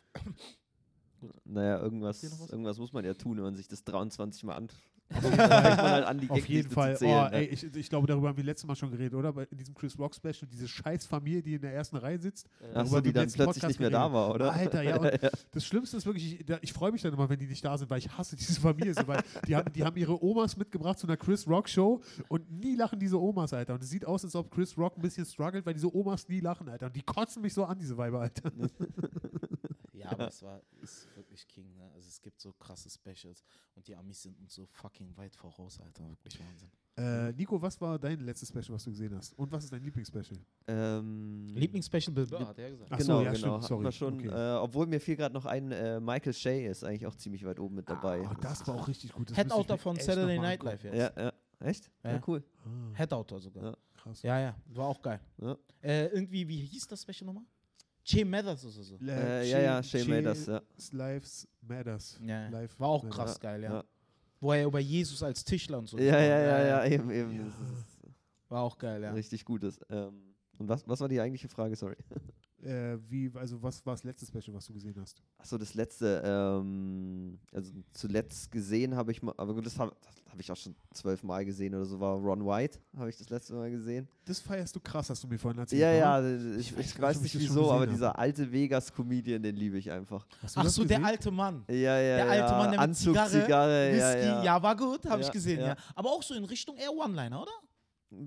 Gut. 1.23 1.35
Naja, 1.45 1.79
irgendwas, 1.79 2.23
irgendwas 2.49 2.77
muss 2.77 2.93
man 2.93 3.03
ja 3.05 3.13
tun, 3.13 3.37
wenn 3.37 3.43
man 3.43 3.55
sich 3.55 3.67
das 3.67 3.83
23 3.83 4.43
Mal 4.43 4.55
an. 4.55 4.67
halt 5.21 6.05
an, 6.05 6.17
die 6.17 6.29
Auf 6.29 6.45
jeden 6.47 6.71
Fall. 6.71 6.97
zählen, 6.97 7.27
oh, 7.27 7.29
ne? 7.29 7.33
ey, 7.33 7.45
ich, 7.45 7.63
ich 7.75 7.89
glaube, 7.89 8.07
darüber 8.07 8.29
haben 8.29 8.37
wir 8.37 8.43
letztes 8.43 8.67
Mal 8.67 8.75
schon 8.75 8.89
geredet, 8.89 9.13
oder? 9.13 9.31
Bei, 9.33 9.43
in 9.43 9.57
diesem 9.57 9.75
Chris 9.75 9.99
Rock 9.99 10.15
Special, 10.15 10.47
diese 10.51 10.67
scheiß 10.67 11.05
Familie, 11.05 11.43
die 11.43 11.53
in 11.55 11.61
der 11.61 11.73
ersten 11.73 11.97
Reihe 11.97 12.17
sitzt. 12.17 12.47
Ach 12.73 12.85
so, 12.87 12.99
die 12.99 13.13
dann 13.13 13.25
plötzlich 13.25 13.45
Podcast 13.45 13.67
nicht 13.67 13.79
mehr 13.79 13.91
da 13.91 14.07
geredet. 14.07 14.13
war, 14.15 14.33
oder? 14.33 14.53
Alter, 14.53 14.81
ja, 14.81 14.97
und 14.99 15.11
das 15.51 15.65
Schlimmste 15.65 15.97
ist 15.97 16.05
wirklich, 16.07 16.39
ich, 16.39 16.45
da- 16.45 16.57
ich 16.61 16.73
freue 16.73 16.91
mich 16.91 17.01
dann 17.03 17.13
immer, 17.13 17.29
wenn 17.29 17.37
die 17.37 17.45
nicht 17.45 17.63
da 17.63 17.77
sind, 17.77 17.91
weil 17.91 17.99
ich 17.99 18.17
hasse 18.17 18.35
diese 18.35 18.59
Familie 18.59 18.93
so, 18.95 19.05
weil 19.05 19.21
die 19.47 19.55
haben, 19.55 19.71
die 19.73 19.83
haben 19.83 19.97
ihre 19.97 20.23
Omas 20.23 20.57
mitgebracht 20.57 20.97
zu 20.97 21.05
einer 21.05 21.17
Chris 21.17 21.47
Rock 21.47 21.69
Show 21.69 22.01
und 22.29 22.49
nie 22.51 22.75
lachen 22.75 22.97
diese 22.97 23.21
Omas, 23.21 23.53
Alter. 23.53 23.75
Und 23.75 23.83
es 23.83 23.89
sieht 23.89 24.05
aus, 24.05 24.23
als 24.23 24.35
ob 24.35 24.49
Chris 24.49 24.75
Rock 24.77 24.97
ein 24.97 25.01
bisschen 25.01 25.25
struggelt, 25.25 25.63
weil 25.65 25.75
diese 25.75 25.93
Omas 25.93 26.27
nie 26.27 26.39
lachen, 26.39 26.67
Alter. 26.69 26.87
Und 26.87 26.95
die 26.95 27.03
kotzen 27.03 27.41
mich 27.43 27.53
so 27.53 27.65
an, 27.65 27.77
diese 27.77 27.97
Weiber, 27.97 28.21
Alter. 28.21 28.51
Ja, 30.17 30.25
aber 30.25 30.27
es 30.29 30.41
war 30.41 30.61
ist 30.81 31.07
wirklich 31.15 31.47
King, 31.47 31.73
ne? 31.75 31.89
Also 31.93 32.07
es 32.07 32.21
gibt 32.21 32.39
so 32.39 32.53
krasse 32.53 32.89
Specials 32.89 33.43
und 33.75 33.87
die 33.87 33.95
Amis 33.95 34.21
sind 34.23 34.39
uns 34.39 34.53
so 34.53 34.65
fucking 34.65 35.15
weit 35.17 35.35
voraus, 35.35 35.79
Alter. 35.79 36.07
Wirklich 36.09 36.39
Wahnsinn. 36.39 36.71
Äh, 36.95 37.31
Nico, 37.33 37.59
was 37.59 37.81
war 37.81 37.97
dein 37.97 38.19
letztes 38.19 38.49
Special, 38.49 38.69
was 38.75 38.83
du 38.83 38.91
gesehen 38.91 39.15
hast? 39.15 39.33
Und 39.39 39.51
was 39.51 39.63
ist 39.63 39.73
dein 39.73 39.81
Lieblingsspecial? 39.81 40.39
Ähm, 40.67 41.47
Lieblingsspecial 41.55 42.13
Bill 42.13 42.27
Burr, 42.27 42.47
hat 42.47 42.59
er 42.59 42.69
gesagt. 42.69 42.91
Ach 42.91 42.99
so, 42.99 43.05
genau, 43.17 43.21
ja, 43.21 43.31
genau. 43.33 43.61
stimmt, 43.61 43.67
sorry. 43.67 43.91
schon, 43.91 44.13
Okay. 44.19 44.27
äh, 44.27 44.57
obwohl 44.59 44.85
mir 44.85 44.99
fiel 44.99 45.15
gerade 45.15 45.33
noch 45.33 45.45
ein, 45.45 45.71
äh, 45.71 45.99
Michael 45.99 46.33
Shea 46.33 46.69
ist 46.69 46.83
eigentlich 46.83 47.07
auch 47.07 47.15
ziemlich 47.15 47.43
weit 47.45 47.59
oben 47.59 47.75
mit 47.75 47.89
dabei. 47.89 48.21
Oh, 48.29 48.33
das 48.41 48.67
war 48.67 48.75
auch 48.75 48.87
richtig 48.87 49.11
gut. 49.13 49.29
Das 49.31 49.35
Head 49.37 49.45
müsste 49.47 49.55
ich 49.59 49.63
Outer 49.63 49.73
mir 49.73 49.79
von 49.79 49.95
Saturday 49.99 50.37
Night. 50.39 50.61
Live 50.63 50.83
jetzt. 50.83 50.95
ja, 50.95 51.11
ja. 51.17 51.33
Echt? 51.61 51.89
Ja, 52.03 52.11
Ja. 52.11 52.21
cool. 52.27 52.43
Ah, 52.65 52.95
Head 52.97 53.13
Outer 53.13 53.39
sogar. 53.39 53.63
Ja. 53.63 53.77
krass. 53.93 54.21
Ja, 54.21 54.39
ja, 54.39 54.55
war 54.67 54.87
auch 54.87 55.01
geil. 55.01 55.19
Ja. 55.41 55.57
Äh, 55.81 56.07
irgendwie, 56.07 56.47
wie 56.47 56.59
hieß 56.59 56.87
das 56.87 57.01
Special 57.01 57.25
nochmal? 57.25 57.45
Che 58.03 58.25
Mathers 58.25 58.65
oder 58.65 58.83
so. 58.83 58.97
Äh, 59.05 59.49
ja, 59.49 59.59
ja, 59.59 59.83
Shea 59.83 60.05
Mathers, 60.05 60.45
ja. 60.45 60.61
Lives 60.91 61.47
Matters. 61.61 62.19
Ja, 62.21 62.49
Live 62.49 62.79
war 62.79 62.89
auch 62.89 63.03
Matters. 63.03 63.17
krass 63.17 63.39
geil, 63.39 63.63
ja. 63.63 63.73
Ja. 63.75 63.83
Wo 64.41 64.51
er 64.51 64.65
über 64.65 64.79
Jesus 64.79 65.23
als 65.23 65.43
Tischler 65.43 65.79
und 65.79 65.87
so. 65.87 65.97
Ja, 65.97 66.19
ja, 66.19 66.39
ja, 66.39 66.65
ja, 66.65 66.85
eben, 66.85 67.09
eben. 67.11 67.53
War 68.49 68.61
auch 68.63 68.77
geil, 68.77 69.01
ja. 69.01 69.11
richtig 69.13 69.45
Gutes. 69.45 69.79
Ähm, 69.89 70.35
und 70.57 70.67
was, 70.67 70.87
was 70.87 70.99
war 70.99 71.07
die 71.07 71.19
eigentliche 71.19 71.47
Frage? 71.47 71.75
Sorry. 71.75 71.95
Äh, 72.63 72.97
wie, 73.09 73.29
also 73.35 73.61
was 73.61 73.85
war 73.85 73.93
das 73.93 74.03
letzte 74.03 74.25
Special, 74.25 74.55
was 74.55 74.65
du 74.65 74.73
gesehen 74.73 74.95
hast? 74.99 75.21
Achso, 75.37 75.57
das 75.57 75.73
letzte, 75.73 76.21
ähm, 76.25 77.37
also 77.51 77.71
zuletzt 77.91 78.49
gesehen 78.51 78.95
habe 78.95 79.11
ich 79.11 79.21
mal, 79.21 79.33
aber 79.35 79.53
gut, 79.53 79.65
das 79.65 79.77
habe 79.77 79.93
hab 80.29 80.39
ich 80.39 80.49
auch 80.49 80.55
schon 80.55 80.73
zwölfmal 80.93 81.43
gesehen 81.43 81.75
oder 81.75 81.85
so, 81.85 81.99
war 81.99 82.15
Ron 82.15 82.45
White, 82.45 82.79
habe 82.97 83.09
ich 83.09 83.17
das 83.17 83.29
letzte 83.29 83.53
Mal 83.53 83.69
gesehen. 83.69 84.07
Das 84.23 84.39
feierst 84.39 84.73
du 84.75 84.79
krass, 84.79 85.09
hast 85.09 85.21
du 85.23 85.27
mir 85.27 85.37
vorhin 85.37 85.59
erzählt. 85.59 85.81
Ja, 85.81 85.91
ja, 85.91 86.35
ich, 86.57 86.71
ich, 86.71 86.77
weiß 86.77 87.01
weiß, 87.01 87.21
nicht, 87.21 87.35
ich 87.35 87.41
wieso, 87.41 87.69
aber 87.69 87.81
gesehen 87.81 87.95
dieser 87.95 88.17
alte 88.17 88.49
Vegas-Comedian, 88.49 89.43
den 89.43 89.57
liebe 89.57 89.77
ich 89.77 89.91
einfach. 89.91 90.25
Hast 90.41 90.55
du 90.55 90.59
Ach 90.61 90.63
das 90.63 90.75
so, 90.75 90.85
der 90.85 91.03
alte 91.03 91.31
Mann. 91.31 91.65
Ja, 91.67 91.75
ja, 91.75 91.99
Der 91.99 92.17
ja. 92.17 92.27
alte 92.27 92.53
Mann, 92.53 92.61
der 92.61 92.69
mit 92.71 92.79
Anzug, 92.79 93.13
Zigarre, 93.13 93.43
Zigarre, 93.43 93.97
ja, 93.97 94.13
Whisky, 94.15 94.27
ja. 94.27 94.43
ja, 94.43 94.63
war 94.63 94.75
gut, 94.77 95.05
habe 95.05 95.21
ich 95.21 95.27
Ja, 95.27 95.33
gesehen, 95.33 95.59
ja. 95.59 95.67
ja. 95.67 95.75
Aber 95.95 96.11
auch 96.11 96.23
so 96.23 96.33
in 96.33 96.45
Richtung 96.45 96.77
eher 96.77 96.93
One-Liner, 96.93 97.41
oder? 97.41 97.51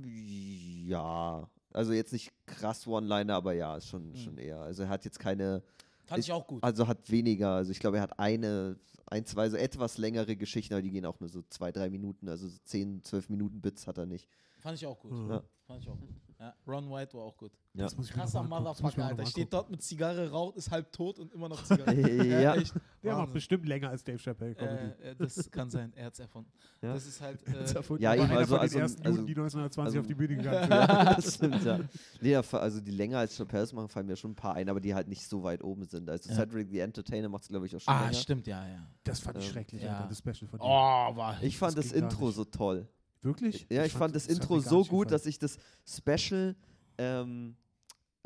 Ja, 0.05 1.49
also 1.77 1.93
jetzt 1.93 2.13
nicht 2.13 2.33
krass 2.47 2.87
One-Liner, 2.87 3.35
aber 3.35 3.53
ja, 3.53 3.77
ist 3.77 3.89
schon, 3.89 4.11
Mhm. 4.11 4.17
schon 4.17 4.39
eher. 4.39 4.61
Also 4.61 4.85
er 4.85 4.89
hat 4.89 5.05
jetzt 5.05 5.19
keine, 5.19 5.63
Fand 6.07 6.21
Ich- 6.21 6.27
ich 6.29 6.33
auch 6.33 6.47
gut. 6.47 6.63
also 6.63 6.87
hat 6.87 7.11
weniger, 7.11 7.51
also 7.51 7.73
ich 7.73 7.81
glaube, 7.81 7.97
er 7.97 8.03
hat 8.05 8.19
eine, 8.19 8.79
ein, 9.07 9.25
zwei 9.27 9.49
so 9.49 9.57
etwas 9.57 9.99
längere 9.99 10.37
Geschichten, 10.37 10.73
aber 10.75 10.83
die 10.83 10.91
gehen 10.91 11.05
auch 11.05 11.19
nur 11.21 11.29
so 11.29 11.43
zwei, 11.51 11.73
drei 11.73 11.91
Minuten, 11.91 12.29
also 12.29 12.47
so 12.49 12.59
10, 12.65 13.03
12 13.03 13.29
Minuten 13.29 13.61
Bits 13.61 13.87
hat 13.87 13.99
er 13.99 14.07
nicht. 14.07 14.29
Fand 14.59 14.77
ich 14.79 14.87
auch 14.87 14.99
gut. 15.01 15.13
Mhm. 15.13 15.31
Ja. 15.31 15.43
Fand 15.67 15.83
ich 15.83 15.89
auch 15.89 15.99
gut. 15.99 16.11
Ja, 16.39 16.55
Ron 16.69 16.91
White 16.91 17.15
war 17.17 17.23
auch 17.25 17.37
gut. 17.39 17.51
Ja. 17.73 17.85
Das 17.85 17.97
muss 17.97 18.09
ich 18.09 18.13
Krasser 18.13 18.43
noch 18.43 18.49
mal 18.51 18.59
angucken. 18.59 18.75
Das 18.75 18.83
muss 18.83 18.93
ich 18.93 18.97
mir 18.99 19.03
Motherfucker, 19.05 19.15
noch 19.15 19.19
Alter. 19.25 19.31
Steht 19.31 19.53
dort 19.55 19.71
mit 19.71 19.83
Zigarre, 19.83 20.31
raucht, 20.31 20.57
ist 20.57 20.71
halb 20.71 20.93
tot 20.93 21.19
und 21.19 21.33
immer 21.33 21.49
noch 21.49 21.65
Zigarre. 21.65 21.95
Ja. 22.27 22.55
echt. 22.57 22.75
Der 23.03 23.13
macht 23.13 23.21
Wahnsinn. 23.23 23.35
bestimmt 23.35 23.67
länger 23.67 23.89
als 23.89 24.05
Dave 24.05 24.19
Chappelle 24.19 24.55
Comedy. 24.55 25.03
Äh, 25.03 25.11
äh, 25.13 25.17
das 25.17 25.51
kann 25.51 25.71
sein, 25.71 25.93
er 25.97 26.07
hat 26.07 26.13
es 26.13 26.19
erfunden. 26.21 26.51
Ja. 26.83 26.93
Das 26.93 27.07
ist 27.07 27.21
halt. 27.23 27.41
Äh, 27.49 27.75
erfunden. 27.75 28.03
Ja, 28.03 28.13
Er 28.15 28.19
war 28.19 28.25
eben, 28.27 28.31
einer 28.33 28.41
also- 28.41 28.49
von 28.51 28.59
den 28.59 28.63
also- 28.63 28.79
ersten 28.79 29.03
also- 29.07 29.17
Juden, 29.19 29.27
die 29.27 29.33
1920 29.35 29.81
also- 29.87 30.01
auf 30.01 30.07
die 30.07 30.15
Bühne 30.15 30.37
gegangen 30.37 30.61
sind. 30.61 30.71
ja, 30.71 31.15
das 31.15 31.35
stimmt, 31.35 31.65
ja. 31.65 31.81
Nee, 32.21 32.43
fa- 32.43 32.59
also 32.59 32.81
die 32.81 32.91
länger 32.93 33.19
als 33.19 33.35
Chappelle's 33.37 33.73
machen, 33.73 33.89
fallen 33.89 34.07
mir 34.07 34.17
schon 34.17 34.33
ein 34.33 34.37
paar 34.37 34.55
ein, 34.55 34.69
aber 34.69 34.81
die 34.81 34.95
halt 34.95 35.09
nicht 35.09 35.27
so 35.27 35.43
weit 35.43 35.65
oben 35.65 35.85
sind. 35.87 36.09
Also 36.11 36.29
Ja. 36.29 36.37
Cedric 36.37 36.69
the 36.71 36.81
Entertainer 36.81 37.29
macht 37.31 37.43
es, 37.43 37.49
glaube 37.49 37.67
ich, 37.67 37.75
auch 37.75 37.81
schon 37.81 37.95
ah, 37.95 38.01
länger. 38.03 38.13
stimmt, 38.15 38.47
ja, 38.47 38.67
ja. 38.69 38.87
Das 39.05 39.21
fand 39.21 39.39
ich 39.39 39.47
Ähm, 39.47 39.53
schrecklich, 39.53 39.83
ja. 39.83 39.97
Alter, 39.97 40.09
das 40.11 40.19
Special 40.19 40.49
von 40.49 40.61
ihm. 40.61 40.65
Oh, 40.65 41.17
war. 41.17 41.43
Ich 41.43 41.57
fand 41.57 41.77
Das 41.79 41.87
das, 41.87 41.93
ging 41.95 42.03
gar 42.03 42.11
Intro 42.11 42.27
nicht. 42.27 42.37
so 42.37 42.45
toll. 42.45 42.87
Wirklich? 43.23 43.67
Ja, 43.71 43.85
ich, 43.85 43.93
fand 43.93 44.15
das 44.15 44.25
hat 44.25 44.31
mir 44.31 44.37
Intro 44.37 44.61
so 44.61 44.79
gut, 44.79 44.89
gefallen. 44.89 45.09
dass 45.09 45.27
ich 45.27 45.39
das 45.39 45.59
Special, 45.85 46.55
ähm, 46.99 47.57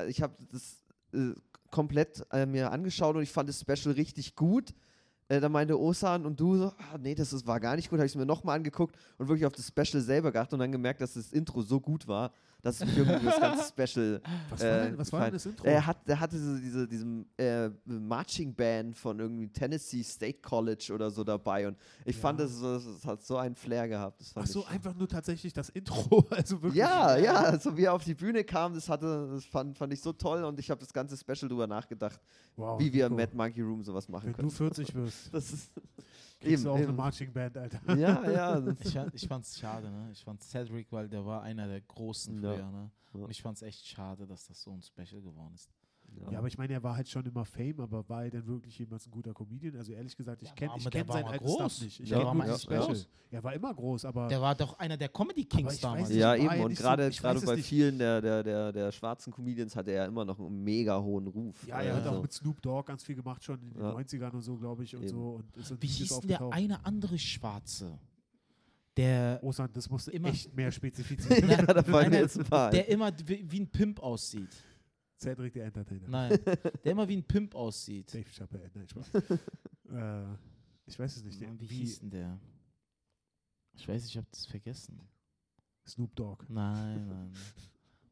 ich 0.07 0.21
habe 0.21 0.35
das 0.51 0.83
äh, 1.13 1.33
komplett 1.69 2.23
äh, 2.31 2.45
mir 2.45 2.71
angeschaut 2.71 3.15
und 3.15 3.23
ich 3.23 3.31
fand 3.31 3.49
das 3.49 3.61
Special 3.61 3.95
richtig 3.95 4.35
gut. 4.35 4.73
Äh, 5.27 5.39
da 5.39 5.49
meinte 5.49 5.79
Osan 5.79 6.25
und 6.25 6.39
du 6.39 6.57
so, 6.57 6.65
ah, 6.77 6.97
nee, 6.99 7.15
das 7.15 7.31
ist, 7.31 7.47
war 7.47 7.59
gar 7.59 7.75
nicht 7.75 7.89
gut, 7.89 7.99
habe 7.99 8.05
ich 8.05 8.11
es 8.11 8.17
mir 8.17 8.25
nochmal 8.25 8.57
angeguckt 8.57 8.95
und 9.17 9.27
wirklich 9.29 9.45
auf 9.45 9.53
das 9.53 9.67
Special 9.67 10.03
selber 10.03 10.31
geachtet 10.31 10.53
und 10.53 10.59
dann 10.59 10.71
gemerkt, 10.71 10.99
dass 11.01 11.13
das 11.13 11.31
Intro 11.31 11.61
so 11.61 11.79
gut 11.79 12.07
war, 12.07 12.33
es 12.69 12.85
mich 12.85 12.97
irgendwie 12.97 13.25
das 13.25 13.39
ganze 13.39 13.63
Special 13.87 14.21
Was 14.49 14.59
war 14.61 14.67
äh, 14.67 14.83
denn, 14.89 14.97
was 14.97 15.11
war 15.13 15.21
denn 15.25 15.33
das 15.33 15.45
Intro? 15.45 15.65
er, 15.65 15.85
hat, 15.85 15.97
er 16.07 16.19
hatte 16.19 16.37
so 16.37 16.57
diese, 16.57 16.87
diesem 16.87 17.25
äh, 17.37 17.69
Marching 17.85 18.53
Band 18.53 18.95
von 18.95 19.19
irgendwie 19.19 19.47
Tennessee 19.47 20.03
State 20.03 20.39
College 20.41 20.91
oder 20.93 21.09
so 21.09 21.23
dabei 21.23 21.67
und 21.67 21.77
ich 22.05 22.15
Ja. 22.15 22.21
fand, 22.21 22.39
das, 22.39 22.51
so- 22.55 22.77
das 22.79 23.05
hat 23.05 23.23
so 23.23 23.37
einen 23.37 23.55
Flair 23.55 23.87
gehabt. 23.87 24.21
Das 24.21 24.31
fand 24.31 24.45
Ach 24.47 24.51
so, 24.51 24.59
ich, 24.61 24.69
einfach 24.69 24.93
nur 24.95 25.07
tatsächlich 25.07 25.53
das 25.53 25.69
Intro. 25.69 26.27
Also 26.31 26.61
wirklich. 26.61 26.75
ja, 26.79 27.17
ja, 27.17 27.59
so 27.59 27.75
wie 27.77 27.83
er 27.85 27.93
auf 27.93 28.03
die 28.03 28.13
Bühne 28.15 28.43
kam, 28.43 28.73
das 28.73 28.87
hatte, 28.89 29.29
das 29.33 29.45
fand, 29.45 29.77
fand 29.77 29.91
ich 29.93 30.01
so 30.01 30.13
toll 30.13 30.43
und 30.43 30.59
ich 30.59 30.69
habe 30.69 30.79
das 30.79 30.93
ganze 30.93 31.17
Special 31.17 31.49
drüber 31.49 31.67
nachgedacht, 31.67 32.19
Wow, 32.55 32.79
wie 32.79 32.91
wir 32.93 33.07
im 33.07 33.15
Nico, 33.15 33.21
Mad 33.31 33.35
Monkey 33.37 33.61
Room 33.61 33.81
sowas 33.83 34.07
machen 34.09 34.25
Wenn 34.27 34.33
du 34.33 34.37
können. 34.37 34.51
40 34.51 34.93
wirst, 34.95 35.33
Das 35.33 35.51
ist 35.51 35.71
kriegst 36.41 36.53
eben, 36.55 36.63
du 36.65 36.71
auch 36.71 36.75
eine 36.75 36.83
eben. 36.85 36.95
Marching 36.95 37.31
Band, 37.31 37.57
Alter. 37.57 37.95
Ja, 37.95 38.29
ja. 38.29 38.75
Ich, 38.83 38.93
fand- 38.93 39.13
ich 39.15 39.27
fand's 39.27 39.57
schade, 39.59 39.89
ne? 39.89 40.09
Ich 40.11 40.23
fand 40.23 40.41
Cedric, 40.43 40.91
weil 40.91 41.07
der 41.07 41.25
war 41.25 41.41
einer 41.43 41.67
der 41.67 41.81
Großen 41.81 42.41
Ja. 42.43 42.53
früher, 42.53 42.71
ne? 42.71 42.91
Ja. 43.13 43.19
Und 43.21 43.31
ich 43.31 43.41
fand's 43.41 43.61
echt 43.61 43.85
schade, 43.87 44.25
dass 44.27 44.47
das 44.47 44.61
so 44.61 44.71
ein 44.71 44.81
Special 44.81 45.21
geworden 45.21 45.53
ist. 45.55 45.69
Ja, 46.31 46.37
aber 46.37 46.47
ich 46.47 46.57
meine, 46.57 46.73
er 46.73 46.83
war 46.83 46.95
halt 46.95 47.09
schon 47.09 47.25
immer 47.25 47.45
Fame, 47.45 47.79
aber 47.79 48.07
war 48.07 48.23
er 48.25 48.29
denn 48.29 48.45
wirklich 48.45 48.77
jemals 48.77 49.07
ein 49.07 49.11
guter 49.11 49.33
Comedian? 49.33 49.75
Also 49.75 49.91
ehrlich 49.93 50.15
gesagt, 50.15 50.41
ich 50.43 50.49
Ja, 50.49 50.53
kenne 50.55 50.71
kenn 50.89 51.07
sein 51.07 51.25
altes 51.25 51.47
groß. 51.47 51.55
Stuff 51.55 51.81
nicht. 51.81 51.99
Ich 52.01 52.09
Der 52.09 52.23
war 52.23 52.33
mal 52.33 52.47
groß. 52.47 53.07
Er 53.31 53.43
war 53.43 53.53
immer 53.53 53.73
groß, 53.73 54.05
aber 54.05 54.27
Der 54.27 54.41
war 54.41 54.53
doch 54.55 54.77
einer 54.77 54.97
der 54.97 55.09
Comedy 55.09 55.45
Kings 55.45 55.79
damals. 55.79 56.09
nicht, 56.09 56.17
ja, 56.19 56.35
eben. 56.35 56.45
ja 56.45 56.63
Und 56.65 56.77
so- 56.77 56.83
gerade 56.83 57.03
es 57.07 57.21
bei 57.21 57.55
nicht. 57.55 57.65
vielen 57.65 57.97
der, 57.97 58.21
der, 58.21 58.43
der, 58.43 58.71
der 58.71 58.91
schwarzen 58.91 59.31
Comedians 59.33 59.75
hatte 59.75 59.91
er 59.91 60.05
immer 60.05 60.25
noch 60.25 60.37
einen 60.39 60.63
mega 60.63 60.99
hohen 61.01 61.27
Ruf. 61.27 61.65
ja, 61.65 61.81
er 61.81 61.95
hat 61.95 62.03
Also, 62.03 62.17
auch 62.17 62.21
mit 62.21 62.33
Snoop 62.33 62.61
Dogg 62.61 62.87
ganz 62.87 63.03
viel 63.03 63.15
gemacht, 63.15 63.43
schon 63.43 63.61
in 63.61 63.73
den 63.73 63.81
Ja. 63.81 63.91
90ern 63.91 64.31
und 64.31 64.41
so, 64.41 64.57
glaube 64.57 64.83
ich, 64.83 64.95
und 64.95 65.03
Eben. 65.03 65.09
so. 65.09 65.41
Und 65.57 65.81
Wie 65.81 65.87
hieß 65.87 66.19
denn 66.19 66.27
der 66.27 66.41
eine 66.51 66.85
andere 66.85 67.17
Schwarze? 67.17 67.97
Der, 68.97 69.39
Osan, 69.41 69.69
das 69.73 69.89
musst 69.89 70.07
du 70.07 70.11
Immer- 70.11 70.27
echt 70.29 70.53
mehr 70.53 70.69
spezifizieren. 70.71 71.49
ja, 71.49 71.61
da 71.65 71.81
fallen 71.81 72.11
jetzt 72.11 72.37
ein 72.37 72.43
paar. 72.45 72.69
der 72.71 72.89
immer 72.89 73.11
wie 73.25 73.59
ein 73.61 73.67
Pimp 73.67 74.01
aussieht. 74.03 74.49
Cedric 75.21 75.53
der 75.53 75.65
Entertainer. 75.65 76.07
Nein, 76.07 76.39
der 76.83 76.91
immer 76.91 77.07
wie 77.07 77.17
ein 77.17 77.23
Pimp 77.23 77.53
aussieht. 77.53 78.13
Dave 78.13 78.29
Chappelle, 78.29 78.71
nein, 78.73 78.87
Spaß. 78.87 79.11
äh, 79.13 80.35
ich 80.85 80.97
weiß 80.97 81.17
es 81.17 81.23
nicht. 81.23 81.39
Mann, 81.41 81.59
wie 81.59 81.69
wie 81.69 81.75
hieß 81.77 81.99
denn 81.99 82.09
der? 82.09 82.39
Ich 83.73 83.87
weiß, 83.87 84.05
ich 84.05 84.17
hab 84.17 84.29
das 84.31 84.45
vergessen. 84.45 84.99
Snoop 85.87 86.15
Dogg. 86.15 86.45
Nein, 86.49 87.07
nein. 87.07 87.33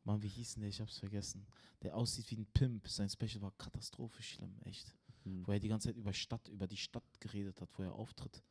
Mann, 0.03 0.21
wie 0.21 0.27
hieß 0.27 0.53
denn 0.53 0.61
der? 0.61 0.69
Ich 0.69 0.79
hab's 0.79 0.97
vergessen. 0.99 1.45
Der 1.81 1.95
aussieht 1.95 2.29
wie 2.31 2.37
ein 2.37 2.45
Pimp. 2.45 2.87
Sein 2.87 3.09
Special 3.09 3.41
war 3.41 3.51
katastrophisch 3.57 4.33
schlimm, 4.35 4.55
echt. 4.65 4.95
Hm. 5.23 5.45
Wo 5.47 5.51
er 5.51 5.59
die 5.59 5.67
ganze 5.67 5.89
Zeit 5.89 5.97
über 5.97 6.13
Stadt, 6.13 6.47
über 6.47 6.67
die 6.67 6.77
Stadt 6.77 7.19
geredet 7.19 7.59
hat, 7.59 7.69
wo 7.77 7.83
er 7.83 7.93
auftritt. 7.93 8.43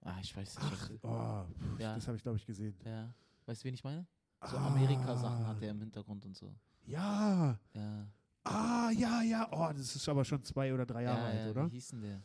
Ah, 0.00 0.18
ich 0.20 0.34
weiß 0.36 0.58
nicht. 0.58 0.72
Ach, 0.72 0.90
oh, 1.02 1.52
pf, 1.54 1.80
Ja. 1.80 1.94
das 1.94 2.06
habe 2.06 2.16
ich, 2.16 2.22
glaube 2.22 2.38
ich, 2.38 2.46
gesehen. 2.46 2.74
Ja. 2.84 3.14
Weißt 3.46 3.62
du, 3.62 3.66
wen 3.66 3.74
ich 3.74 3.84
meine? 3.84 4.06
So 4.48 4.56
Ah, 4.56 4.68
Amerika-Sachen 4.68 5.46
hat 5.46 5.62
er 5.62 5.70
im 5.70 5.80
Hintergrund 5.80 6.24
und 6.24 6.34
so. 6.36 6.54
Ja. 6.86 7.58
Ja. 7.74 8.06
Ah, 8.44 8.90
ja, 8.90 9.22
ja. 9.22 9.48
Oh, 9.52 9.72
das 9.72 9.94
ist 9.94 10.08
aber 10.08 10.24
schon 10.24 10.42
zwei 10.42 10.72
oder 10.72 10.86
drei 10.86 11.02
Jahre 11.02 11.20
ja, 11.20 11.26
alt, 11.26 11.44
ja, 11.44 11.50
oder? 11.50 11.66
Wie 11.66 11.74
hieß 11.74 11.88
denn 11.88 12.02
der? 12.02 12.22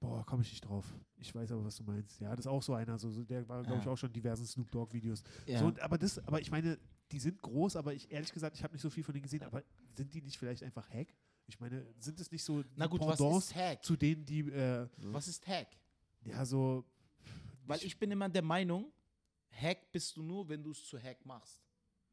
Boah, 0.00 0.24
komme 0.24 0.42
ich 0.42 0.50
nicht 0.50 0.64
drauf. 0.64 0.84
Ich 1.18 1.34
weiß 1.34 1.52
aber, 1.52 1.64
was 1.64 1.76
du 1.76 1.84
meinst. 1.84 2.20
Ja, 2.20 2.30
das 2.30 2.40
ist 2.40 2.46
auch 2.46 2.62
so 2.62 2.74
einer. 2.74 2.98
So, 2.98 3.10
der 3.24 3.48
war, 3.48 3.62
glaube 3.62 3.80
ich, 3.80 3.88
auch 3.88 3.96
schon 3.96 4.10
in 4.10 4.14
diversen 4.14 4.46
Snoop 4.46 4.70
Dogg-Videos. 4.70 5.22
Ja. 5.46 5.58
So, 5.60 5.72
aber 5.80 5.98
das, 5.98 6.18
aber 6.26 6.40
ich 6.40 6.50
meine, 6.50 6.78
die 7.10 7.18
sind 7.18 7.40
groß, 7.40 7.76
aber 7.76 7.94
ich 7.94 8.10
ehrlich 8.10 8.32
gesagt, 8.32 8.56
ich 8.56 8.62
habe 8.62 8.74
nicht 8.74 8.82
so 8.82 8.90
viel 8.90 9.04
von 9.04 9.14
denen 9.14 9.22
gesehen. 9.22 9.42
Aber 9.42 9.62
sind 9.96 10.12
die 10.12 10.22
nicht 10.22 10.38
vielleicht 10.38 10.62
einfach 10.62 10.88
Hack? 10.90 11.08
Ich 11.46 11.60
meine, 11.60 11.86
sind 11.98 12.20
es 12.20 12.30
nicht 12.30 12.42
so 12.42 12.64
Na 12.74 12.86
gut, 12.86 13.00
was 13.00 13.20
ist 13.20 13.54
Hack? 13.54 13.84
zu 13.84 13.96
denen, 13.96 14.24
die 14.24 14.40
äh, 14.40 14.88
Was 14.96 15.28
ist 15.28 15.46
Hack? 15.46 15.68
ja 16.24 16.44
so 16.44 16.84
Weil 17.64 17.82
ich 17.84 17.96
bin 17.98 18.10
immer 18.10 18.28
der 18.28 18.42
Meinung, 18.42 18.92
Hack 19.50 19.92
bist 19.92 20.16
du 20.16 20.22
nur, 20.22 20.48
wenn 20.48 20.62
du 20.62 20.72
es 20.72 20.84
zu 20.84 20.98
Hack 21.00 21.24
machst. 21.24 21.65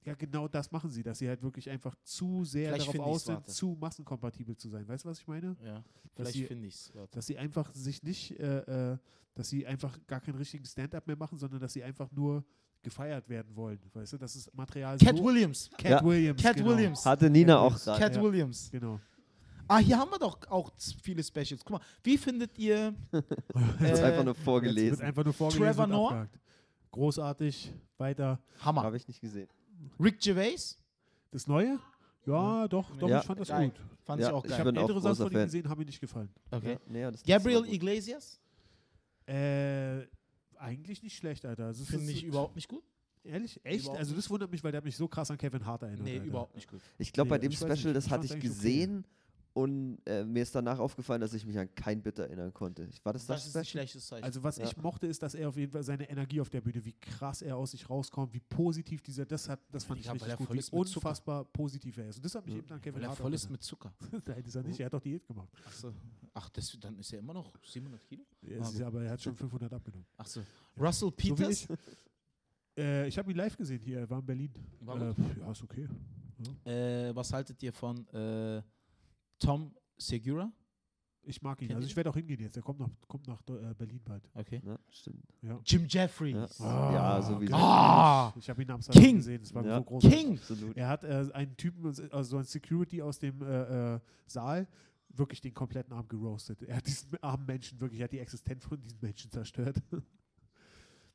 Ja 0.06 0.14
genau 0.16 0.48
das 0.48 0.72
machen 0.72 0.90
sie, 0.90 1.04
dass 1.04 1.20
sie 1.20 1.28
halt 1.28 1.42
wirklich 1.44 1.70
einfach 1.70 1.96
zu 2.04 2.44
sehr 2.46 2.74
Vielleicht 2.74 2.94
darauf 2.94 3.08
aus 3.08 3.26
sind, 3.26 3.48
zu 3.48 3.78
massenkompatibel 3.80 4.56
zu 4.56 4.70
sein. 4.70 4.88
Weißt 4.88 5.06
du, 5.06 5.10
was 5.10 5.20
ich 5.20 5.28
meine? 5.28 5.56
Ja. 5.64 5.84
Vielleicht 6.16 6.48
finde 6.48 6.68
ich 6.68 6.76
es. 6.76 6.92
Dass 7.12 7.26
sie 7.28 7.38
einfach 7.38 7.74
sich 7.74 8.04
nicht, 8.04 8.40
äh, 8.40 8.92
äh, 8.94 8.98
dass 9.36 9.50
sie 9.50 9.66
einfach 9.66 9.98
gar 10.08 10.20
keinen 10.22 10.36
richtigen 10.36 10.66
Stand-up 10.66 11.08
mehr 11.08 11.16
machen, 11.16 11.38
sondern 11.38 11.60
dass 11.60 11.74
sie 11.74 11.84
einfach 11.84 12.12
nur 12.12 12.44
gefeiert 12.82 13.30
werden 13.30 13.56
wollen. 13.56 13.80
Weißt 13.94 14.14
du, 14.14 14.18
das 14.18 14.36
ist 14.36 14.54
Material 14.54 14.98
Cat 14.98 15.18
so 15.18 15.24
Williams. 15.24 15.70
Cat 15.78 15.92
Ja. 15.92 16.04
Williams. 16.06 16.42
Cat 16.44 16.56
genau. 16.58 16.70
Williams. 16.70 17.06
Hatte 17.06 17.30
Nina 17.30 17.54
Cat 17.56 17.62
auch 17.62 17.80
gerade. 17.84 18.00
Cat 18.00 18.16
Ja. 18.18 18.22
Williams. 18.24 18.70
Genau. 18.72 19.00
Ah, 19.66 19.78
hier 19.78 19.98
haben 19.98 20.12
wir 20.12 20.20
doch 20.20 20.38
auch 20.50 20.72
viele 21.02 21.24
Specials. 21.24 21.64
Guck 21.64 21.72
mal, 21.72 21.82
wie 22.04 22.18
findet 22.18 22.58
ihr 22.60 22.94
Das 23.12 23.92
ist 23.94 24.00
Äh, 24.00 24.04
einfach 24.04 24.24
nur 24.26 24.36
vorgelesen. 24.36 25.02
einfach 25.02 25.24
nur 25.24 25.34
vorgelesen 25.34 25.66
Trevor 25.66 25.88
Noah? 25.88 26.28
Großartig. 26.92 27.74
Weiter. 27.98 28.40
Hammer? 28.60 28.84
Habe 28.84 28.98
ich 28.98 29.08
nicht 29.08 29.22
gesehen. 29.22 29.48
Rick 30.00 30.20
Gervais? 30.22 30.78
Das 31.32 31.48
Neue? 31.48 31.80
Ja, 32.26 32.68
doch, 32.68 32.96
doch, 32.98 33.10
Ja. 33.10 33.20
ich 33.20 33.26
fand 33.26 33.40
das 33.40 33.48
Geil. 33.50 33.70
gut. 33.70 33.80
Fand 34.06 34.22
Ja, 34.22 34.28
ich 34.30 34.34
auch 34.34 34.44
ich 34.46 34.52
Ich 34.52 34.58
geil. 34.58 34.68
habe 34.68 34.80
ältere 34.80 35.02
Sachen 35.02 35.16
von 35.16 35.28
ihm 35.32 35.44
gesehen, 35.46 35.70
haben 35.70 35.80
mir 35.80 35.86
nicht 35.86 36.00
gefallen. 36.00 36.30
Okay. 36.52 36.78
Ja, 36.92 37.12
nee, 37.12 37.18
Gabriel. 37.26 37.66
Iglesias? 37.66 38.40
Äh, 39.26 40.02
eigentlich 40.58 41.02
nicht 41.04 41.16
schlecht, 41.18 41.46
Alter. 41.46 41.66
Also, 41.68 41.86
Finde 41.86 42.12
ich 42.12 42.24
überhaupt 42.24 42.56
nicht 42.56 42.68
gut. 42.68 42.84
Ehrlich? 43.24 43.60
Echt? 43.64 43.82
Überhaupt 43.84 44.00
also 44.00 44.16
das 44.16 44.30
wundert 44.30 44.52
mich, 44.52 44.64
weil 44.64 44.72
der 44.72 44.80
hat 44.80 44.86
mich 44.86 44.98
so 44.98 45.08
krass 45.08 45.32
an 45.32 45.38
Kevin 45.38 45.66
Hart 45.66 45.84
erinnert. 45.84 46.04
Nee, 46.04 46.14
Alter. 46.16 46.26
überhaupt 46.26 46.56
nicht 46.56 46.70
gut. 46.70 46.82
Ich 46.98 47.14
glaube, 47.14 47.30
bei 47.30 47.38
Nee, 47.38 47.44
dem 47.44 47.52
ich 47.52 47.62
weiß 47.62 47.80
Special, 47.80 47.94
nicht, 47.94 47.98
das 47.98 48.06
ich 48.08 48.12
hatte 48.12 48.26
ich 48.26 48.40
gesehen 48.42 49.06
und 49.54 50.00
äh, 50.08 50.24
mir 50.26 50.42
ist 50.42 50.56
danach 50.56 50.80
aufgefallen, 50.80 51.22
dass 51.22 51.34
ich 51.34 51.46
mich 51.46 51.58
an 51.60 51.70
kein 51.76 52.02
Bit 52.02 52.18
erinnern 52.20 52.52
konnte. 52.54 52.86
Ich, 52.86 53.04
war 53.06 53.14
das 53.14 53.26
das, 53.28 53.42
Das 53.42 53.48
ist 53.50 53.56
ein 53.56 53.66
schlechtes 53.66 54.08
Zeichen. 54.08 54.24
Also 54.24 54.42
was 54.44 54.58
Ja. 54.58 54.66
ich 54.66 54.76
mochte, 54.78 55.06
ist, 55.06 55.22
dass 55.22 55.36
er 55.36 55.48
auf 55.50 55.58
jeden 55.58 55.72
Fall 55.72 55.84
seine 55.84 56.10
Energie 56.10 56.42
auf 56.42 56.50
der 56.50 56.62
Bühne, 56.62 56.84
wie 56.84 56.94
krass 56.94 57.42
er 57.44 57.56
aus 57.56 57.72
sich 57.72 57.88
rauskommt, 57.90 58.34
wie 58.34 58.40
positiv 58.40 59.02
dieser, 59.04 59.26
das 59.26 59.48
hat, 59.48 59.60
das 59.72 59.84
fand 59.86 60.00
ich 60.00 60.08
weil 60.08 60.14
richtig 60.14 60.38
gut, 60.38 60.50
wie 60.50 60.56
mit 60.56 60.66
Zucker. 60.66 60.80
unfassbar 60.80 61.46
positiv 61.46 61.98
er 61.98 62.08
ist. 62.10 62.16
Und 62.18 62.26
das 62.26 62.34
hat 62.36 62.46
mich 62.46 62.56
Ja. 62.56 62.60
eben 62.62 62.72
an 62.72 62.82
Kevin 62.82 62.96
Weil 62.96 63.04
er 63.04 63.10
Hart 63.10 63.18
voll 63.20 63.34
ist 63.34 63.50
mit 63.50 63.62
Zucker. 63.62 63.94
Nein, 64.26 64.44
ist 64.44 64.56
er 64.56 64.64
nicht, 64.64 64.80
er 64.80 64.88
hat 64.88 64.94
doch 64.94 65.02
Diät 65.02 65.26
gemacht. 65.28 65.50
Achso. 65.66 65.94
Ach, 66.34 66.50
das, 66.50 66.76
dann 66.80 66.98
ist 66.98 67.14
er 67.14 67.20
immer 67.20 67.34
noch 67.34 67.54
700 67.64 68.04
Kilo? 68.06 68.26
Er 68.42 68.60
Ah, 68.60 68.68
ist, 68.70 68.82
aber 68.82 69.04
er 69.04 69.12
hat 69.12 69.22
schon 69.22 69.36
500 69.36 69.72
abgenommen. 69.72 70.08
Achso. 70.18 70.42
Russell 70.80 71.10
So 71.10 71.12
wie 71.12 71.30
Peters? 71.32 71.50
ich. 71.50 71.68
Äh, 72.76 73.08
ich 73.08 73.18
habe 73.20 73.30
ihn 73.30 73.38
live 73.38 73.56
gesehen 73.56 73.80
hier, 73.80 74.00
er 74.00 74.10
war 74.10 74.18
in 74.20 74.26
Berlin. 74.26 74.52
War 74.80 75.00
äh, 75.00 75.14
ja, 75.40 75.52
ist 75.52 75.62
okay. 75.62 75.88
Äh, 76.66 77.16
was 77.16 77.32
haltet 77.32 77.62
ihr 77.62 77.72
von 77.72 78.06
äh, 78.10 78.62
Tom 79.44 79.74
Segura? 79.98 80.52
Ich 81.26 81.42
mag 81.42 81.62
ihn. 81.62 81.68
Kennt 81.70 81.78
Also 81.78 81.88
ich 81.88 81.96
werde 81.96 82.10
auch 82.10 82.16
hingehen 82.16 82.42
jetzt. 82.42 82.58
Er 82.58 82.64
kommt 82.64 82.80
nach, 82.80 82.90
kommt 83.08 83.28
nach 83.28 83.42
äh, 83.48 83.74
Berlin 83.76 84.02
bald. 84.04 84.28
Okay. 84.34 84.62
Ja, 84.66 84.78
stimmt. 84.90 85.24
Ja. 85.42 85.58
Jim 85.66 85.86
Jeffries. 85.88 86.58
Ja. 86.60 86.92
Ja, 86.94 87.22
sowieso. 87.22 87.52
geil. 87.54 87.62
Ah! 87.64 88.34
Ich 88.38 88.50
habe 88.50 88.62
ihn 88.62 88.70
Amsterdam 88.70 89.02
King. 89.02 89.16
gesehen. 89.18 89.40
Das 89.42 89.54
war 89.54 89.66
Ja. 89.66 89.78
so 89.78 89.84
großartig. 89.86 90.20
King! 90.20 90.34
Absolut. 90.38 90.76
Er 90.78 90.88
hat 90.90 91.04
äh, 91.06 91.30
einen 91.34 91.56
Typen, 91.56 91.86
also 91.86 92.24
so 92.24 92.38
ein 92.38 92.44
Security 92.44 93.02
aus 93.02 93.20
dem 93.20 93.42
äh, 93.42 93.94
äh, 93.96 94.00
Saal, 94.26 94.68
wirklich 95.10 95.40
den 95.40 95.54
kompletten 95.54 95.94
Arm 95.94 96.08
geroastet. 96.10 96.62
Er 96.64 96.76
hat 96.78 96.88
diesen 96.88 97.10
armen 97.24 97.46
Menschen 97.46 97.80
wirklich, 97.80 98.02
er 98.02 98.06
hat 98.06 98.12
die 98.12 98.20
Existenz 98.20 98.66
von 98.66 98.82
diesen 98.82 99.00
Menschen 99.00 99.32
zerstört. 99.32 99.78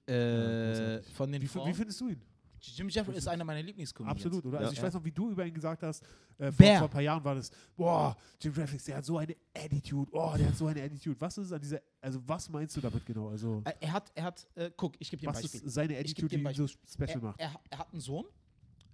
Äh, 0.06 1.02
von 1.02 1.30
den 1.30 1.42
Wie, 1.42 1.46
Frauen. 1.46 1.68
wie 1.68 1.74
findest 1.74 2.00
du 2.00 2.08
ihn? 2.08 2.22
Jim 2.60 2.88
Jeffries 2.88 3.18
ist 3.18 3.28
einer 3.28 3.44
meiner 3.44 3.62
Lieblingskomedians. 3.62 4.24
Absolut, 4.24 4.44
oder? 4.46 4.58
Ja. 4.60 4.66
Also 4.66 4.72
ich 4.74 4.82
weiß 4.82 4.94
noch, 4.94 5.04
wie 5.04 5.12
du 5.12 5.30
über 5.30 5.46
ihn 5.46 5.54
gesagt 5.54 5.82
hast, 5.82 6.02
äh, 6.38 6.50
vor, 6.52 6.66
vor 6.66 6.82
ein 6.84 6.90
paar 6.90 7.00
Jahren 7.02 7.22
war 7.24 7.34
das, 7.34 7.50
boah, 7.76 8.16
Jim 8.40 8.52
Jeffries, 8.54 8.84
der 8.84 8.96
hat 8.96 9.04
so 9.04 9.18
eine 9.18 9.36
Attitude, 9.54 10.10
oh, 10.12 10.34
der 10.36 10.48
hat 10.48 10.56
so 10.56 10.66
eine 10.66 10.82
Attitude. 10.82 11.20
Was 11.20 11.38
ist 11.38 11.52
an 11.52 11.60
dieser, 11.60 11.80
also 12.00 12.20
was 12.26 12.48
meinst 12.48 12.76
du 12.76 12.80
damit 12.80 13.04
genau? 13.06 13.28
Also 13.28 13.62
Äh, 13.64 13.72
Er 13.80 13.92
hat, 13.92 14.10
er 14.14 14.24
hat, 14.24 14.46
äh, 14.54 14.70
guck, 14.76 14.94
ich 14.98 15.10
gebe 15.10 15.20
dir 15.20 15.28
ein 15.28 15.34
was 15.34 15.42
Beispiel. 15.42 15.62
ist 15.62 15.74
seine 15.74 15.96
Attitude, 15.98 16.28
die 16.36 16.42
ihn 16.42 16.54
so 16.54 16.66
special 16.66 17.08
er, 17.10 17.18
macht? 17.20 17.40
er, 17.40 17.60
er 17.70 17.78
hat 17.78 17.92
einen 17.92 18.00
Sohn. 18.00 18.26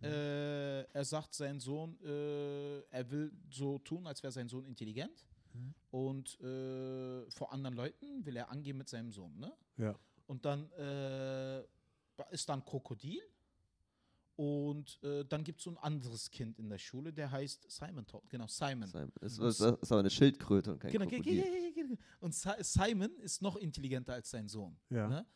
Äh, 0.03 0.83
er 0.93 1.05
sagt, 1.05 1.33
sein 1.35 1.59
Sohn, 1.61 1.97
äh, 2.05 2.81
er 2.91 3.11
will 3.11 3.33
so 3.51 3.79
tun, 3.79 4.07
als 4.07 4.23
wäre 4.23 4.33
sein 4.33 4.49
Sohn 4.49 4.67
intelligent. 4.67 5.25
Mhm. 5.55 5.75
Und 5.91 6.41
äh, 6.41 7.31
vor 7.31 7.53
anderen 7.53 7.75
Leuten 7.75 8.25
will 8.27 8.37
er 8.37 8.51
angehen 8.51 8.77
mit 8.77 8.89
seinem 8.89 9.13
Sohn. 9.13 9.35
Ne? 9.39 9.53
Ja. 9.79 9.95
Und 10.27 10.45
dann 10.45 10.69
ist 12.31 12.49
da 12.49 12.55
ein 12.55 12.65
Krokodil. 12.65 13.21
Und 14.37 15.01
äh, 15.05 15.25
dann 15.25 15.45
gibt 15.45 15.61
es 15.61 15.65
so 15.65 15.71
ein 15.71 15.79
anderes 15.79 16.29
Kind 16.31 16.59
in 16.59 16.69
der 16.69 16.79
Schule, 16.79 17.13
der 17.13 17.31
heißt 17.31 17.71
Simon 17.71 18.05
Todd. 18.07 18.29
Genau, 18.29 18.49
Simon. 18.49 18.89
Simon. 18.89 19.13
Es 19.21 19.39
ist, 19.39 19.61
ist 19.61 19.93
aber 19.93 20.01
eine 20.01 20.11
Schildkröte 20.11 20.73
und 20.73 20.81
kein 20.81 20.91
Genau, 20.91 21.07
ge- 21.07 21.19
Krokodil. 21.21 21.43
ge- 21.43 21.73
ge- 21.73 21.87
ge- 21.89 21.97
und 22.21 22.35
Si- 22.35 22.49
Simon 22.63 23.17
ist 23.21 23.43
noch 23.43 23.55
intelligenter 23.57 24.15
als 24.15 24.31
sein 24.31 24.49
Sohn. 24.49 24.77
Ja. 24.91 25.09
Ne? 25.09 25.27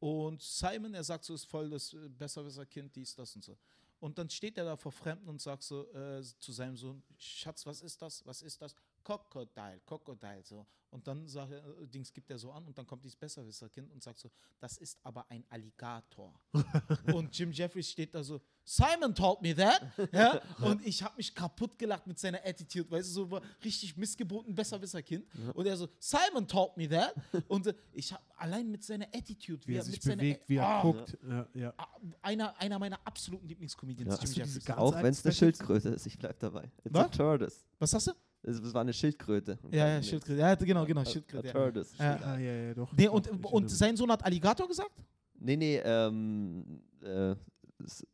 Und 0.00 0.42
Simon, 0.42 0.94
er 0.94 1.04
sagt 1.04 1.24
so, 1.24 1.34
ist 1.34 1.44
voll 1.44 1.70
das 1.70 1.92
äh, 1.92 2.08
Besserwisser-Kind, 2.08 2.96
dies, 2.96 3.14
das 3.14 3.36
und 3.36 3.44
so. 3.44 3.56
Und 4.00 4.18
dann 4.18 4.28
steht 4.30 4.56
er 4.56 4.64
da 4.64 4.76
vor 4.76 4.90
Fremden 4.92 5.28
und 5.28 5.40
sagt 5.40 5.62
so 5.62 5.86
äh, 5.92 6.22
zu 6.40 6.52
seinem 6.52 6.76
Sohn, 6.76 7.02
Schatz, 7.18 7.66
was 7.66 7.82
ist 7.82 8.00
das? 8.02 8.24
Was 8.26 8.40
ist 8.42 8.60
das? 8.62 8.74
Krokodil, 9.04 9.80
Krokodil, 9.86 10.42
so. 10.44 10.66
Und 10.92 11.06
dann 11.06 11.28
sagt 11.28 11.52
er, 11.52 11.58
äh, 11.80 11.86
Dings 11.86 12.12
gibt 12.12 12.28
er 12.30 12.38
so 12.38 12.50
an 12.50 12.66
und 12.66 12.76
dann 12.76 12.84
kommt 12.84 13.04
dieses 13.04 13.14
Besserwisser-Kind 13.14 13.92
und 13.92 14.02
sagt 14.02 14.18
so, 14.18 14.28
das 14.58 14.76
ist 14.76 14.98
aber 15.04 15.24
ein 15.30 15.44
Alligator. 15.48 16.34
und 17.14 17.36
Jim 17.38 17.52
Jeffries 17.52 17.88
steht 17.90 18.12
da 18.12 18.24
so, 18.24 18.40
Simon 18.64 19.14
told 19.14 19.40
me 19.40 19.54
that. 19.54 19.80
Ja? 20.12 20.40
Und 20.62 20.84
ich 20.84 21.00
habe 21.04 21.14
mich 21.16 21.32
kaputt 21.32 21.78
gelacht 21.78 22.08
mit 22.08 22.18
seiner 22.18 22.44
Attitude, 22.44 22.90
weißt 22.90 23.08
du, 23.08 23.12
so 23.12 23.30
war 23.30 23.40
richtig 23.62 23.96
missgeboten 23.96 24.52
Besserwisser-Kind. 24.52 25.24
Und 25.54 25.64
er 25.66 25.76
so, 25.76 25.88
Simon 26.00 26.48
told 26.48 26.76
me 26.76 26.88
that. 26.88 27.14
Und 27.46 27.68
äh, 27.68 27.74
ich 27.92 28.12
habe 28.12 28.24
allein 28.36 28.68
mit 28.68 28.82
seiner 28.82 29.06
Attitude, 29.14 29.64
Wie 29.68 29.76
er 29.76 29.84
sich 29.84 29.92
mit 29.94 30.02
seiner- 30.02 30.16
bewegt, 30.22 30.48
wie 30.48 30.56
er 30.56 30.66
Ah, 30.66 30.82
guckt. 30.82 31.16
Ja, 31.28 31.48
ja. 31.54 31.74
ah, 31.76 31.86
Einer, 32.22 32.60
einer 32.60 32.78
meiner 32.80 32.98
absoluten 33.06 33.46
Lieblingscomedians, 33.46 34.16
Ja. 34.16 34.24
Jim 34.24 34.34
Jeffries. 34.34 34.70
Auch 34.70 34.94
wenn 34.96 35.06
es 35.06 35.24
eine? 35.24 35.32
Schildkröte 35.34 35.90
ist, 35.90 36.06
ich 36.06 36.18
bleib 36.18 36.38
dabei. 36.40 36.64
It's 36.84 36.92
Was? 36.94 37.04
a 37.04 37.08
tortoise. 37.08 37.56
Was 37.78 37.94
hast 37.94 38.08
du? 38.08 38.12
Es, 38.42 38.58
es 38.58 38.72
war 38.74 38.80
eine 38.80 38.92
Schildkröte. 38.92 39.58
Ja, 39.70 39.88
ja. 39.88 40.02
Schildkröte. 40.02 40.40
Ja, 40.40 40.54
genau, 40.54 40.84
genau, 40.86 41.02
A- 41.02 41.04
Schildkröte. 41.04 41.48
A 41.48 41.52
Ja. 41.52 41.52
tortoise. 41.52 41.94
Ja. 41.98 42.16
Ah, 42.22 42.38
ja, 42.38 42.52
ja, 42.52 42.74
doch. 42.74 42.92
Nee, 42.92 43.08
und, 43.08 43.28
und 43.44 43.68
sein 43.70 43.96
Sohn 43.96 44.10
hat 44.10 44.24
Alligator 44.24 44.66
gesagt? 44.66 44.92
Nee, 45.38 45.56
nee, 45.56 45.76
ähm, 45.84 46.82
äh, 47.02 47.34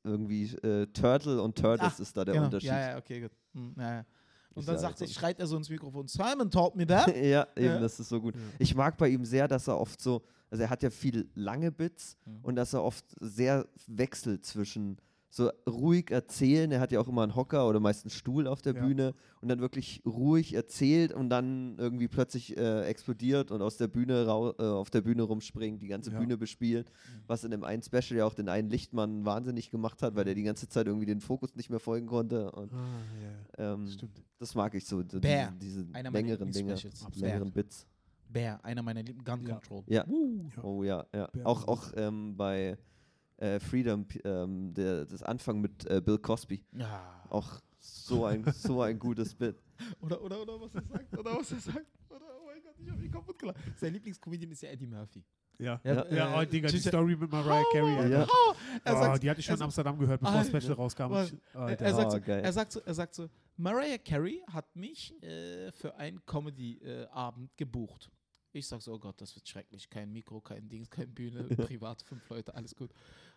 irgendwie 0.05 0.45
äh, 0.63 0.87
Turtle 0.89 1.41
und 1.43 1.57
Tortoise 1.57 1.93
Ach, 1.97 2.01
ist 2.01 2.17
da 2.17 2.25
der 2.25 2.35
genau. 2.35 2.47
Unterschied. 2.47 2.69
Ja, 2.71 2.91
ja, 2.91 2.99
okay, 2.99 3.21
gut. 3.21 3.33
Hm, 3.55 3.75
ja, 3.79 3.93
ja. 3.95 4.07
Und 4.55 4.61
Ich 4.63 4.67
dann 4.67 4.79
sag 4.79 4.91
sagt 4.97 5.01
er, 5.03 5.09
schreit 5.09 5.39
er 5.41 5.47
so 5.47 5.57
ins 5.57 5.69
Mikrofon, 5.69 6.09
Simon 6.09 6.51
told 6.51 6.77
me 6.77 6.87
that. 6.87 7.09
ja, 7.17 7.47
eben, 7.57 7.67
Ja. 7.67 7.79
das 7.81 7.99
ist 8.01 8.09
so 8.09 8.21
gut. 8.21 8.35
Ich 8.59 8.75
mag 8.75 8.97
bei 8.97 9.09
ihm 9.09 9.25
sehr, 9.25 9.47
dass 9.49 9.69
er 9.69 9.79
oft 9.79 10.01
so, 10.01 10.23
also 10.51 10.63
er 10.63 10.71
hat 10.71 10.83
ja 10.83 10.91
viel 10.91 11.29
lange 11.35 11.71
Bits 11.71 12.17
Mhm. 12.25 12.39
und 12.43 12.57
dass 12.57 12.73
er 12.73 12.83
oft 12.83 13.05
sehr 13.21 13.67
wechselt 13.87 14.45
zwischen 14.47 14.97
so 15.29 15.51
ruhig 15.69 16.11
erzählen, 16.11 16.71
er 16.71 16.81
hat 16.81 16.93
ja 16.93 17.01
auch 17.01 17.09
immer 17.09 17.23
einen 17.23 17.35
Hocker 17.35 17.69
oder 17.69 17.79
meist 17.81 18.05
einen 18.05 18.11
Stuhl 18.11 18.47
auf 18.47 18.63
der 18.63 18.75
Ja. 18.75 18.83
Bühne 18.87 19.15
und 19.43 19.49
dann 19.49 19.61
wirklich 19.61 20.01
ruhig 20.07 20.55
erzählt 20.55 21.13
und 21.13 21.29
dann 21.31 21.77
irgendwie 21.79 22.09
plötzlich 22.09 22.57
äh, 22.57 22.83
explodiert 22.85 23.51
und 23.51 23.61
aus 23.61 23.77
der 23.77 23.89
Bühne 23.89 24.25
rau 24.27 24.53
äh, 24.59 24.63
auf 24.63 24.89
der 24.91 25.01
Bühne 25.03 25.23
rumspringt, 25.25 25.83
die 25.83 25.89
ganze 25.89 26.13
Ja. 26.13 26.19
Bühne 26.21 26.37
bespielt, 26.39 26.89
Mhm. 26.91 27.21
was 27.27 27.45
in 27.45 27.51
dem 27.51 27.65
einen 27.65 27.83
Special 27.83 28.17
ja 28.19 28.25
auch 28.25 28.35
den 28.35 28.49
einen 28.49 28.71
Lichtmann 28.71 29.25
wahnsinnig 29.27 29.71
gemacht 29.71 30.01
hat, 30.03 30.15
weil 30.15 30.25
der 30.25 30.35
die 30.35 30.45
ganze 30.45 30.69
Zeit 30.69 30.87
irgendwie 30.87 31.07
den 31.07 31.21
Fokus 31.21 31.55
nicht 31.57 31.71
mehr 31.71 31.81
folgen 31.81 32.07
konnte 32.07 32.51
und 32.53 32.73
Ah, 32.73 32.77
ja, 33.59 33.75
ähm, 33.75 33.89
stimmt. 33.89 34.23
das 34.39 34.55
mag 34.55 34.75
ich 34.75 34.87
so, 34.87 35.03
so 35.11 35.21
Bär, 35.21 35.53
diese, 35.61 35.85
diese 35.85 35.95
einer 35.97 36.11
meiner 36.11 36.27
längeren 36.29 36.51
Dinge, 36.53 36.77
längeren 37.17 37.53
Bits. 37.53 37.87
Bear, 38.29 38.65
einer 38.65 38.83
meiner 38.83 39.03
Lieben, 39.03 39.23
Gun 39.23 39.47
Ja. 39.47 39.55
Control. 39.55 39.83
Ja. 39.87 40.05
Ja. 40.07 40.63
Oh 40.65 40.83
ja, 40.83 41.05
ja. 41.15 41.27
Bär 41.29 41.47
Auch, 41.47 41.69
auch 41.69 41.93
ähm, 41.97 42.37
bei 42.37 42.77
äh, 43.39 43.61
Freedom, 43.61 44.07
ähm, 44.25 44.73
der, 44.75 45.05
das 45.07 45.23
Anfang 45.23 45.61
mit 45.61 45.87
äh, 45.87 46.01
Bill 46.01 46.19
Cosby. 46.19 46.65
Ja. 46.73 47.25
Auch 47.29 47.61
so 47.79 48.25
ein, 48.25 48.45
so 48.53 48.83
ein 48.83 48.99
gutes 48.99 49.35
Bit. 49.35 49.63
Oder, 50.01 50.23
oder, 50.23 50.41
oder 50.41 50.59
was 50.59 50.75
er 50.75 50.83
sagt, 50.83 51.19
oder 51.19 51.37
was 51.39 51.53
er 51.53 51.59
sagt. 51.61 51.87
Oder, 52.09 52.25
oh 52.41 52.47
mein 52.47 52.63
Gott, 52.63 52.75
ich 52.79 52.91
hab 52.91 52.99
mich 52.99 53.13
kaputt 53.13 53.39
gelacht. 53.39 53.59
Sein 53.77 53.93
Lieblingscomedian 53.93 54.51
ist 54.51 54.63
ja 54.63 54.71
Eddie 54.71 54.87
Murphy. 54.87 55.23
Ja. 55.59 55.79
Ja. 55.85 56.07
Ja, 56.11 56.37
oh, 56.39 56.41
äh, 56.41 56.47
Digga, 56.47 56.69
die 56.69 56.77
Gigi- 56.77 56.89
Story 56.89 57.15
mit 57.15 57.31
Mariah 57.31 57.63
Carey. 57.73 58.11
Ja. 58.11 58.27
Er 58.85 58.95
oh, 58.95 58.99
sagt, 58.99 59.23
die 59.23 59.29
hatte 59.31 59.41
ich 59.41 59.47
schon 59.47 59.57
in 59.57 59.63
Amsterdam 59.63 59.99
gehört, 59.99 60.21
bevor 60.21 60.35
das. 60.39 60.49
Special 60.49 60.73
rauskam. 60.75 61.13
Ich, 61.13 61.35
er, 61.55 61.95
sagt 61.95 62.07
Oh, 62.07 62.11
so, 62.11 62.21
geil. 62.21 62.43
er, 62.43 62.53
sagt 62.53 62.73
so, 62.73 62.81
er 62.81 62.95
sagt 62.95 63.15
so, 63.15 63.29
Mariah 63.59 63.99
Carey 63.99 64.43
hat 64.51 64.75
mich 64.75 65.15
äh, 65.23 65.71
für 65.73 65.95
einen 65.97 66.25
Comedy-Abend 66.25 67.57
gebucht. 67.57 68.11
Ich 68.53 68.67
sag 68.67 68.81
so, 68.81 68.95
oh 68.95 68.99
Gott, 68.99 69.21
das 69.21 69.35
wird 69.37 69.47
schrecklich. 69.47 69.91
Kein 69.91 70.11
Mikro, 70.13 70.41
kein 70.41 70.69
Dings, 70.69 70.89
keine 70.89 71.09
Bühne, 71.09 71.45
privat, 71.57 72.03
fünf 72.03 72.27
Leute, 72.31 72.55
alles 72.55 72.75
gut. 72.75 72.91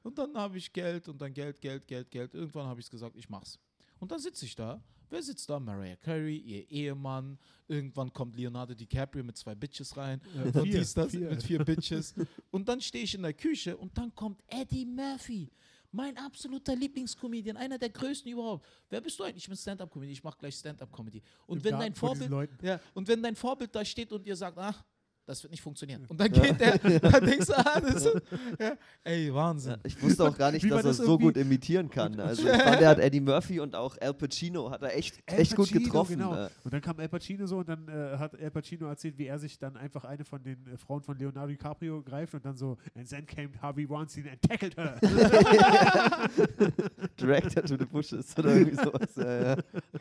Und 0.03 0.17
dann 0.17 0.35
habe 0.35 0.57
ich 0.57 0.71
Geld 0.71 1.07
und 1.09 1.21
dann 1.21 1.33
Geld, 1.33 1.59
Geld, 1.59 1.87
Geld, 1.87 2.09
Geld. 2.09 2.33
Irgendwann 2.33 2.67
habe 2.67 2.79
ich 2.79 2.89
gesagt, 2.89 3.15
ich 3.15 3.29
mach's. 3.29 3.59
Und 3.99 4.11
dann 4.11 4.19
sitze 4.19 4.45
ich 4.45 4.55
da. 4.55 4.81
Wer 5.09 5.23
sitzt 5.23 5.49
da? 5.49 5.59
Mariah 5.59 5.95
Carey, 5.95 6.37
ihr 6.37 6.69
Ehemann. 6.69 7.37
Irgendwann 7.67 8.13
kommt 8.13 8.35
Leonardo 8.35 8.73
DiCaprio 8.73 9.23
mit 9.23 9.37
zwei 9.37 9.55
Bitches 9.55 9.95
rein. 9.97 10.21
Ja, 10.35 10.43
und 10.43 10.53
vier, 10.53 10.79
dies, 10.79 10.93
das, 10.93 11.11
vier. 11.11 11.29
mit 11.29 11.43
vier 11.43 11.63
Bitches. 11.65 12.13
und 12.51 12.69
dann 12.69 12.79
stehe 12.79 13.03
ich 13.03 13.15
in 13.15 13.23
der 13.23 13.33
Küche 13.33 13.75
und 13.75 13.97
dann 13.97 14.13
kommt 14.13 14.41
Eddie 14.47 14.85
Murphy. 14.85 15.49
Mein 15.91 16.15
absoluter 16.17 16.75
Lieblingscomedian, 16.75 17.57
einer 17.57 17.79
der 17.79 17.89
größten 17.89 18.31
überhaupt. 18.31 18.63
Wer 18.89 19.01
bist 19.01 19.19
du 19.19 19.23
eigentlich? 19.23 19.43
Ich 19.43 19.47
bin 19.47 19.57
Stand-Up-Comedy, 19.57 20.11
ich 20.11 20.23
mache 20.23 20.37
gleich 20.37 20.55
Stand-Up-Comedy. 20.55 21.23
Und 21.47 21.57
Im 21.57 21.63
wenn 21.63 21.79
dein 21.79 21.95
Vorbild, 21.95 22.31
ja, 22.61 22.79
und 22.93 23.07
wenn 23.07 23.23
dein 23.23 23.35
Vorbild 23.35 23.73
da 23.73 23.83
steht 23.83 24.11
und 24.11 24.23
dir 24.23 24.35
sagt, 24.35 24.59
ach, 24.59 24.83
das 25.29 25.43
wird 25.43 25.51
nicht 25.51 25.61
funktionieren. 25.61 26.05
Und 26.07 26.19
dann 26.19 26.31
geht 26.31 26.59
der, 26.59 26.77
dann 26.77 27.23
denkst 27.23 27.45
du, 27.45 27.57
ah, 27.57 27.79
das 27.79 28.05
ist, 28.05 28.21
ja, 28.59 28.75
ey, 29.03 29.31
Wahnsinn. 29.33 29.77
Ich 29.83 30.01
wusste 30.01 30.23
auch 30.23 30.35
gar 30.35 30.51
nicht, 30.51 30.65
dass 30.65 30.79
er 30.79 30.83
das 30.83 30.97
so 30.97 31.19
gut 31.19 31.37
imitieren 31.37 31.87
kann. 31.89 32.19
Also 32.19 32.41
ich 32.49 32.57
fand, 32.57 32.81
er 32.81 32.89
hat 32.89 32.99
Eddie 32.99 33.19
Murphy 33.19 33.59
und 33.59 33.75
auch 33.75 33.95
Al 34.01 34.15
Pacino 34.15 34.71
hat 34.71 34.81
er 34.81 34.97
echt, 34.97 35.21
echt 35.27 35.55
gut 35.55 35.67
Pacino, 35.67 35.85
getroffen. 35.85 36.17
Genau. 36.17 36.47
Und 36.63 36.73
dann 36.73 36.81
kam 36.81 36.99
Al 36.99 37.07
Pacino 37.07 37.45
so 37.45 37.59
und 37.59 37.69
dann 37.69 37.87
äh, 37.87 38.17
hat 38.17 38.39
Al 38.39 38.49
Pacino 38.49 38.87
erzählt, 38.87 39.19
wie 39.19 39.27
er 39.27 39.37
sich 39.37 39.59
dann 39.59 39.77
einfach 39.77 40.03
eine 40.03 40.25
von 40.25 40.41
den 40.41 40.65
äh, 40.65 40.77
Frauen 40.77 41.03
von 41.03 41.15
Leonardo 41.17 41.49
DiCaprio 41.49 42.01
greift 42.01 42.33
und 42.33 42.43
dann 42.43 42.57
so, 42.57 42.77
and 42.95 43.07
then 43.07 43.25
came 43.27 43.51
Harvey 43.61 43.87
Weinstein 43.87 44.29
and 44.29 44.41
tackled 44.41 44.75
her. 44.77 44.95
Dragged 47.17 47.55
her 47.55 47.63
to 47.63 47.77
the 47.77 47.85
bushes 47.85 48.35
oder 48.35 48.55
irgendwie 48.55 48.77
sowas. 48.77 49.15
Ja, 49.15 49.41
ja. 49.41 49.57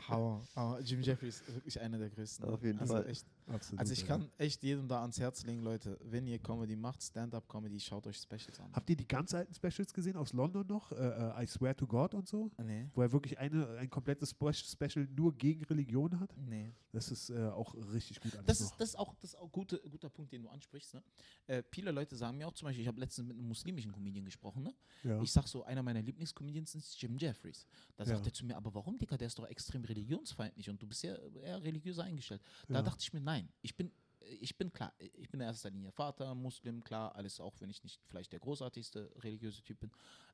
Hammer. 0.09 0.41
Aber 0.55 0.81
Jim 0.81 1.03
Jeffries 1.03 1.43
ist 1.43 1.55
wirklich 1.55 1.79
einer 1.81 1.99
der 1.99 2.09
größten. 2.09 2.49
Auf 2.49 2.63
jeden 2.63 2.79
also 2.79 2.95
Fall. 2.95 3.07
Echt, 3.09 3.27
Absolut. 3.47 3.81
also 3.81 3.93
ich 3.93 4.01
ja. 4.01 4.07
kann 4.07 4.31
echt 4.39 4.63
jedem 4.63 4.89
da 4.89 5.03
ans 5.03 5.18
Herz 5.21 5.45
legen, 5.45 5.63
Leute, 5.63 5.99
wenn 6.03 6.27
ihr 6.27 6.39
Comedy 6.39 6.77
macht, 6.77 7.03
Stand-up-Comedy, 7.03 7.81
schaut 7.81 8.07
euch 8.07 8.17
Specials 8.17 8.59
an. 8.61 8.73
Habt 8.73 8.89
ihr 8.91 8.97
die 8.97 9.07
ganz 9.07 9.35
alten 9.35 9.53
Specials 9.55 9.93
gesehen 9.93 10.17
aus 10.17 10.33
London 10.33 10.67
noch? 10.67 10.93
Äh, 10.93 10.97
äh, 10.97 11.45
I 11.45 11.47
Swear 11.47 11.77
to 11.77 11.87
God 11.87 12.15
und 12.15 12.29
so? 12.29 12.51
Nee, 12.59 12.89
Wo 12.95 13.03
er 13.03 13.13
wirklich 13.13 13.39
eine, 13.39 13.69
ein 13.79 13.91
komplettes 13.91 14.31
Spe- 14.31 14.53
Special 14.55 15.07
nur 15.15 15.35
gegen 15.37 15.65
Religion 15.65 16.19
hat? 16.21 16.35
nee. 16.37 16.73
Das 16.91 17.11
ist 17.11 17.29
äh, 17.31 17.47
auch 17.49 17.75
richtig 17.93 18.19
gut. 18.19 18.33
Das 18.47 18.61
ist, 18.63 18.75
das 18.79 18.89
ist 18.91 18.97
auch, 18.99 19.15
das 19.21 19.35
ist 19.35 19.37
auch 19.39 19.53
gute, 19.53 19.79
guter 19.91 20.09
Punkt, 20.09 20.33
den 20.33 20.43
du 20.43 20.49
ansprichst. 20.49 20.95
Ne? 20.95 21.03
Äh, 21.47 21.63
viele 21.71 21.91
Leute 21.93 22.17
sagen 22.17 22.39
mir 22.39 22.49
auch 22.49 22.55
zum 22.55 22.67
Beispiel, 22.67 22.81
ich 22.83 22.89
habe 22.89 22.99
letztens 22.99 23.29
mit 23.29 23.37
einem 23.37 23.47
muslimischen 23.47 23.93
Comedian 23.93 24.25
gesprochen. 24.25 24.63
Ne? 24.63 24.75
ja. 25.05 25.21
Ich 25.23 25.31
sag 25.31 25.47
so, 25.47 25.63
einer 25.65 25.83
meiner 25.83 26.01
Lieblingscomedians 26.01 26.75
ist 26.75 27.01
Jim 27.01 27.17
Jeffries. 27.19 27.67
Da 27.97 28.05
sagt 28.07 28.21
Ja. 28.21 28.27
er 28.27 28.33
zu 28.33 28.47
mir, 28.47 28.57
aber 28.57 28.75
warum, 28.75 28.99
Dicker, 28.99 29.19
der 29.19 29.27
ist 29.27 29.39
doch 29.39 29.47
extrem 29.47 29.85
religionsfeindlich 29.85 30.71
und 30.71 30.81
du 30.81 30.87
bist 30.87 31.03
ja 31.03 31.15
eher 31.43 31.63
religiös 31.63 31.99
eingestellt. 31.99 32.41
Da 32.69 32.77
Ja. 32.77 32.83
dachte 32.83 33.03
ich 33.03 33.13
mir, 33.13 33.21
nein, 33.21 33.49
ich 33.61 33.77
bin, 33.77 33.93
ich 34.41 34.57
bin 34.57 34.73
klar, 34.73 34.93
ich 34.99 35.29
bin 35.31 35.41
in 35.41 35.47
erster 35.47 35.71
Linie 35.71 35.93
Vater, 35.93 36.35
Muslim, 36.35 36.83
klar, 36.83 37.15
alles 37.15 37.41
auch, 37.41 37.61
wenn 37.61 37.71
ich 37.71 37.83
nicht 37.83 38.01
vielleicht 38.07 38.33
der 38.33 38.41
großartigste 38.41 39.11
religiöse 39.23 39.63
Typ 39.63 39.81
bin. 39.81 39.91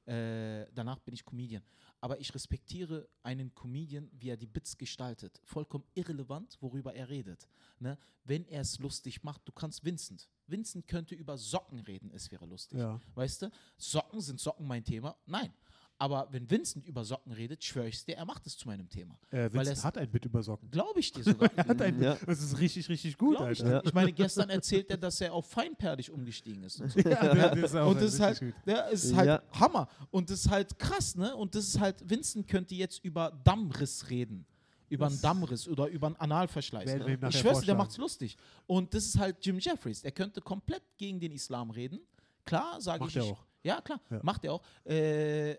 Äh, 0.06 0.66
danach 0.74 0.98
bin 1.00 1.14
ich 1.14 1.24
Comedian. 1.24 1.62
Aber 2.00 2.20
ich 2.20 2.34
respektiere 2.34 3.08
einen 3.22 3.54
Comedian, 3.54 4.10
wie 4.12 4.28
er 4.28 4.36
die 4.36 4.46
Bits 4.46 4.76
gestaltet. 4.76 5.40
Vollkommen 5.44 5.84
irrelevant, 5.94 6.58
worüber 6.60 6.94
er 6.94 7.08
redet. 7.08 7.48
Ne? 7.78 7.96
Wenn 8.24 8.46
er 8.46 8.60
es 8.60 8.78
lustig 8.78 9.22
macht, 9.22 9.42
du 9.46 9.52
kannst 9.52 9.84
Vincent. 9.84 10.28
Vincent 10.46 10.86
könnte 10.86 11.14
über 11.14 11.38
Socken 11.38 11.80
reden, 11.80 12.10
es 12.10 12.30
wäre 12.30 12.44
lustig. 12.44 12.78
Ja. 12.78 13.00
Weißt 13.14 13.42
du, 13.42 13.50
Socken 13.78 14.20
sind 14.20 14.40
Socken 14.40 14.66
mein 14.66 14.84
Thema? 14.84 15.16
Nein. 15.26 15.52
Aber 15.96 16.26
wenn 16.32 16.50
Vincent 16.50 16.84
über 16.86 17.04
Socken 17.04 17.32
redet, 17.32 17.62
schwöre 17.62 17.86
ich 17.88 17.94
es 17.94 18.04
dir, 18.04 18.16
er 18.16 18.24
macht 18.24 18.46
es 18.46 18.56
zu 18.58 18.66
meinem 18.66 18.88
Thema. 18.88 19.16
Äh, 19.30 19.52
Vincent 19.52 19.84
hat 19.84 19.96
ein 19.96 20.10
Bit 20.10 20.24
über 20.24 20.42
Socken. 20.42 20.68
Glaube 20.70 20.98
ich 20.98 21.12
dir 21.12 21.22
sogar. 21.22 21.48
Er 21.56 21.66
hat 21.68 21.80
ein 21.80 22.02
Ja. 22.02 22.14
Bit. 22.14 22.28
Das 22.28 22.42
ist 22.42 22.58
richtig, 22.58 22.88
richtig 22.88 23.16
gut, 23.16 23.38
ich, 23.50 23.58
dir. 23.60 23.80
ich 23.84 23.94
meine, 23.94 24.12
gestern 24.12 24.50
erzählt 24.50 24.90
er, 24.90 24.96
dass 24.96 25.20
er 25.20 25.32
auf 25.32 25.48
feinperlig 25.48 26.10
umgestiegen 26.10 26.64
ist. 26.64 26.80
Und, 26.80 26.90
so. 26.90 26.98
Ja, 27.00 27.34
der- 27.34 27.54
der 27.54 27.64
ist 27.64 27.76
auch 27.76 27.90
und 27.90 27.96
das 28.00 28.14
ist 28.14 28.20
halt, 28.20 28.40
richtig 28.42 28.54
gut. 28.64 28.72
ja, 28.74 28.80
ist 28.88 29.14
halt 29.14 29.26
Ja. 29.28 29.42
Hammer. 29.52 29.88
Und 30.10 30.30
das 30.30 30.40
ist 30.40 30.50
halt 30.50 30.78
krass, 30.78 31.14
ne? 31.14 31.34
Und 31.36 31.54
das 31.54 31.68
ist 31.68 31.78
halt, 31.80 32.08
Vincent 32.10 32.48
könnte 32.48 32.74
jetzt 32.74 33.02
über 33.04 33.30
Dammriss 33.44 34.10
reden. 34.10 34.46
Über 34.88 35.06
einen 35.06 35.20
Dammriss 35.22 35.66
oder 35.66 35.86
über 35.86 36.08
einen 36.08 36.16
Analverschleiß. 36.16 36.92
Ihm 36.92 37.18
Ich 37.28 37.38
schwör's 37.38 37.60
dir, 37.60 37.66
der 37.66 37.74
macht's 37.76 37.96
lustig. 37.96 38.36
Und 38.66 38.92
das 38.94 39.06
ist 39.06 39.18
halt 39.18 39.44
Jim 39.44 39.58
Jeffries. 39.58 40.02
Der 40.02 40.12
könnte 40.12 40.40
komplett 40.40 40.82
gegen 40.98 41.18
den 41.18 41.32
Islam 41.32 41.70
reden. 41.70 42.00
Klar, 42.44 42.80
sage 42.80 43.00
Macht 43.00 43.10
ich. 43.10 43.16
er 43.16 43.24
ich- 43.24 43.30
auch. 43.32 43.44
Ja, 43.62 43.80
klar, 43.80 43.98
Ja. 44.10 44.20
macht 44.22 44.44
er 44.44 44.52
auch. 44.52 44.62
Äh, 44.84 45.56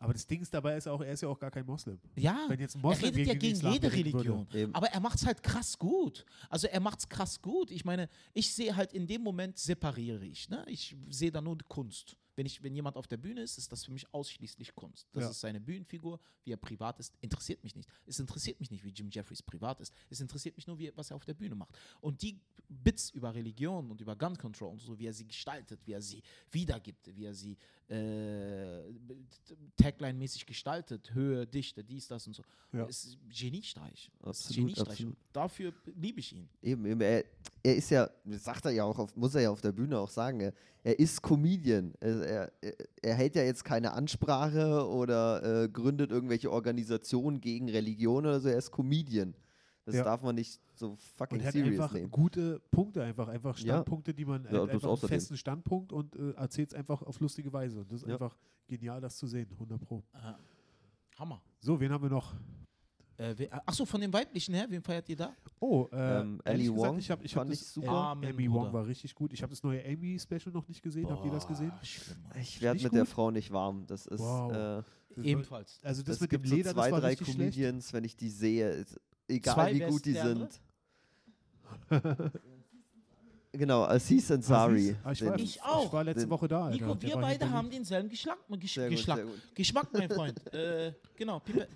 Aber 0.00 0.12
das 0.12 0.26
Ding 0.26 0.40
ist 0.40 0.54
dabei, 0.54 0.76
ist 0.76 0.86
auch, 0.86 1.00
er 1.00 1.12
ist 1.12 1.22
ja 1.22 1.28
auch 1.28 1.38
gar 1.38 1.50
kein 1.50 1.66
Moslem. 1.66 1.98
Ja, 2.16 2.44
Wenn 2.48 2.60
jetzt 2.60 2.76
ein 2.76 2.78
er 2.78 2.82
Moslem 2.82 3.14
redet 3.14 3.26
ja 3.26 3.32
gegen 3.34 3.40
den 3.40 3.40
gegen 3.40 3.52
Islam 3.54 3.72
jede. 3.72 3.92
Religion. 3.92 4.46
Aber 4.72 4.86
er 4.88 5.00
macht 5.00 5.18
es 5.18 5.26
halt 5.26 5.42
krass 5.42 5.78
gut. 5.78 6.24
Also 6.48 6.68
er 6.68 6.80
macht 6.80 7.00
es 7.00 7.08
krass 7.08 7.42
gut. 7.42 7.70
Ich 7.70 7.84
meine, 7.84 8.08
ich 8.32 8.54
sehe 8.54 8.76
halt 8.76 8.92
in 8.92 9.06
dem 9.06 9.22
Moment 9.22 9.58
separiere 9.58 10.24
ich. 10.24 10.48
Ne? 10.48 10.64
Ich 10.68 10.96
sehe 11.10 11.32
da 11.32 11.40
nur 11.40 11.56
die 11.56 11.64
Kunst. 11.68 12.16
Wenn, 12.38 12.46
ich, 12.46 12.62
wenn 12.62 12.72
jemand 12.72 12.96
auf 12.96 13.08
der 13.08 13.16
Bühne 13.16 13.42
ist, 13.42 13.58
ist 13.58 13.72
das 13.72 13.84
für 13.84 13.90
mich 13.90 14.14
ausschließlich 14.14 14.72
Kunst. 14.76 15.08
Das 15.12 15.24
Ja. 15.24 15.30
ist 15.30 15.40
seine 15.40 15.60
Bühnenfigur, 15.60 16.20
wie 16.44 16.52
er 16.52 16.56
privat 16.56 17.00
ist, 17.00 17.12
interessiert 17.20 17.64
mich 17.64 17.74
nicht. 17.74 17.88
Es 18.06 18.20
interessiert 18.20 18.60
mich 18.60 18.70
nicht, 18.70 18.84
wie 18.84 18.90
Jim 18.90 19.10
Jeffries 19.10 19.42
privat 19.42 19.80
ist. 19.80 19.92
Es 20.08 20.20
interessiert 20.20 20.56
mich 20.56 20.68
nur, 20.68 20.78
wie, 20.78 20.92
was 20.94 21.10
er 21.10 21.16
auf 21.16 21.24
der 21.24 21.34
Bühne 21.34 21.56
macht. 21.56 21.76
Und 22.00 22.22
die 22.22 22.38
Bits 22.68 23.10
über 23.10 23.34
Religion 23.34 23.90
und 23.90 24.00
über 24.00 24.14
Gun 24.14 24.38
Control 24.38 24.70
und 24.70 24.80
so, 24.80 24.96
wie 25.00 25.06
er 25.06 25.12
sie 25.12 25.26
gestaltet, 25.26 25.80
wie 25.84 25.94
er 25.94 26.00
sie 26.02 26.22
wiedergibt, 26.52 27.12
wie 27.16 27.24
er 27.24 27.34
sie 27.34 27.56
äh, 27.88 28.82
Tagline-mäßig 29.76 30.46
gestaltet, 30.46 31.12
Höhe, 31.14 31.46
Dichte, 31.46 31.82
dies, 31.82 32.06
das 32.06 32.26
und 32.26 32.34
so. 32.34 32.42
Ja. 32.72 32.84
Ist 32.84 33.16
Geniestreich. 33.30 34.10
Das 34.20 34.40
ist 34.40 34.46
Absolut, 34.46 34.56
Geniestreich. 34.74 34.88
absolut. 34.90 35.16
Dafür 35.32 35.72
liebe 35.96 36.20
ich 36.20 36.32
ihn. 36.34 36.48
Eben, 36.62 36.84
eben 36.86 37.00
er, 37.00 37.24
er 37.62 37.76
ist 37.76 37.90
ja, 37.90 38.08
sagt 38.26 38.64
er 38.66 38.72
ja 38.72 38.84
auch, 38.84 38.98
auf, 38.98 39.16
muss 39.16 39.34
er 39.34 39.42
ja 39.42 39.50
auf 39.50 39.60
der 39.60 39.72
Bühne 39.72 39.98
auch 39.98 40.10
sagen, 40.10 40.40
er, 40.40 40.52
er 40.84 40.98
ist 40.98 41.22
Comedian. 41.22 41.94
Er, 42.00 42.20
er, 42.28 42.52
er 43.02 43.14
hält 43.14 43.34
ja 43.34 43.42
jetzt 43.42 43.64
keine 43.64 43.92
Ansprache 43.92 44.86
oder 44.88 45.64
äh, 45.64 45.68
gründet 45.68 46.10
irgendwelche 46.10 46.50
Organisationen 46.50 47.40
gegen 47.40 47.68
Religion 47.68 48.24
oder 48.26 48.40
so, 48.40 48.48
er 48.48 48.58
ist 48.58 48.70
Comedian. 48.70 49.34
Das 49.84 49.94
Ja. 49.96 50.04
darf 50.04 50.22
man 50.22 50.34
nicht 50.34 50.60
so 50.74 50.90
Und 50.90 51.00
fucking 51.00 51.40
er 51.40 51.46
hat 51.46 51.52
serious 51.54 51.80
einfach 51.80 51.92
nehmen. 51.94 52.10
gute 52.10 52.60
Punkte, 52.70 53.02
einfach, 53.02 53.28
einfach 53.28 53.56
Ja. 53.58 53.62
Standpunkte, 53.76 54.12
die 54.12 54.24
man 54.26 54.44
Ja, 54.44 54.64
einfach 54.64 54.86
einen 54.88 54.96
festen 54.98 55.36
Standpunkt 55.38 55.92
und 55.92 56.14
äh, 56.14 56.32
erzählt 56.32 56.68
es 56.68 56.74
einfach 56.74 57.02
auf 57.02 57.18
lustige 57.20 57.50
Weise. 57.52 57.80
Und 57.80 57.90
das 57.90 58.02
ist 58.02 58.06
Ja. 58.08 58.14
einfach 58.14 58.36
genial, 58.66 59.00
das 59.00 59.16
zu 59.16 59.26
sehen, 59.26 59.48
100 59.58 59.80
Pro. 59.80 60.04
Hammer. 61.18 61.42
So, 61.60 61.80
wen 61.80 61.90
haben 61.90 62.02
wir 62.02 62.10
noch? 62.10 62.34
Äh, 63.18 63.48
Achso, 63.66 63.84
von 63.84 64.00
den 64.00 64.12
weiblichen 64.12 64.54
her, 64.54 64.66
wen 64.68 64.80
feiert 64.80 65.08
ihr 65.08 65.16
da? 65.16 65.34
Oh, 65.58 65.88
äh, 65.90 66.20
Ähm, 66.20 66.40
ehrlich 66.44 66.68
Ali 66.68 66.74
gesagt, 66.76 66.78
Wong 66.92 66.98
ich 67.00 67.10
habe 67.10 67.24
ich 67.24 67.34
hab 67.34 67.40
fand 67.40 67.50
das 67.52 67.62
ich 67.62 67.66
super. 67.68 67.88
Amen, 67.90 68.30
Amy 68.30 68.46
Bruder. 68.48 68.60
Wong 68.66 68.72
war 68.72 68.86
richtig 68.86 69.12
gut. 69.16 69.32
Ich 69.32 69.42
habe 69.42 69.50
das 69.50 69.62
neue 69.64 69.84
Amy-Special 69.84 70.52
noch 70.52 70.68
nicht 70.68 70.82
gesehen. 70.82 71.10
Habt 71.10 71.24
ihr 71.24 71.32
das 71.32 71.46
gesehen? 71.48 71.70
Boah, 71.70 71.84
schlimm. 71.84 72.16
Ich 72.40 72.62
werde 72.62 72.80
mit 72.82 72.92
der 72.92 73.00
gut? 73.00 73.08
Frau 73.08 73.30
nicht 73.32 73.50
warm. 73.50 73.86
Das 73.88 74.06
ist, 74.06 74.20
Wow. 74.20 74.52
äh, 74.52 74.82
Ebenfalls. 75.20 75.80
Also 75.82 76.02
das 76.04 76.14
es 76.16 76.20
mit 76.20 76.30
dem 76.30 76.42
gibt 76.42 76.48
so 76.48 76.54
Leder, 76.54 76.72
zwei, 76.74 76.82
das 76.84 76.92
war 76.92 77.00
drei 77.00 77.08
richtig 77.08 77.26
schlecht. 77.26 77.38
Comedians, 77.56 77.92
wenn 77.92 78.04
ich 78.04 78.16
die 78.16 78.30
sehe, 78.30 78.86
egal 79.26 79.54
Zwei, 79.54 79.74
wie 79.74 79.80
gut 79.80 80.04
die 80.04 80.12
der 80.12 80.24
sind. 80.24 80.60
genau, 83.58 83.84
Aziz 83.84 84.30
Ansari. 84.30 84.96
Ah, 85.04 85.12
ich, 85.12 85.24
war, 85.24 85.38
Ich 85.38 85.62
auch. 85.62 85.86
Ich 85.86 85.92
war 85.92 86.04
letzte 86.04 86.20
Den- 86.22 86.30
Woche 86.30 86.48
da. 86.48 86.66
Alter. 86.66 86.86
Nico, 86.86 87.02
wir 87.02 87.16
beide 87.16 87.50
haben 87.50 87.70
denselben 87.70 88.08
Geschmack, 88.08 88.38
Gesch 88.58 88.74
Sehr 88.74 88.88
gut, 88.88 88.96
Geschmack, 88.96 89.16
sehr 89.16 89.26
gut. 89.26 89.54
Geschmack, 89.54 89.88
mein 89.92 90.08
Freund. 90.08 90.54
äh, 90.54 90.92
genau, 91.16 91.40
Pipe. 91.40 91.68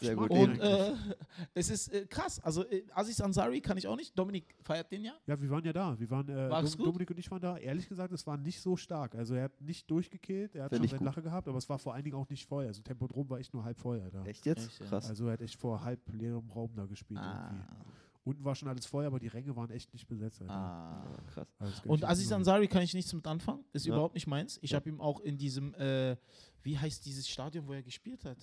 Sehr 0.00 0.14
gut. 0.14 0.30
Und 0.30 0.60
äh, 0.60 0.92
es 1.54 1.70
ist 1.70 1.92
äh, 1.92 2.06
krass. 2.06 2.40
Also 2.40 2.64
äh, 2.68 2.84
Aziz 2.94 3.20
Ansari 3.20 3.60
kann 3.60 3.78
ich 3.78 3.86
auch 3.86 3.96
nicht. 3.96 4.16
Dominik 4.18 4.54
feiert 4.62 4.90
den 4.92 5.04
ja. 5.04 5.14
Ja, 5.26 5.40
wir 5.40 5.50
waren 5.50 5.64
ja 5.64 5.72
da. 5.72 5.98
Wir 5.98 6.10
waren, 6.10 6.28
äh, 6.28 6.48
Dom 6.48 6.64
gut? 6.76 6.86
Dominik 6.86 7.10
und 7.10 7.18
ich 7.18 7.30
waren 7.30 7.40
da. 7.40 7.56
Ehrlich 7.56 7.88
gesagt, 7.88 8.12
es 8.12 8.26
war 8.26 8.36
nicht 8.36 8.60
so 8.60 8.76
stark. 8.76 9.14
Also 9.14 9.34
er 9.34 9.44
hat 9.44 9.60
nicht 9.60 9.90
durchgekillt, 9.90 10.54
er 10.54 10.64
hat 10.64 10.70
Find 10.70 10.82
schon 10.82 10.88
seine 10.90 10.98
gut. 10.98 11.06
Lache 11.06 11.22
gehabt, 11.22 11.48
aber 11.48 11.58
es 11.58 11.68
war 11.68 11.78
vor 11.78 11.94
allen 11.94 12.04
Dingen 12.04 12.16
auch 12.16 12.28
nicht 12.28 12.46
voll. 12.46 12.66
Also 12.66 12.82
Tempodrom 12.82 13.28
war 13.30 13.38
echt 13.38 13.52
nur 13.54 13.64
halb 13.64 13.78
voll, 13.78 14.00
Alter. 14.00 14.26
echt 14.26 14.46
jetzt? 14.46 14.66
Echt, 14.68 14.80
ja. 14.80 14.86
Krass. 14.86 15.08
Also 15.08 15.26
er 15.26 15.32
hat 15.34 15.40
echt 15.40 15.58
vor 15.58 15.82
halb 15.84 16.00
leerem 16.12 16.50
Raum 16.50 16.70
da 16.74 16.84
gespielt. 16.86 17.20
Ah, 17.20 17.50
Irgendwie. 17.50 17.92
Unten 18.26 18.44
war 18.44 18.56
schon 18.56 18.68
alles 18.68 18.86
voll, 18.86 19.04
aber 19.06 19.20
die 19.20 19.28
Ränge 19.28 19.54
waren 19.54 19.70
echt 19.70 19.92
nicht 19.92 20.08
besetzt. 20.08 20.42
Alter. 20.42 20.52
ah. 20.52 21.04
Ja, 21.16 21.22
krass. 21.32 21.48
Also 21.60 21.82
Und 21.88 21.98
ich 22.00 22.08
Aziz 22.08 22.32
Ansari 22.32 22.66
kann 22.66 22.82
ich 22.82 22.92
nichts 22.92 23.12
mit 23.12 23.24
anfangen. 23.26 23.64
Ist 23.72 23.86
Ja. 23.86 23.94
überhaupt 23.94 24.14
nicht 24.14 24.26
meins. 24.26 24.58
Ich 24.62 24.72
Ja. 24.72 24.76
habe 24.76 24.88
ihm 24.88 25.00
auch 25.00 25.20
in 25.20 25.38
diesem, 25.38 25.72
äh, 25.74 26.16
wie 26.62 26.76
heißt 26.76 27.06
dieses 27.06 27.28
Stadion, 27.28 27.68
wo 27.68 27.72
er 27.72 27.84
gespielt 27.84 28.24
hat? 28.24 28.38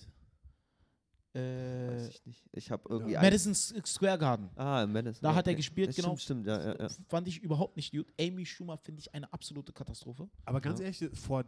Äh, 1.34 1.88
Weiß 1.88 2.08
ich 2.08 2.24
nicht. 2.26 2.44
Ich 2.52 2.70
habe 2.70 2.84
irgendwie 2.88 3.16
ein, 3.16 3.22
Madison 3.24 3.54
Square 3.54 4.18
Garden. 4.18 4.48
Ah, 4.54 4.84
im 4.84 4.92
Madison. 4.92 5.20
Da 5.20 5.30
ja, 5.30 5.34
hat 5.34 5.46
er 5.46 5.50
okay. 5.50 5.56
gespielt, 5.56 5.88
Das 5.88 5.96
genau. 5.96 6.16
Stimmt, 6.16 6.44
stimmt, 6.44 6.46
ja, 6.46 6.74
ja, 6.74 6.82
ja. 6.82 6.88
Fand 7.08 7.26
ich 7.26 7.40
überhaupt 7.42 7.76
nicht 7.76 7.92
gut. 7.92 8.06
Amy 8.20 8.46
Schumer 8.46 8.78
finde 8.78 9.00
ich 9.00 9.12
eine 9.12 9.30
absolute 9.32 9.72
Katastrophe. 9.72 10.28
Aber 10.44 10.60
ganz 10.60 10.78
Ja. 10.78 10.86
ehrlich, 10.86 11.10
vor 11.18 11.44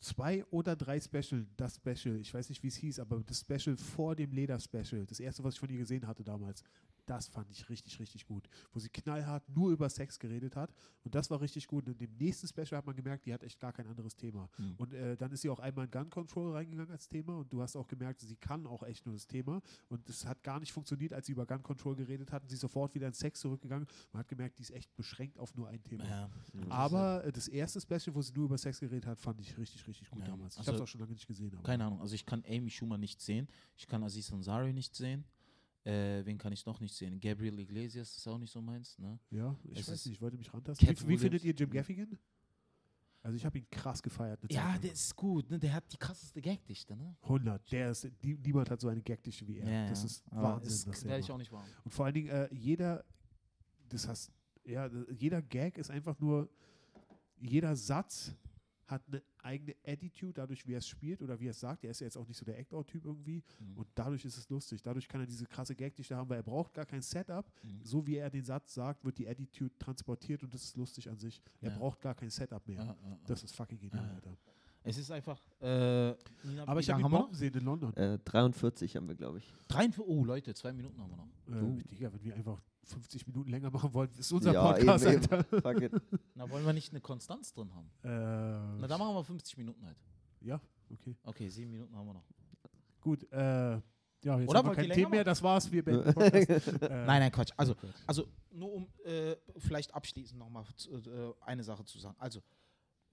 zwei 0.00 0.44
oder 0.46 0.76
drei 0.76 1.00
Special, 1.00 1.46
das 1.56 1.76
Special, 1.76 2.20
ich 2.20 2.32
weiß 2.32 2.48
nicht, 2.48 2.62
wie 2.62 2.68
es 2.68 2.76
hieß, 2.76 2.98
aber 3.00 3.22
das 3.24 3.40
Special 3.40 3.76
vor 3.76 4.14
dem 4.14 4.32
Leder-Special, 4.32 5.06
das 5.06 5.20
erste, 5.20 5.42
was 5.42 5.54
ich 5.54 5.60
von 5.60 5.70
ihr 5.70 5.78
gesehen 5.78 6.06
hatte 6.06 6.22
damals, 6.22 6.62
das 7.06 7.28
fand 7.28 7.50
ich 7.50 7.68
richtig, 7.68 7.98
richtig 8.00 8.26
gut. 8.26 8.48
Wo 8.72 8.78
sie 8.78 8.88
knallhart 8.88 9.48
nur 9.48 9.70
über 9.70 9.88
Sex 9.88 10.18
geredet 10.18 10.56
hat 10.56 10.72
und 11.02 11.14
das 11.14 11.30
war 11.30 11.40
richtig 11.40 11.66
gut. 11.66 11.86
Und 11.86 12.00
im 12.00 12.16
nächsten 12.16 12.46
Special 12.46 12.78
hat 12.78 12.86
man 12.86 12.96
gemerkt, 12.96 13.26
die 13.26 13.34
hat 13.34 13.42
echt 13.42 13.60
gar 13.60 13.72
kein 13.72 13.86
anderes 13.86 14.16
Thema. 14.16 14.48
Hm. 14.56 14.74
Und 14.76 14.94
äh, 14.94 15.16
dann 15.16 15.30
ist 15.32 15.42
sie 15.42 15.50
auch 15.50 15.60
einmal 15.60 15.84
in 15.86 15.90
Gun 15.90 16.10
Control 16.10 16.52
reingegangen 16.52 16.90
als 16.90 17.08
Thema 17.08 17.36
und 17.38 17.52
du 17.52 17.60
hast 17.62 17.76
auch 17.76 17.86
gemerkt, 17.86 18.20
sie 18.20 18.36
kann 18.36 18.66
auch 18.66 18.82
echt 18.82 19.06
nur 19.06 19.14
das 19.14 19.26
Thema 19.26 19.60
und 19.88 20.08
es 20.08 20.26
hat 20.26 20.42
gar 20.42 20.60
nicht 20.60 20.72
funktioniert, 20.72 21.12
als 21.12 21.26
sie 21.26 21.32
über 21.32 21.46
Gun 21.46 21.62
Control 21.62 21.94
geredet 21.94 22.32
hat 22.32 22.42
und 22.42 22.48
sie 22.48 22.54
ist 22.54 22.62
sofort 22.62 22.94
wieder 22.94 23.06
in 23.06 23.14
Sex 23.14 23.40
zurückgegangen. 23.40 23.86
Man 24.12 24.20
hat 24.20 24.28
gemerkt, 24.28 24.58
die 24.58 24.62
ist 24.62 24.70
echt 24.70 24.94
beschränkt 24.96 25.38
auf 25.38 25.54
nur 25.54 25.68
ein 25.68 25.82
Thema. 25.82 26.04
Ja. 26.04 26.30
Mhm. 26.52 26.72
Aber 26.72 27.24
äh, 27.24 27.32
das 27.32 27.48
erste 27.48 27.80
Special, 27.80 28.14
wo 28.14 28.22
sie 28.22 28.32
nur 28.32 28.46
über 28.46 28.58
Sex 28.58 28.80
geredet 28.80 29.06
hat, 29.06 29.18
fand 29.24 29.40
ich 29.40 29.56
richtig, 29.58 29.86
richtig 29.88 30.08
gut 30.10 30.22
Ja, 30.22 30.28
damals. 30.28 30.54
Ich 30.54 30.58
also- 30.60 30.68
habe 30.72 30.76
es 30.76 30.82
auch 30.82 30.88
schon 30.88 31.00
lange 31.00 31.12
nicht 31.12 31.26
gesehen. 31.26 31.50
Keine 31.62 31.84
Ahnung. 31.84 32.00
Also 32.00 32.14
ich 32.14 32.24
kann 32.24 32.44
Amy 32.48 32.70
Schumer 32.70 32.96
nicht 32.98 33.20
sehen. 33.20 33.48
Ich 33.76 33.86
kann 33.86 34.02
Aziz 34.04 34.32
Ansari 34.32 34.72
nicht 34.72 34.94
sehen. 34.94 35.24
Äh, 35.84 36.24
wen 36.24 36.38
kann 36.38 36.52
ich 36.52 36.64
noch 36.64 36.80
nicht 36.80 36.94
sehen? 36.94 37.20
Gabriel 37.20 37.58
Iglesias 37.58 38.16
ist 38.16 38.26
auch 38.26 38.38
nicht 38.38 38.50
so 38.52 38.62
meins. 38.62 38.98
Ne? 38.98 39.18
Ja, 39.30 39.54
ich 39.64 39.80
Es 39.80 39.90
weiß 39.90 40.06
nicht, 40.06 40.14
ich 40.14 40.20
wollte 40.20 40.36
mich 40.38 40.52
rantasten. 40.54 40.88
Wie, 40.88 41.08
wie 41.08 41.18
findet 41.18 41.44
ihr 41.44 41.52
Jim 41.54 41.70
Gaffigan? 41.70 42.18
Also 43.22 43.36
ich 43.36 43.44
habe 43.46 43.58
ihn 43.58 43.66
krass 43.70 44.02
gefeiert. 44.02 44.40
Ja, 44.50 44.76
der 44.78 44.92
ist 44.92 45.14
gut. 45.16 45.50
Ne? 45.50 45.58
Der 45.58 45.72
hat 45.72 45.90
die 45.92 45.96
krasseste 45.96 46.40
Gagdichte. 46.42 46.94
Ne? 46.96 47.16
100. 47.22 47.70
Der 47.72 47.90
ist, 47.90 48.10
die, 48.22 48.34
niemand 48.34 48.70
hat 48.70 48.80
so 48.80 48.88
eine 48.88 49.02
Gagdichte 49.02 49.46
wie 49.46 49.58
er. 49.58 49.88
das 49.88 50.04
ist 50.04 50.24
Aber 50.30 50.54
Wahnsinn. 50.60 50.92
der 50.92 51.04
werde 51.04 51.20
ich 51.20 51.30
auch 51.30 51.38
nicht 51.38 51.50
warm. 51.52 51.66
Und 51.84 51.90
vor 51.90 52.04
allen 52.04 52.14
Dingen, 52.14 52.28
äh, 52.28 52.48
jeder, 52.54 53.04
das 53.88 54.06
hast 54.08 54.30
Ja, 54.66 54.90
jeder 55.10 55.42
Gag 55.42 55.76
ist 55.78 55.90
einfach 55.90 56.18
nur, 56.18 56.48
jeder 57.38 57.76
Satz 57.76 58.34
hat 58.86 59.02
eine 59.08 59.22
eigene 59.42 59.74
Attitude, 59.86 60.34
dadurch, 60.34 60.66
wie 60.66 60.72
er 60.74 60.78
es 60.78 60.88
spielt 60.88 61.22
oder 61.22 61.38
wie 61.40 61.46
er 61.46 61.50
es 61.52 61.60
sagt. 61.60 61.84
Er 61.84 61.90
ist 61.90 62.00
ja 62.00 62.06
jetzt 62.06 62.16
auch 62.16 62.26
nicht 62.28 62.36
so 62.36 62.44
der 62.44 62.58
Act-Out-Typ 62.58 63.04
irgendwie. 63.04 63.42
Mhm. 63.58 63.78
Und 63.78 63.88
dadurch 63.94 64.24
ist 64.24 64.36
es 64.36 64.48
lustig. 64.48 64.82
Dadurch 64.82 65.08
kann 65.08 65.20
er 65.20 65.26
diese 65.26 65.46
krasse 65.46 65.74
Gagdichte 65.74 66.16
haben, 66.16 66.28
weil 66.28 66.38
er 66.38 66.42
braucht 66.42 66.74
gar 66.74 66.86
kein 66.86 67.02
Setup. 67.02 67.46
Mhm. 67.62 67.80
So 67.82 68.06
wie 68.06 68.16
er 68.16 68.30
den 68.30 68.44
Satz 68.44 68.74
sagt, 68.74 69.04
wird 69.04 69.18
die 69.18 69.28
Attitude 69.28 69.76
transportiert 69.78 70.42
und 70.42 70.52
das 70.52 70.64
ist 70.64 70.76
lustig 70.76 71.08
an 71.08 71.18
sich. 71.18 71.40
Er 71.60 71.70
Ja. 71.70 71.78
braucht 71.78 72.00
gar 72.00 72.14
kein 72.14 72.30
Setup 72.30 72.66
mehr. 72.66 72.76
Ja, 72.78 72.84
ja, 72.84 72.96
ja. 73.10 73.18
Das 73.26 73.42
ist 73.42 73.54
fucking 73.56 73.78
genial, 73.78 74.06
Ja. 74.06 74.14
Alter. 74.14 74.36
Es 74.86 74.98
ist 74.98 75.10
einfach. 75.10 75.40
Äh, 75.60 76.14
Aber 76.66 76.80
ich 76.80 76.90
habe 76.90 77.00
ihn 77.00 77.08
bomben 77.10 77.32
sehen 77.34 77.54
in 77.54 77.64
London. 77.64 77.96
Äh, 77.96 78.18
43 78.18 78.94
haben 78.96 79.08
wir, 79.08 79.14
glaube 79.14 79.38
ich. 79.38 79.50
noch? 79.50 79.62
43 79.68 80.04
Oh, 80.06 80.24
Leute, 80.26 80.52
zwei 80.52 80.74
Minuten 80.74 81.00
haben 81.00 81.10
wir 81.10 81.16
noch. 81.16 81.78
Äh. 81.78 81.82
Digga, 81.84 82.12
wenn 82.12 82.22
wir 82.22 82.34
einfach 82.34 82.60
50 82.82 83.26
Minuten 83.26 83.48
länger 83.48 83.70
machen 83.70 83.94
wollen, 83.94 84.10
ist 84.18 84.30
unser 84.30 84.52
Ja, 84.52 84.72
Podcast, 84.74 85.06
eben, 85.06 85.22
eben. 85.22 85.32
Alter. 85.32 85.60
Fuck 85.62 85.80
it. 85.80 85.92
Na, 86.34 86.50
wollen 86.50 86.66
wir 86.66 86.74
nicht 86.74 86.92
eine 86.92 87.00
Konstanz 87.00 87.50
drin 87.54 87.70
haben? 87.74 87.90
Dann 88.98 89.06
machen 89.06 89.16
wir 89.16 89.24
50 89.24 89.56
Minuten 89.56 89.84
halt. 89.84 89.96
ja, 90.40 90.60
okay. 90.90 91.16
Okay, 91.24 91.48
sieben 91.48 91.70
Minuten 91.72 91.94
haben 91.96 92.06
wir 92.06 92.14
noch. 92.14 92.24
Gut, 93.00 93.30
äh, 93.32 93.80
ja, 94.24 94.38
jetzt 94.40 94.48
Oder 94.48 94.58
haben 94.60 94.68
wir 94.70 94.74
kein 94.74 94.90
Thema 94.90 95.10
mehr, 95.10 95.24
das 95.24 95.42
war's, 95.42 95.70
wir 95.70 95.84
beenden 95.84 96.14
Podcast. 96.14 96.68
äh, 96.68 96.88
Nein, 96.88 97.20
nein, 97.20 97.32
Quatsch. 97.32 97.52
Also, 97.56 97.74
also 98.06 98.26
nur 98.50 98.72
um 98.72 98.88
äh, 99.04 99.36
vielleicht 99.58 99.94
abschließend 99.94 100.38
nochmal 100.38 100.64
äh, 100.90 101.32
eine 101.42 101.62
Sache 101.62 101.84
zu 101.84 101.98
sagen. 101.98 102.16
Also, 102.18 102.40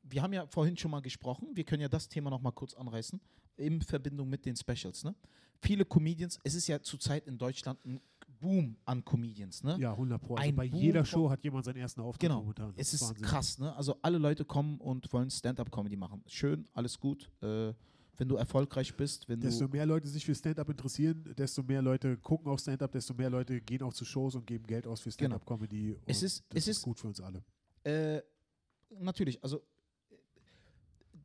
wir 0.03 0.21
haben 0.21 0.33
ja 0.33 0.47
vorhin 0.47 0.77
schon 0.77 0.89
mal 0.91 1.01
gesprochen, 1.01 1.49
wir 1.53 1.63
können 1.65 1.81
ja 1.81 1.89
das 1.89 2.07
Thema 2.07 2.29
nochmal 2.29 2.53
kurz 2.53 2.73
anreißen, 2.73 3.19
in 3.57 3.81
Verbindung 3.81 4.29
mit 4.29 4.45
den 4.45 4.55
Specials. 4.55 5.03
Ne? 5.03 5.13
Viele 5.59 5.83
Comedians, 5.83 6.39
es 6.43 6.55
ist 6.55 6.67
ja 6.67 6.81
zurzeit 6.81 7.27
in 7.27 7.37
Deutschland 7.37 7.83
ein 7.85 7.99
Boom 8.41 8.75
an 8.85 9.05
Comedians. 9.05 9.63
Ne? 9.63 9.77
Ja, 9.79 9.91
100 9.93 10.21
Pro. 10.21 10.35
Also 10.35 10.49
Ein 10.49 10.55
bei 10.55 10.67
Boom 10.67 10.79
jeder 10.81 11.05
Show 11.05 11.29
hat 11.29 11.43
jemand 11.43 11.63
seinen 11.63 11.77
ersten 11.77 12.01
Auftritt 12.01 12.21
Genau. 12.29 12.41
momentan. 12.41 12.73
Es 12.75 12.93
ist 12.93 13.01
Wahnsinn. 13.01 13.21
krass, 13.23 13.59
ne? 13.59 13.73
Also 13.75 13.95
alle 14.01 14.17
Leute 14.17 14.43
kommen 14.43 14.79
und 14.79 15.11
wollen 15.13 15.29
Stand-up-Comedy 15.29 15.95
machen. 15.95 16.21
Schön, 16.27 16.65
alles 16.73 16.99
gut. 16.99 17.29
Äh, 17.41 17.73
wenn 18.17 18.27
du 18.27 18.35
erfolgreich 18.35 18.95
bist, 18.95 19.27
wenn 19.29 19.39
Desto 19.39 19.65
du 19.65 19.71
mehr 19.71 19.85
Leute 19.85 20.07
sich 20.07 20.25
für 20.25 20.35
Stand-Up 20.35 20.69
interessieren, 20.69 21.23
desto 21.37 21.63
mehr 21.63 21.81
Leute 21.81 22.17
gucken 22.17 22.51
auf 22.51 22.59
Stand-Up, 22.59 22.91
desto 22.91 23.13
mehr 23.13 23.29
Leute 23.29 23.61
gehen 23.61 23.81
auch 23.83 23.93
zu 23.93 24.05
Shows 24.05 24.35
und 24.35 24.45
geben 24.45 24.65
Geld 24.67 24.85
aus 24.85 24.99
für 25.01 25.09
Genau. 25.11 25.37
Stand-Up-Comedy. 25.37 25.93
und 25.93 26.01
Es 26.05 26.21
ist- 26.21 26.43
es 26.49 26.67
ist 26.67 26.77
ist- 26.77 26.81
gut 26.83 26.99
für 26.99 27.07
uns 27.07 27.19
alle. 27.21 27.43
Äh, 27.83 28.21
natürlich, 28.99 29.43
also 29.43 29.61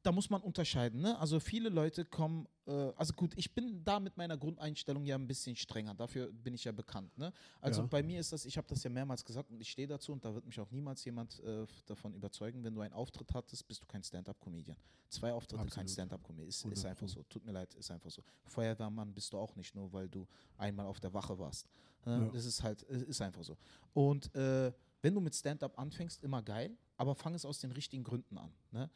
da 0.07 0.13
muss 0.13 0.31
man 0.31 0.41
unterscheiden. 0.41 1.01
Ne? 1.01 1.19
Also 1.19 1.41
viele 1.41 1.69
Leute 1.69 2.05
kommen, 2.05 2.47
äh, 2.67 2.93
also 2.97 3.13
gut, 3.13 3.33
ich 3.37 3.53
bin 3.53 3.83
da 3.85 3.99
mit 3.99 4.17
meiner 4.17 4.37
Grundeinstellung 4.37 5.05
ja 5.05 5.17
ein 5.17 5.27
bisschen 5.27 5.57
strenger. 5.57 5.95
Dafür 5.95 6.31
bin 6.33 6.55
ich 6.55 6.63
ja 6.63 6.71
bekannt. 6.71 7.17
Ne? 7.19 7.33
Also 7.61 7.81
Ja. 7.83 7.89
bei 7.89 8.05
mir 8.05 8.21
ist 8.21 8.33
das, 8.33 8.45
ich 8.45 8.57
habe 8.57 8.69
das 8.69 8.85
ja 8.85 8.91
mehrmals 8.91 9.25
gesagt 9.25 9.51
und 9.51 9.61
ich 9.61 9.69
stehe 9.69 9.89
dazu 9.89 10.13
und 10.13 10.25
da 10.25 10.33
wird 10.33 10.47
mich 10.47 10.61
auch 10.61 10.71
niemals 10.71 11.05
jemand 11.05 11.41
äh, 11.41 11.67
davon 11.87 12.15
überzeugen, 12.15 12.63
wenn 12.63 12.73
du 12.73 12.83
einen 12.83 12.95
Auftritt 12.95 13.35
hattest, 13.35 13.67
bist 13.67 13.83
du 13.83 13.87
kein 13.87 14.05
Stand-up-Comedian. 14.05 14.77
Zwei 15.09 15.33
Auftritte, 15.33 15.63
kein 15.65 15.67
Absolut. 15.67 15.91
Stand-up-Comedian. 15.91 16.49
Ist, 16.49 16.59
ist 16.59 16.65
100 16.65 16.87
einfach 16.87 17.09
so. 17.09 17.23
Tut 17.25 17.45
mir 17.45 17.53
leid, 17.53 17.75
ist 17.75 17.91
einfach 17.91 18.11
so. 18.11 18.23
Feuerwehrmann 18.45 19.13
bist 19.13 19.33
du 19.33 19.39
auch 19.39 19.57
nicht 19.57 19.75
nur, 19.75 19.93
weil 19.93 20.09
du 20.09 20.27
einmal 20.57 20.87
auf 20.87 21.01
der 21.01 21.13
Wache 21.15 21.37
warst. 21.37 21.69
Ne? 22.05 22.27
Ja. 22.27 22.31
Das 22.33 22.45
ist 22.45 22.63
halt, 22.63 22.89
äh, 22.89 23.03
ist 23.05 23.21
einfach 23.21 23.43
so. 23.43 23.57
Und 23.93 24.33
äh, 24.37 24.73
wenn 25.03 25.15
du 25.15 25.21
mit 25.21 25.35
Stand-up 25.35 25.77
anfängst, 25.79 26.23
immer 26.23 26.43
geil, 26.43 26.77
aber 26.97 27.15
fang 27.15 27.35
es 27.35 27.45
aus 27.45 27.59
den 27.59 27.73
richtigen 27.73 28.05
Gründen 28.05 28.39
an. 28.39 28.53
Ne? 28.71 28.89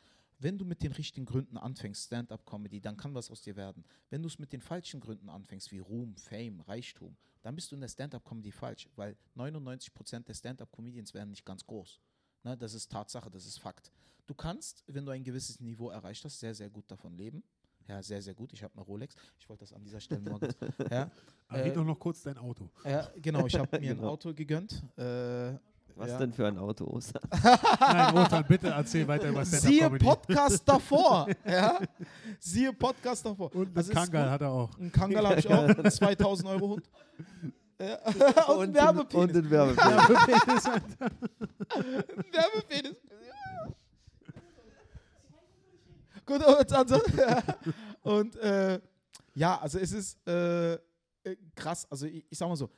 Wenn 0.42 0.56
du 0.58 0.64
mit 0.64 0.82
den 0.82 0.92
richtigen 0.92 1.26
Gründen 1.26 1.56
anfängst, 1.58 2.06
Stand-up-Comedy, 2.06 2.80
dann 2.80 2.96
kann 2.96 3.14
was 3.14 3.30
aus 3.30 3.42
dir 3.42 3.56
werden. 3.56 3.84
Wenn 4.08 4.22
du 4.22 4.28
es 4.28 4.38
mit 4.38 4.52
den 4.52 4.60
falschen 4.62 4.98
Gründen 4.98 5.28
anfängst, 5.28 5.70
wie 5.70 5.78
Ruhm, 5.80 6.16
Fame, 6.16 6.60
Reichtum, 6.62 7.16
dann 7.42 7.54
bist 7.54 7.70
du 7.70 7.74
in 7.76 7.82
der 7.82 7.88
Stand-up-Comedy 7.88 8.50
falsch, 8.50 8.88
weil 8.96 9.16
99% 9.36 10.24
der 10.24 10.34
Stand-up-Comedians 10.34 11.14
werden 11.14 11.30
nicht 11.30 11.44
ganz 11.44 11.64
groß. 11.66 12.00
Ne? 12.44 12.56
Das 12.56 12.74
ist 12.74 12.90
Tatsache, 12.90 13.30
das 13.30 13.44
ist 13.46 13.58
Fakt. 13.58 13.92
Du 14.26 14.34
kannst, 14.34 14.82
wenn 14.86 15.04
du 15.04 15.12
ein 15.12 15.24
gewisses 15.24 15.60
Niveau 15.60 15.90
erreicht 15.90 16.24
hast, 16.24 16.38
sehr, 16.40 16.54
sehr 16.54 16.70
gut 16.70 16.90
davon 16.90 17.14
leben. 17.14 17.42
Ja, 17.88 18.02
sehr, 18.02 18.22
sehr 18.22 18.34
gut. 18.34 18.52
Ich 18.52 18.62
habe 18.62 18.72
eine 18.74 18.82
Rolex. 18.84 19.16
Ich 19.38 19.48
wollte 19.48 19.60
das 19.64 19.72
an 19.72 19.82
dieser 19.82 20.00
Stelle 20.00 20.20
nur 20.22 20.38
kurz. 20.40 20.54
Ja, 20.90 21.10
Äh, 21.50 21.72
doch 21.72 21.84
noch 21.84 21.98
kurz 21.98 22.22
dein 22.22 22.38
Auto. 22.38 22.70
ja, 22.84 23.10
genau, 23.16 23.46
ich 23.46 23.56
habe 23.56 23.68
mir 23.80 23.90
ein 23.90 23.96
Genau. 23.96 24.10
Auto 24.10 24.32
gegönnt. 24.32 24.82
Äh, 24.96 25.58
Was 26.00 26.12
ja. 26.12 26.18
denn 26.18 26.32
für 26.32 26.46
ein 26.46 26.56
Auto, 26.56 26.86
Oster? 26.86 27.20
Nein, 27.80 28.16
Rotan, 28.16 28.46
bitte 28.48 28.68
erzähl 28.68 29.06
weiter 29.06 29.28
über 29.28 29.44
Siehe 29.44 29.58
Stand-Up-Comedy. 29.60 30.04
Podcast 30.06 30.62
davor. 30.66 31.28
ja? 31.44 31.78
Siehe 32.38 32.72
Podcast 32.72 33.26
davor. 33.26 33.54
Und 33.54 33.76
ist 33.76 33.90
Kangal 33.90 34.30
hat 34.30 34.40
er 34.40 34.48
auch. 34.48 34.78
Ein 34.78 34.90
Kangal 34.90 35.28
habe 35.28 35.40
ich 35.40 35.46
auch, 35.46 35.68
einen 35.68 35.90
2000 35.90 36.48
Euro 36.48 36.68
Hund. 36.70 36.90
Ja. 37.78 37.96
und 38.48 38.62
ein 38.62 38.68
Und 38.68 38.74
Werbepenis. 38.74 39.50
Werbepenis. 39.50 40.66
Ein 40.66 40.82
Werbepenis. 42.32 42.96
Gut, 46.24 46.46
und, 46.46 46.72
also, 46.72 47.00
und 48.00 48.36
äh, 48.36 48.80
ja, 49.34 49.60
also 49.60 49.78
es 49.78 49.92
ist 49.92 50.26
äh, 50.26 50.72
äh, 50.74 50.78
krass. 51.54 51.86
Also 51.90 52.06
ich, 52.06 52.24
ich 52.30 52.38
sag 52.38 52.48
mal 52.48 52.56
so, 52.56 52.70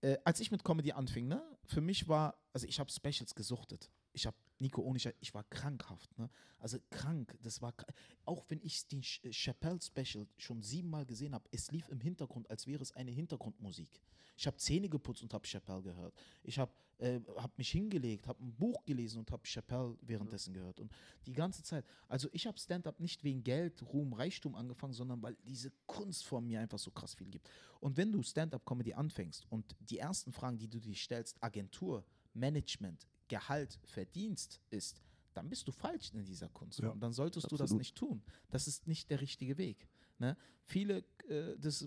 äh, 0.00 0.16
als 0.24 0.40
ich 0.40 0.50
mit 0.50 0.64
Comedy 0.64 0.90
anfing, 0.90 1.28
ne, 1.28 1.40
für 1.66 1.80
mich 1.80 2.08
war, 2.08 2.38
also 2.52 2.66
ich 2.66 2.80
habe 2.80 2.90
Specials 2.90 3.34
gesuchtet. 3.34 3.90
Ich 4.16 4.26
habe 4.26 4.36
Nico 4.58 4.80
ohne 4.80 4.98
Scheiß, 4.98 5.14
ich 5.20 5.34
war 5.34 5.44
krankhaft, 5.44 6.16
ne? 6.18 6.30
Also 6.58 6.78
krank, 6.88 7.36
das 7.42 7.60
war 7.60 7.74
auch 8.24 8.46
wenn 8.48 8.62
ich 8.62 8.86
den 8.88 9.02
äh, 9.22 9.30
Chappelle 9.30 9.78
Special 9.82 10.26
schon 10.38 10.62
siebenmal 10.62 11.04
gesehen 11.04 11.34
habe, 11.34 11.46
es 11.52 11.70
lief 11.70 11.86
im 11.90 12.00
Hintergrund, 12.00 12.50
als 12.50 12.66
wäre 12.66 12.82
es 12.82 12.92
eine 12.92 13.10
Hintergrundmusik. 13.10 14.00
Ich 14.38 14.46
habe 14.46 14.56
Zähne 14.56 14.88
geputzt 14.88 15.22
und 15.22 15.34
habe 15.34 15.46
Chappelle 15.46 15.82
gehört. 15.82 16.14
Ich 16.42 16.58
habe 16.58 16.72
äh, 16.98 17.20
hab 17.36 17.56
mich 17.58 17.70
hingelegt, 17.70 18.26
habe 18.26 18.42
ein 18.42 18.54
Buch 18.54 18.82
gelesen 18.86 19.18
und 19.18 19.30
habe 19.30 19.46
Chappelle 19.46 19.98
währenddessen 20.00 20.54
gehört. 20.54 20.80
Und 20.80 20.90
die 21.26 21.34
ganze 21.34 21.62
Zeit. 21.62 21.84
Also 22.08 22.28
ich 22.32 22.46
habe 22.46 22.58
Stand-up 22.58 23.00
nicht 23.00 23.22
wegen 23.22 23.44
Geld, 23.44 23.82
Ruhm, 23.82 24.14
Reichtum 24.14 24.54
angefangen, 24.54 24.94
sondern 24.94 25.22
weil 25.22 25.36
diese 25.46 25.70
Kunstform 25.86 26.46
mir 26.46 26.60
einfach 26.60 26.78
so 26.78 26.90
krass 26.90 27.14
viel 27.14 27.28
gibt. 27.28 27.50
Und 27.80 27.98
wenn 27.98 28.12
du 28.12 28.22
Stand-up-Comedy 28.22 28.94
anfängst 28.94 29.46
und 29.50 29.76
die 29.80 29.98
ersten 29.98 30.32
Fragen, 30.32 30.56
die 30.56 30.68
du 30.68 30.80
dir 30.80 30.94
stellst, 30.94 31.36
Agentur, 31.42 32.02
Management, 32.32 33.06
Gehalt, 33.28 33.78
Verdienst 33.84 34.60
ist, 34.70 35.00
dann 35.34 35.48
bist 35.48 35.66
du 35.68 35.72
falsch 35.72 36.12
in 36.14 36.24
dieser 36.24 36.48
Kunstform. 36.48 36.94
Ja, 36.94 37.00
dann 37.00 37.12
solltest 37.12 37.46
du 37.50 37.56
das 37.56 37.64
absolut. 37.64 37.80
nicht 37.80 37.94
tun. 37.96 38.22
Das 38.50 38.66
ist 38.66 38.86
nicht 38.86 39.10
der 39.10 39.20
richtige 39.20 39.58
Weg. 39.58 39.88
Ne? 40.18 40.36
Viele, 40.64 41.04
äh, 41.28 41.56
das, 41.58 41.86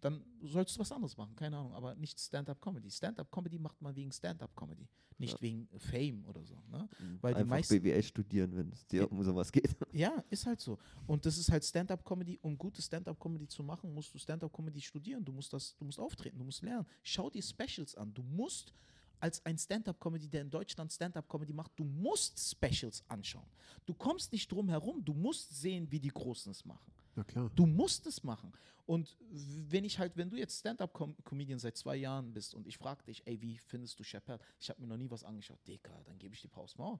dann 0.00 0.24
sollst 0.42 0.74
du 0.76 0.80
was 0.80 0.90
anderes 0.90 1.16
machen, 1.16 1.36
keine 1.36 1.56
Ahnung, 1.58 1.72
aber 1.74 1.94
nicht 1.94 2.18
Stand-up-Comedy. 2.18 2.90
Stand-up-Comedy 2.90 3.58
macht 3.58 3.80
man 3.80 3.94
wegen 3.94 4.10
Stand-up-Comedy, 4.10 4.88
nicht 5.18 5.34
Ja. 5.34 5.40
wegen 5.42 5.68
Fame 5.78 6.24
oder 6.24 6.42
so. 6.44 6.56
Ne? 6.68 6.88
Weil 7.20 7.34
die 7.34 7.40
Einfach 7.40 7.50
meisten- 7.50 7.80
BWL 7.80 8.02
studieren, 8.02 8.56
wenn 8.56 8.72
es 8.72 8.84
dir 8.86 9.10
um 9.12 9.22
sowas 9.22 9.52
geht. 9.52 9.76
Ja, 9.92 10.24
ist 10.30 10.46
halt 10.46 10.60
so. 10.60 10.78
Und 11.06 11.24
das 11.26 11.36
ist 11.38 11.50
halt 11.52 11.64
Stand-up-Comedy. 11.64 12.38
Um 12.42 12.56
gute 12.58 12.80
Stand-up-Comedy 12.82 13.46
zu 13.46 13.62
machen, 13.62 13.92
musst 13.94 14.12
du 14.14 14.18
Stand-up-Comedy 14.18 14.80
studieren. 14.80 15.24
Du 15.24 15.32
musst 15.32 15.52
das, 15.52 15.76
du 15.76 15.84
musst 15.84 16.00
auftreten, 16.00 16.38
du 16.38 16.44
musst 16.44 16.62
lernen. 16.62 16.86
Schau 17.04 17.28
dir 17.30 17.42
Specials 17.42 17.94
an. 17.94 18.12
Du 18.14 18.22
musst 18.22 18.72
als 19.20 19.44
ein 19.44 19.58
Stand-up-Comedy, 19.58 20.28
der 20.28 20.42
in 20.42 20.50
Deutschland 20.50 20.92
Stand-up-Comedy 20.92 21.52
macht, 21.52 21.72
du 21.76 21.84
musst 21.84 22.38
Specials 22.38 23.04
anschauen. 23.08 23.46
Du 23.86 23.94
kommst 23.94 24.32
nicht 24.32 24.50
drum 24.50 24.68
herum. 24.68 25.04
Du 25.04 25.12
musst 25.12 25.60
sehen, 25.60 25.90
wie 25.90 26.00
die 26.00 26.08
Großen 26.08 26.50
es 26.52 26.64
machen. 26.64 26.92
Na 27.16 27.24
klar. 27.24 27.50
Du 27.54 27.66
musst 27.66 28.06
es 28.06 28.22
machen. 28.22 28.52
Und 28.86 29.16
wenn 29.30 29.84
ich 29.84 29.98
halt, 29.98 30.16
wenn 30.16 30.30
du 30.30 30.36
jetzt 30.36 30.58
Stand-up-Comedian 30.60 31.58
seit 31.58 31.76
zwei 31.76 31.96
Jahren 31.96 32.32
bist 32.32 32.54
und 32.54 32.66
ich 32.66 32.76
frage 32.76 33.04
dich, 33.04 33.22
ey, 33.26 33.40
wie 33.40 33.58
findest 33.58 33.98
du 33.98 34.04
Chappelle? 34.04 34.40
Ich 34.58 34.68
habe 34.68 34.80
mir 34.80 34.88
noch 34.88 34.96
nie 34.96 35.10
was 35.10 35.22
angeschaut. 35.22 35.58
Dicker, 35.66 36.02
dann 36.06 36.18
gebe 36.18 36.34
ich 36.34 36.40
die 36.40 36.48
Pause 36.48 36.74
Maul. 36.78 36.98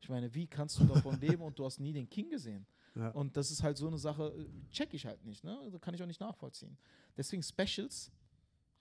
Ich 0.00 0.08
meine, 0.08 0.32
wie 0.34 0.46
kannst 0.46 0.78
du 0.78 0.84
davon 0.84 1.18
leben 1.20 1.42
und 1.42 1.58
du 1.58 1.64
hast 1.64 1.80
nie 1.80 1.92
den 1.92 2.08
King 2.08 2.30
gesehen? 2.30 2.66
Ja. 2.94 3.10
Und 3.10 3.36
das 3.36 3.50
ist 3.50 3.62
halt 3.62 3.76
so 3.76 3.86
eine 3.86 3.98
Sache, 3.98 4.34
äh, 4.36 4.70
check 4.72 4.92
ich 4.94 5.06
halt 5.06 5.24
nicht, 5.24 5.44
ne? 5.44 5.68
Da 5.70 5.78
kann 5.78 5.94
ich 5.94 6.02
auch 6.02 6.06
nicht 6.06 6.20
nachvollziehen. 6.20 6.76
Deswegen 7.16 7.42
Specials, 7.42 8.10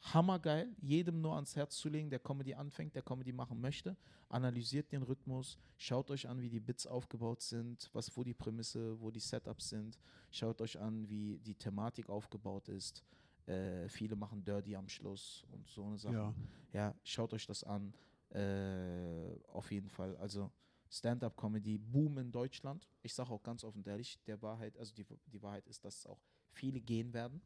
hammergeil, 0.02 0.70
jedem 0.82 1.22
nur 1.22 1.36
ans 1.36 1.56
Herz 1.56 1.78
zu 1.78 1.90
legen, 1.90 2.10
der 2.10 2.20
Comedy 2.20 2.54
anfängt, 2.54 2.96
der 2.96 3.02
Comedy 3.02 3.32
machen 3.32 3.60
möchte. 3.60 3.98
Analysiert 4.30 4.92
den 4.92 5.04
Rhythmus, 5.04 5.58
schaut 5.78 6.12
euch 6.12 6.28
an, 6.28 6.42
wie 6.42 6.50
die 6.50 6.60
Bits 6.60 6.86
aufgebaut 6.86 7.42
sind, 7.42 7.90
was, 7.94 8.16
wo 8.16 8.24
die 8.24 8.34
Prämisse, 8.34 9.00
wo 9.00 9.12
die 9.12 9.20
Setups 9.20 9.70
sind. 9.70 10.00
Schaut 10.32 10.62
euch 10.62 10.80
an, 10.80 11.10
wie 11.10 11.40
die 11.40 11.56
Thematik 11.56 12.10
aufgebaut 12.10 12.68
ist. 12.70 13.04
Äh, 13.46 13.88
viele 13.88 14.16
machen 14.16 14.44
Dirty 14.44 14.76
am 14.76 14.90
Schluss 14.90 15.46
und 15.52 15.68
so 15.68 15.86
eine 15.86 15.98
Sache. 15.98 16.14
Ja. 16.14 16.34
Ja, 16.74 16.96
schaut 17.04 17.34
euch 17.34 17.46
das 17.46 17.64
an. 17.64 17.94
Äh, 18.30 19.40
auf 19.48 19.72
jeden 19.72 19.90
Fall. 19.90 20.16
Also 20.18 20.52
Stand-up-Comedy, 20.90 21.78
Boom 21.78 22.18
in 22.18 22.32
Deutschland. 22.32 22.88
Ich 23.02 23.14
sage 23.14 23.32
auch 23.32 23.44
ganz 23.44 23.64
offen 23.64 23.84
ehrlich, 23.86 24.20
der 24.26 24.42
Wahrheit, 24.42 24.78
also 24.78 24.94
die, 24.94 25.06
die 25.28 25.42
Wahrheit 25.42 25.66
ist, 25.68 25.84
dass 25.86 26.06
auch 26.06 26.20
viele 26.52 26.82
gehen 26.82 27.14
werden, 27.14 27.42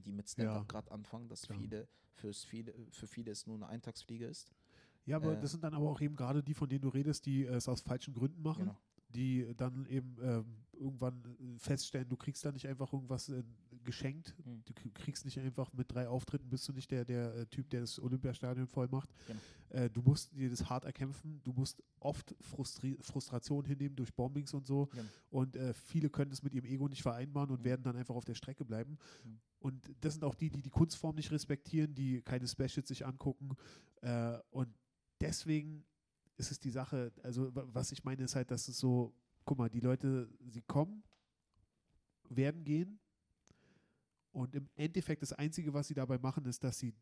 die 0.00 0.12
mit 0.12 0.28
Stand-up 0.28 0.56
Ja. 0.56 0.64
gerade 0.64 0.90
anfangen, 0.90 1.28
dass 1.28 1.42
Klar. 1.42 1.58
viele, 1.58 1.88
fürs 2.14 2.44
viele, 2.44 2.74
für 2.90 3.06
viele 3.06 3.30
es 3.30 3.46
nur 3.46 3.56
eine 3.56 3.68
Eintagsfliege 3.68 4.26
ist. 4.26 4.50
Ja, 5.06 5.16
aber 5.16 5.32
Äh, 5.36 5.40
das 5.40 5.50
sind 5.52 5.64
dann 5.64 5.74
aber 5.74 5.88
auch 5.90 6.00
eben 6.00 6.16
gerade 6.16 6.42
die, 6.42 6.54
von 6.54 6.68
denen 6.68 6.82
du 6.82 6.88
redest, 6.88 7.26
die 7.26 7.44
es 7.44 7.68
aus 7.68 7.80
falschen 7.80 8.14
Gründen 8.14 8.42
machen. 8.42 8.64
Genau. 8.64 8.76
die 9.12 9.54
dann 9.56 9.86
eben 9.86 10.16
ähm, 10.22 10.44
irgendwann 10.72 11.36
feststellen, 11.58 12.08
du 12.08 12.16
kriegst 12.16 12.44
da 12.44 12.52
nicht 12.52 12.68
einfach 12.68 12.92
irgendwas 12.92 13.28
äh, 13.28 13.42
geschenkt. 13.84 14.34
Mhm. 14.44 14.62
Du 14.64 14.72
kriegst 14.94 15.24
nicht 15.24 15.38
einfach 15.38 15.72
mit 15.72 15.92
drei 15.92 16.08
Auftritten, 16.08 16.48
bist 16.48 16.68
du 16.68 16.72
nicht 16.72 16.90
der, 16.90 17.04
der 17.04 17.34
äh, 17.34 17.46
Typ, 17.46 17.68
der 17.70 17.80
das 17.80 17.98
Olympiastadion 17.98 18.66
voll 18.66 18.88
macht. 18.88 19.10
Genau. 19.26 19.40
Äh, 19.70 19.90
du 19.90 20.02
musst 20.02 20.32
dir 20.34 20.48
das 20.50 20.68
hart 20.68 20.84
erkämpfen. 20.84 21.40
Du 21.44 21.52
musst 21.52 21.82
oft 22.00 22.34
Frustri 22.40 22.96
Frustration 23.00 23.64
hinnehmen 23.64 23.96
durch 23.96 24.12
Bombings 24.14 24.52
und 24.54 24.66
so. 24.66 24.86
Genau. 24.86 25.04
Und 25.30 25.56
äh, 25.56 25.72
viele 25.74 26.10
können 26.10 26.30
das 26.30 26.42
mit 26.42 26.54
ihrem 26.54 26.66
Ego 26.66 26.88
nicht 26.88 27.02
vereinbaren 27.02 27.50
und 27.50 27.60
Mhm. 27.60 27.64
werden 27.64 27.82
dann 27.82 27.96
einfach 27.96 28.14
auf 28.14 28.24
der 28.24 28.34
Strecke 28.34 28.64
bleiben. 28.64 28.98
Mhm. 29.24 29.40
Und 29.60 29.94
das 30.00 30.14
sind 30.14 30.24
auch 30.24 30.34
die, 30.34 30.50
die 30.50 30.62
die 30.62 30.70
Kunstform 30.70 31.14
nicht 31.16 31.30
respektieren, 31.30 31.94
die 31.94 32.22
keine 32.22 32.48
Specials 32.48 32.88
sich 32.88 33.04
angucken. 33.06 33.50
Äh, 34.00 34.38
und 34.50 34.74
deswegen 35.20 35.84
ist 36.36 36.50
es 36.50 36.58
die 36.58 36.70
Sache, 36.70 37.12
also 37.22 37.54
wa- 37.54 37.64
was 37.66 37.92
ich 37.92 38.02
meine, 38.04 38.22
ist 38.24 38.34
halt, 38.34 38.50
dass 38.50 38.68
es 38.68 38.78
so, 38.78 39.14
guck 39.44 39.58
mal, 39.58 39.68
die 39.68 39.80
Leute, 39.80 40.30
sie 40.48 40.62
kommen, 40.62 41.02
werden 42.30 42.64
gehen 42.64 42.98
und 44.32 44.54
im 44.54 44.68
Endeffekt 44.76 45.22
das 45.22 45.32
Einzige, 45.32 45.72
was 45.74 45.88
sie 45.88 45.94
dabei 45.94 46.18
machen, 46.18 46.44
ist, 46.44 46.62
dass 46.64 46.78
sie 46.78 46.94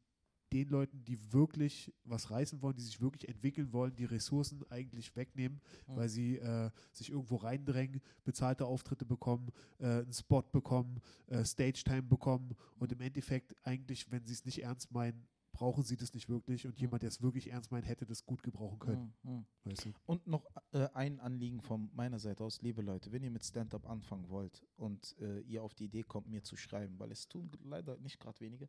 den 0.53 0.69
Leuten, 0.69 1.05
die 1.05 1.19
wirklich 1.33 1.93
was 2.05 2.31
reißen 2.31 2.63
wollen, 2.63 2.75
die 2.77 2.83
sich 2.83 3.03
wirklich 3.03 3.29
entwickeln 3.29 3.71
wollen, 3.73 3.95
die 3.95 4.07
Ressourcen 4.07 4.65
eigentlich 4.71 5.15
wegnehmen, 5.15 5.61
Mhm. 5.87 5.97
weil 5.97 6.09
sie 6.09 6.39
äh, 6.39 6.71
sich 6.91 7.11
irgendwo 7.11 7.37
reindrängen, 7.37 8.01
bezahlte 8.25 8.65
Auftritte 8.65 9.05
bekommen, 9.05 9.51
äh, 9.79 9.87
einen 9.87 10.13
Spot 10.13 10.41
bekommen, 10.41 11.01
äh, 11.27 11.45
Stage-Time 11.45 12.05
bekommen 12.05 12.57
und 12.79 12.93
im 12.93 13.01
Endeffekt 13.03 13.55
eigentlich, 13.63 14.11
wenn 14.11 14.25
sie 14.25 14.33
es 14.33 14.47
nicht 14.47 14.63
ernst 14.63 14.91
meinen, 14.91 15.29
brauchen 15.59 15.83
sie 15.83 15.97
das 15.97 16.15
nicht 16.15 16.29
wirklich 16.29 16.69
und 16.69 16.79
jemand, 16.79 17.03
der 17.03 17.09
es 17.09 17.21
wirklich 17.21 17.51
ernst 17.51 17.73
meint, 17.73 17.85
hätte 17.85 18.07
das 18.07 18.25
gut 18.25 18.45
gebrauchen 18.45 18.79
können. 18.79 19.13
Mhm. 19.25 19.33
Mhm. 19.33 19.47
Weißt 19.65 19.87
du? 19.87 19.93
Und 20.07 20.25
noch 20.29 20.47
äh, 20.71 20.87
ein 20.95 21.19
Anliegen 21.19 21.61
von 21.61 21.91
meiner 21.95 22.21
Seite 22.21 22.45
aus, 22.45 22.63
liebe 22.63 22.81
Leute, 22.81 23.11
wenn 23.11 23.25
ihr 23.25 23.31
mit 23.33 23.45
Stand-up 23.45 23.91
anfangen 23.91 24.29
wollt 24.29 24.65
und 24.77 25.17
äh, 25.19 25.41
ihr 25.41 25.65
auf 25.65 25.75
die 25.75 25.87
Idee 25.87 26.05
kommt, 26.05 26.29
mir 26.29 26.45
zu 26.45 26.57
schreiben, 26.57 26.97
weil 27.01 27.11
es 27.11 27.27
tun 27.27 27.51
leider 27.65 27.99
nicht 27.99 28.21
gerade 28.21 28.39
wenige, 28.39 28.69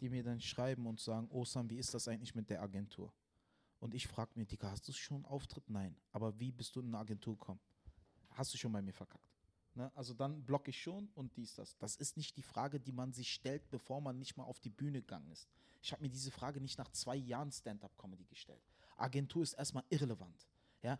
die 0.00 0.08
mir 0.08 0.24
dann 0.24 0.40
schreiben 0.40 0.86
und 0.86 0.98
sagen, 0.98 1.28
oh 1.30 1.44
Sam, 1.44 1.70
wie 1.70 1.78
ist 1.78 1.94
das 1.94 2.08
eigentlich 2.08 2.34
mit 2.34 2.50
der 2.50 2.62
Agentur? 2.62 3.14
Und 3.78 3.94
ich 3.94 4.08
frage 4.08 4.32
mir, 4.34 4.44
Digga, 4.44 4.72
hast 4.72 4.88
du 4.88 4.92
schon 4.92 5.18
einen 5.18 5.26
Auftritt? 5.26 5.70
Nein. 5.70 5.96
Aber 6.10 6.40
wie 6.40 6.50
bist 6.50 6.74
du 6.74 6.80
in 6.80 6.86
eine 6.86 6.98
Agentur 6.98 7.38
gekommen? 7.38 7.60
Hast 8.30 8.52
du 8.52 8.58
schon 8.58 8.72
bei 8.72 8.82
mir 8.82 8.92
verkackt? 8.92 9.30
Ne? 9.74 9.92
Also 9.94 10.14
dann 10.14 10.44
blocke 10.44 10.70
ich 10.70 10.82
schon 10.82 11.10
und 11.14 11.36
dies, 11.36 11.54
das. 11.54 11.76
Das 11.78 11.94
ist 11.94 12.16
nicht 12.16 12.36
die 12.36 12.42
Frage, 12.42 12.80
die 12.80 12.92
man 12.92 13.12
sich 13.12 13.32
stellt, 13.32 13.70
bevor 13.70 14.00
man 14.00 14.18
nicht 14.18 14.36
mal 14.36 14.44
auf 14.44 14.58
die 14.58 14.70
Bühne 14.70 15.00
gegangen 15.00 15.30
ist. 15.30 15.48
Ich 15.84 15.92
habe 15.92 16.02
mir 16.02 16.08
diese 16.08 16.30
Frage 16.30 16.62
nicht 16.62 16.78
nach 16.78 16.90
zwei 16.92 17.14
Jahren 17.14 17.52
Stand-up-Comedy 17.52 18.24
gestellt. 18.24 18.62
Agentur 18.96 19.42
ist 19.42 19.52
erstmal 19.52 19.84
irrelevant. 19.90 20.48
Ja, 20.82 20.98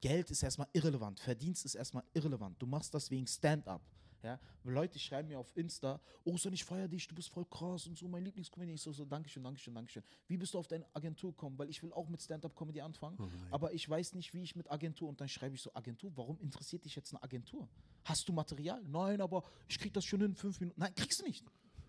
Geld 0.00 0.32
ist 0.32 0.42
erstmal 0.42 0.66
irrelevant, 0.72 1.20
Verdienst 1.20 1.64
ist 1.64 1.76
erstmal 1.76 2.02
irrelevant. 2.12 2.60
Du 2.60 2.66
machst 2.66 2.92
das 2.92 3.08
wegen 3.08 3.28
Stand-up. 3.28 3.82
Ja, 4.24 4.40
Leute 4.64 4.98
schreiben 4.98 5.28
mir 5.28 5.38
auf 5.38 5.56
Insta, 5.56 6.00
oh, 6.24 6.36
son, 6.36 6.52
ich 6.52 6.64
feier 6.64 6.88
dich, 6.88 7.06
du 7.06 7.14
bist 7.14 7.28
voll 7.28 7.44
krass 7.44 7.86
und 7.86 7.96
so, 7.96 8.08
mein 8.08 8.24
Lieblingscomedy. 8.24 8.72
Ich 8.72 8.82
so, 8.82 8.92
so, 8.92 9.04
Dankeschön, 9.04 9.44
Dankeschön, 9.44 9.72
Dankeschön. 9.72 10.02
Wie 10.26 10.36
bist 10.36 10.54
du 10.54 10.58
auf 10.58 10.66
deine 10.66 10.84
Agentur 10.92 11.30
gekommen? 11.30 11.56
Weil 11.56 11.70
ich 11.70 11.80
will 11.84 11.92
auch 11.92 12.08
mit 12.08 12.20
Stand-up-Comedy 12.20 12.80
anfangen, 12.80 13.16
Oh 13.20 13.28
aber 13.52 13.72
ich 13.72 13.88
weiß 13.88 14.14
nicht, 14.14 14.34
wie 14.34 14.42
ich 14.42 14.56
mit 14.56 14.68
Agentur. 14.68 15.08
Und 15.08 15.20
dann 15.20 15.28
schreibe 15.28 15.54
ich 15.54 15.62
so, 15.62 15.72
Agentur, 15.72 16.10
warum 16.16 16.40
interessiert 16.40 16.84
dich 16.84 16.96
jetzt 16.96 17.12
eine 17.12 17.22
Agentur? 17.22 17.68
Hast 18.04 18.28
du 18.28 18.32
Material? 18.32 18.82
Nein, 18.88 19.20
aber 19.20 19.44
ich 19.68 19.78
krieg 19.78 19.92
das 19.94 20.04
schon 20.04 20.20
in 20.22 20.34
fünf 20.34 20.58
Minuten. 20.58 20.80
Nein, 20.80 20.92
kriegst 20.96 21.20
du 21.20 21.24
nicht. 21.24 21.44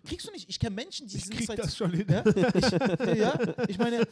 Kriegst 0.07 0.27
du 0.27 0.31
nicht. 0.31 0.49
Ich 0.49 0.59
kenne 0.59 0.75
Menschen, 0.75 1.07
die 1.07 1.17
Ich 1.17 1.25
sind 1.25 1.35
krieg 1.35 1.47
seit 1.47 1.59
das 1.59 1.75
schon 1.75 1.91
hin. 1.93 2.05
ja, 2.09 2.23
ich, 2.25 3.17
ja, 3.17 3.39
ich 3.67 3.77
meine, 3.77 4.07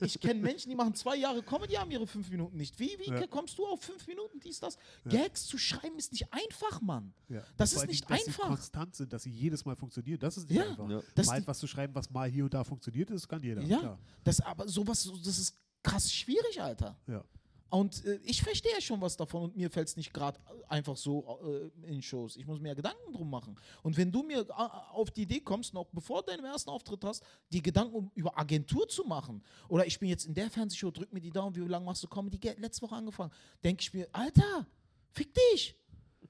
ich 0.00 0.20
kenne 0.20 0.40
Menschen, 0.40 0.68
die 0.70 0.76
machen 0.76 0.94
zwei 0.94 1.16
Jahre 1.16 1.42
Comedy, 1.42 1.74
haben 1.74 1.90
ihre 1.90 2.06
fünf 2.06 2.30
Minuten 2.30 2.56
nicht. 2.56 2.78
Wie, 2.78 2.96
wie 2.98 3.10
Ja. 3.10 3.26
kommst 3.26 3.58
du 3.58 3.66
auf 3.66 3.82
fünf 3.82 4.06
Minuten, 4.06 4.38
dies, 4.40 4.60
das? 4.60 4.76
Ja. 5.04 5.22
Gags 5.22 5.46
zu 5.46 5.58
schreiben 5.58 5.98
ist 5.98 6.12
nicht 6.12 6.26
einfach, 6.32 6.80
Mann. 6.80 7.12
Ja. 7.28 7.42
Das 7.56 7.72
ist 7.72 7.86
nicht 7.86 8.08
dass 8.08 8.26
einfach. 8.26 8.44
Sie 8.44 8.48
konstant 8.48 8.94
sind, 8.96 9.12
dass 9.12 9.22
sie 9.24 9.30
jedes 9.30 9.64
Mal 9.64 9.76
funktionieren. 9.76 10.18
Das 10.20 10.36
ist 10.36 10.48
nicht 10.48 10.58
Ja. 10.58 10.68
einfach. 10.70 10.88
Ja. 10.88 11.00
Das 11.14 11.26
mal 11.26 11.38
etwas 11.38 11.58
zu 11.58 11.66
schreiben, 11.66 11.94
was 11.94 12.08
mal 12.10 12.28
hier 12.30 12.44
und 12.44 12.54
da 12.54 12.62
funktioniert, 12.64 13.10
das 13.10 13.26
kann 13.26 13.42
jeder. 13.42 13.62
Ja, 13.62 13.78
Klar. 13.78 13.98
das 14.24 14.40
aber 14.40 14.68
sowas, 14.68 15.02
so- 15.02 15.16
das 15.16 15.38
ist 15.38 15.56
krass 15.82 16.12
schwierig, 16.12 16.60
Alter. 16.60 16.96
Ja. 17.06 17.24
Und 17.70 18.04
äh, 18.04 18.18
ich 18.24 18.42
verstehe 18.42 18.80
schon 18.80 19.00
was 19.00 19.16
davon 19.16 19.44
und 19.44 19.56
mir 19.56 19.70
fällt 19.70 19.88
es 19.88 19.96
nicht 19.96 20.12
gerade 20.12 20.38
einfach 20.68 20.96
so 20.96 21.70
äh, 21.84 21.88
in 21.88 22.02
Shows. 22.02 22.36
Ich 22.36 22.46
muss 22.46 22.60
mir 22.60 22.68
ja 22.68 22.74
Gedanken 22.74 23.12
drum 23.12 23.30
machen. 23.30 23.56
Und 23.82 23.96
wenn 23.96 24.10
du 24.10 24.22
mir 24.24 24.40
äh, 24.40 24.52
auf 24.92 25.10
die 25.12 25.22
Idee 25.22 25.40
kommst, 25.40 25.72
noch 25.72 25.86
bevor 25.86 26.22
du 26.22 26.32
deinen 26.32 26.44
ersten 26.44 26.68
Auftritt 26.68 27.04
hast, 27.04 27.24
die 27.52 27.62
Gedanken 27.62 27.94
um, 27.94 28.10
über 28.14 28.36
Agentur 28.36 28.88
zu 28.88 29.04
machen, 29.04 29.42
oder 29.68 29.86
ich 29.86 29.98
bin 30.00 30.08
jetzt 30.08 30.26
in 30.26 30.34
der 30.34 30.50
Fernsehshow, 30.50 30.90
drück 30.90 31.12
mir 31.12 31.20
die 31.20 31.30
Daumen, 31.30 31.54
wie 31.54 31.60
lange 31.60 31.86
machst 31.86 32.02
du 32.02 32.08
Comedy? 32.08 32.38
Letzte 32.58 32.82
Woche 32.82 32.96
angefangen. 32.96 33.32
Denke 33.62 33.82
ich 33.82 33.94
mir, 33.94 34.08
Alter, 34.12 34.66
fick 35.12 35.32
dich. 35.32 35.76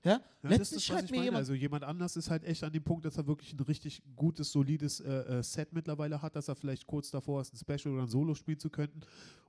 Ja, 0.02 0.12
Ja, 0.12 0.20
das 0.42 0.50
letztens 0.58 0.84
schreibt 0.84 1.10
mir 1.10 1.16
meine. 1.18 1.24
jemand, 1.24 1.38
Also 1.40 1.54
jemand 1.54 1.84
anders 1.84 2.16
ist 2.16 2.30
halt 2.30 2.44
echt 2.44 2.64
an 2.64 2.72
dem 2.72 2.82
Punkt, 2.82 3.04
dass 3.04 3.16
er 3.18 3.26
wirklich 3.26 3.52
ein 3.52 3.60
richtig 3.60 4.02
gutes, 4.16 4.50
solides 4.50 5.00
äh, 5.00 5.38
äh, 5.38 5.42
Set 5.42 5.72
mittlerweile 5.72 6.20
hat, 6.22 6.36
dass 6.36 6.48
er 6.48 6.54
vielleicht 6.56 6.86
kurz 6.86 7.10
davor 7.10 7.40
ist, 7.42 7.52
ein 7.52 7.58
Special 7.58 7.94
oder 7.94 8.04
ein 8.04 8.08
Solo 8.08 8.34
spielen 8.34 8.58
zu 8.58 8.70
können. 8.70 9.02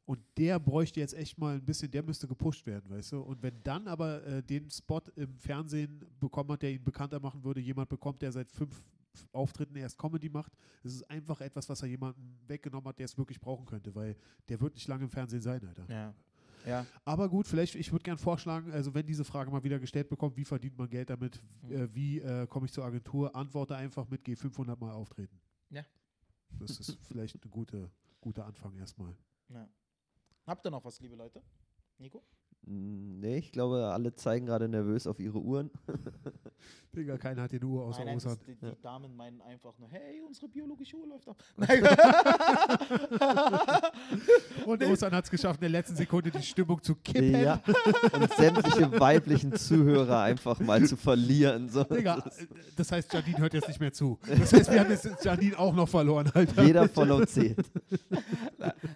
Und 0.06 0.20
der 0.38 0.60
bräuchte 0.60 0.99
jetzt 0.99 1.14
echt 1.14 1.38
mal 1.38 1.56
ein 1.56 1.64
bisschen, 1.64 1.89
der 1.89 2.04
müsste 2.04 2.28
gepusht 2.28 2.66
werden, 2.66 2.89
weißt 2.89 3.14
du? 3.14 3.22
Und 3.22 3.41
wenn 3.43 3.62
dann 3.64 3.88
aber 3.88 4.24
äh, 4.26 4.43
den 4.43 4.70
Spot 4.70 5.02
im 5.16 5.38
Fernsehen 5.38 6.04
bekommen 6.20 6.52
hat, 6.52 6.64
der 6.64 6.72
ihn 6.72 6.84
bekannter 6.84 7.20
machen 7.20 7.43
würde, 7.43 7.62
jemand 7.62 7.88
bekommt, 7.88 8.22
der 8.22 8.32
seit 8.32 8.52
fünf 8.52 8.84
Auftritten 9.32 9.76
erst 9.76 9.97
Comedy 9.97 10.30
macht, 10.30 10.52
das 10.84 10.93
ist 10.93 11.10
einfach 11.10 11.39
etwas, 11.41 11.70
was 11.70 11.82
er 11.82 11.88
jemandem 11.88 12.24
weggenommen 12.47 12.88
hat, 12.88 12.97
der 12.97 13.06
es 13.06 13.18
wirklich 13.18 13.39
brauchen 13.39 13.66
könnte, 13.66 13.93
weil 13.93 14.16
der 14.49 14.60
wird 14.60 14.74
nicht 14.74 14.88
lange 14.88 15.04
im 15.04 15.10
Fernsehen 15.10 15.41
sein, 15.41 15.64
Alter. 15.66 15.86
ja, 15.89 16.14
ja, 16.66 16.86
Aber 17.05 17.30
gut, 17.30 17.47
vielleicht, 17.47 17.76
ich 17.76 17.91
würde 17.91 18.03
gerne 18.03 18.18
vorschlagen, 18.18 18.72
also 18.72 18.93
wenn 18.93 19.05
diese 19.05 19.24
Frage 19.24 19.51
mal 19.51 19.64
wieder 19.64 19.80
gestellt 19.80 20.09
bekommt, 20.09 20.38
wie 20.38 20.45
verdient 20.45 20.78
man 20.78 20.89
Geld 20.89 21.09
damit, 21.09 21.41
Mhm. 21.64 21.72
äh, 21.72 21.95
wie 21.95 22.20
äh, 22.20 22.47
komme 22.47 22.66
ich 22.66 22.72
zur 22.74 22.86
Agentur, 22.86 23.36
antworte 23.36 23.76
einfach 23.76 24.07
mit, 24.09 24.24
geh 24.24 24.36
500 24.36 24.80
Mal 24.80 24.91
auftreten. 24.91 25.39
Ja. 25.70 25.84
Das 26.59 26.80
ist 26.80 26.97
vielleicht 27.07 27.43
ein 27.43 27.49
gute, 27.51 27.89
guter 28.20 28.45
Anfang 28.45 28.76
erstmal. 28.78 29.16
ja. 29.49 29.68
Habt 30.47 30.66
ihr 30.66 30.72
noch 30.72 30.84
was, 30.84 30.99
liebe 30.99 31.16
Leute? 31.16 31.41
Nico? 31.99 32.24
Mm, 32.66 33.12
Nee, 33.22 33.38
ich 33.38 33.51
glaube, 33.51 33.91
alle 33.93 34.16
zeigen 34.16 34.47
gerade 34.47 34.68
nervös 34.68 35.05
auf 35.05 35.20
ihre 35.20 35.38
Uhren. 35.38 35.70
Digga, 36.95 37.18
keiner 37.18 37.43
hat 37.43 37.51
die 37.51 37.64
Uhr 37.64 37.86
außer 37.86 38.03
Nein, 38.03 38.20
nein, 38.22 38.38
die, 38.45 38.55
die. 38.55 38.82
Damen 38.82 39.16
meinen 39.16 39.41
einfach 39.43 39.78
nur, 39.78 39.88
hey, 39.89 40.22
unsere 40.28 40.49
biologische 40.49 40.97
Uhr 40.97 41.07
läuft 41.07 41.30
ab. 41.30 41.38
Und 44.66 44.84
Osan 44.84 45.12
hat 45.12 45.24
es 45.24 45.32
geschafft, 45.32 45.59
in 45.59 45.62
der 45.62 45.70
letzten 45.70 45.95
Sekunde 45.95 46.32
die 46.32 46.41
Stimmung 46.41 46.82
zu 46.82 46.95
kippen. 46.95 47.41
Ja. 47.41 47.62
Und 48.12 48.34
sämtliche 48.34 48.99
weiblichen 48.99 49.55
Zuhörer 49.55 50.24
einfach 50.24 50.59
mal 50.59 50.86
zu 50.86 50.97
verlieren. 50.97 51.70
So. 51.70 51.86
Digga, 51.86 52.22
das 52.76 52.91
heißt, 52.91 53.14
Janine 53.14 53.38
hört 53.38 53.53
jetzt 53.53 53.68
nicht 53.68 53.80
mehr 53.80 53.93
zu. 53.93 54.20
Das 54.28 54.51
heißt, 54.51 54.72
wir 54.72 54.80
haben 54.82 54.89
jetzt 54.89 55.24
Janine 55.24 55.57
auch 55.57 55.74
noch 55.74 55.88
verloren, 55.88 56.30
Alter. 56.34 56.64
Jeder 56.64 56.89
Follow 56.89 57.24
zählt. 57.26 57.72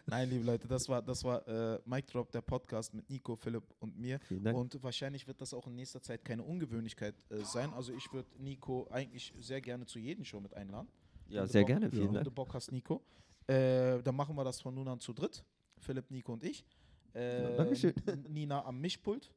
Nein, 0.08 0.30
liebe 0.30 0.44
Leute, 0.44 0.68
das 0.68 0.90
war, 0.90 1.02
das 1.02 1.24
war 1.24 1.48
äh, 1.48 1.80
Mike 1.86 2.12
Drop, 2.12 2.30
der 2.32 2.42
Podcast 2.42 2.94
mit 2.94 3.10
Nico, 3.10 3.38
Philipp 3.38 3.55
und 3.80 3.98
mir. 3.98 4.20
Und 4.30 4.82
wahrscheinlich 4.84 5.28
wird 5.28 5.42
das 5.42 5.54
auch 5.54 5.68
in 5.68 5.76
nächster 5.76 6.02
Zeit 6.02 6.24
keine 6.26 6.44
Ungewöhnlichkeit 6.44 7.16
äh, 7.30 7.40
sein. 7.44 7.72
Also 7.74 7.94
ich 7.94 8.12
würde 8.14 8.30
Nico 8.38 8.88
eigentlich 8.92 9.34
sehr 9.38 9.62
gerne 9.62 9.86
zu 9.86 10.00
jedem 10.00 10.24
Show 10.26 10.40
mit 10.40 10.54
einladen. 10.54 10.88
ja, 11.28 11.42
Wenn 11.42 11.50
sehr 11.50 11.62
Bock- 11.62 11.68
gerne. 11.68 11.90
Vielen 11.90 12.08
Wenn 12.08 12.14
Dank. 12.16 12.24
du 12.26 12.32
Bock 12.32 12.54
hast, 12.54 12.72
Nico. 12.72 13.02
Äh, 13.48 14.02
dann 14.02 14.16
machen 14.16 14.36
wir 14.36 14.44
das 14.44 14.62
von 14.62 14.74
nun 14.74 14.88
an 14.88 15.00
zu 15.00 15.14
dritt. 15.14 15.44
Philipp, 15.80 16.10
Nico 16.12 16.34
und 16.34 16.44
ich. 16.44 16.66
Äh, 17.14 17.44
Ja, 17.44 17.58
Dankeschön. 17.58 17.94
Nina 18.30 18.64
am 18.66 18.80
Mischpult. 18.82 19.32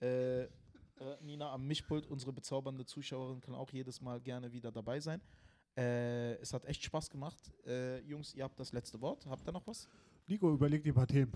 Äh, 0.00 0.42
äh, 0.44 0.48
Nina 1.22 1.52
am 1.52 1.66
Mischpult, 1.66 2.06
unsere 2.06 2.32
bezaubernde 2.32 2.84
Zuschauerin, 2.86 3.40
kann 3.40 3.54
auch 3.54 3.70
jedes 3.72 4.00
Mal 4.00 4.20
gerne 4.20 4.52
wieder 4.52 4.70
dabei 4.72 5.00
sein. 5.00 5.20
Äh, 5.76 6.34
es 6.40 6.52
hat 6.52 6.64
echt 6.66 6.82
Spaß 6.84 7.08
gemacht. 7.10 7.52
Äh, 7.66 8.00
Jungs, 8.00 8.34
ihr 8.34 8.44
habt 8.44 8.58
das 8.58 8.72
letzte 8.72 9.00
Wort. 9.00 9.26
Habt 9.26 9.46
ihr 9.48 9.52
noch 9.52 9.66
was? 9.66 9.88
Nico, 10.26 10.52
überleg 10.52 10.82
dir 10.82 10.92
ein 10.92 10.94
paar 10.96 11.06
Themen. 11.06 11.32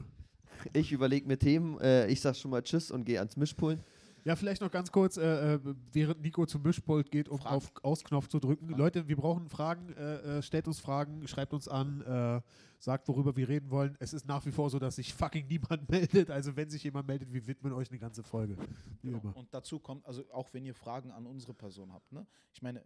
Ich 0.72 0.92
überlege 0.92 1.26
mir 1.26 1.38
Themen. 1.38 1.78
Äh, 1.80 2.06
ich 2.08 2.20
sag 2.20 2.36
schon 2.36 2.50
mal 2.50 2.62
Tschüss 2.62 2.90
und 2.90 3.04
gehe 3.04 3.18
ans 3.18 3.36
Mischpult. 3.36 3.78
Ja, 4.24 4.36
vielleicht 4.36 4.62
noch 4.62 4.70
ganz 4.70 4.92
kurz, 4.92 5.16
äh, 5.16 5.54
äh, 5.54 5.58
während 5.92 6.22
Nico 6.22 6.46
zum 6.46 6.62
Mischpult 6.62 7.10
geht, 7.10 7.28
um 7.28 7.38
Fragen. 7.38 7.56
auf 7.56 7.72
Ausknopf 7.82 8.28
zu 8.28 8.38
drücken. 8.38 8.66
Fragen. 8.66 8.78
Leute, 8.78 9.08
wir 9.08 9.16
brauchen 9.16 9.48
Fragen. 9.48 9.92
Äh, 9.94 10.38
äh, 10.38 10.42
stellt 10.42 10.68
uns 10.68 10.78
Fragen, 10.78 11.26
schreibt 11.26 11.52
uns 11.52 11.66
an, 11.66 12.02
äh, 12.02 12.40
sagt, 12.82 13.06
worüber 13.06 13.36
wir 13.36 13.48
reden 13.48 13.70
wollen. 13.70 13.96
Es 14.00 14.12
ist 14.12 14.26
nach 14.26 14.44
wie 14.44 14.50
vor 14.50 14.68
so, 14.68 14.78
dass 14.78 14.96
sich 14.96 15.14
fucking 15.14 15.46
niemand 15.46 15.88
meldet. 15.90 16.30
Also, 16.30 16.56
wenn 16.56 16.68
sich 16.68 16.82
jemand 16.82 17.06
meldet, 17.06 17.32
wir 17.32 17.46
widmen 17.46 17.72
euch 17.72 17.90
eine 17.90 17.98
ganze 17.98 18.22
Folge. 18.22 18.56
Genau. 19.02 19.20
Und 19.34 19.54
dazu 19.54 19.78
kommt, 19.78 20.04
also 20.04 20.24
auch 20.32 20.52
wenn 20.52 20.64
ihr 20.64 20.74
Fragen 20.74 21.12
an 21.12 21.26
unsere 21.26 21.54
Person 21.54 21.92
habt, 21.92 22.10
ne? 22.12 22.26
Ich 22.52 22.60
meine, 22.60 22.82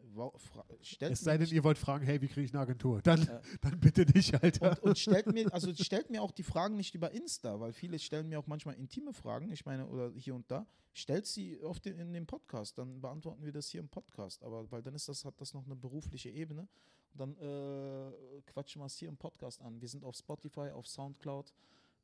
stellt 0.82 1.12
Es 1.12 1.20
sei 1.20 1.38
denn, 1.38 1.48
ihr 1.48 1.64
wollt 1.64 1.78
fragen, 1.78 2.04
hey, 2.04 2.20
wie 2.20 2.28
kriege 2.28 2.42
ich 2.42 2.52
eine 2.52 2.60
Agentur? 2.60 3.00
Dann, 3.02 3.22
Äh, 3.26 3.40
dann 3.62 3.80
bitte 3.80 4.02
nicht, 4.02 4.34
Alter. 4.42 4.72
Und, 4.82 4.90
und 4.90 4.98
stellt 4.98 5.32
mir, 5.32 5.52
also 5.52 5.74
stellt 5.74 6.10
mir 6.10 6.22
auch 6.22 6.30
die 6.30 6.42
Fragen 6.42 6.76
nicht 6.76 6.94
über 6.94 7.10
Insta, 7.12 7.58
weil 7.58 7.72
viele 7.72 7.98
stellen 7.98 8.28
mir 8.28 8.38
auch 8.38 8.46
manchmal 8.46 8.74
intime 8.74 9.12
Fragen, 9.12 9.50
ich 9.50 9.64
meine, 9.64 9.86
oder 9.86 10.12
hier 10.14 10.34
und 10.34 10.50
da. 10.50 10.66
Stellt 10.92 11.26
sie 11.26 11.62
auf 11.62 11.80
den, 11.80 11.98
in 11.98 12.12
dem 12.12 12.26
Podcast, 12.26 12.78
dann 12.78 13.00
beantworten 13.00 13.44
wir 13.44 13.52
das 13.52 13.68
hier 13.68 13.80
im 13.80 13.88
Podcast. 13.88 14.42
Aber 14.42 14.70
weil 14.70 14.82
dann 14.82 14.94
ist 14.94 15.08
das, 15.08 15.24
hat 15.24 15.40
das 15.40 15.52
noch 15.52 15.64
eine 15.64 15.76
berufliche 15.76 16.30
Ebene. 16.30 16.68
Dann 17.16 17.36
äh, 17.36 18.42
quatschen 18.46 18.80
wir 18.82 18.86
es 18.86 18.96
hier 18.98 19.08
im 19.08 19.16
Podcast 19.16 19.60
an. 19.62 19.80
Wir 19.80 19.88
sind 19.88 20.04
auf 20.04 20.16
Spotify, 20.16 20.70
auf 20.70 20.86
Soundcloud. 20.86 21.52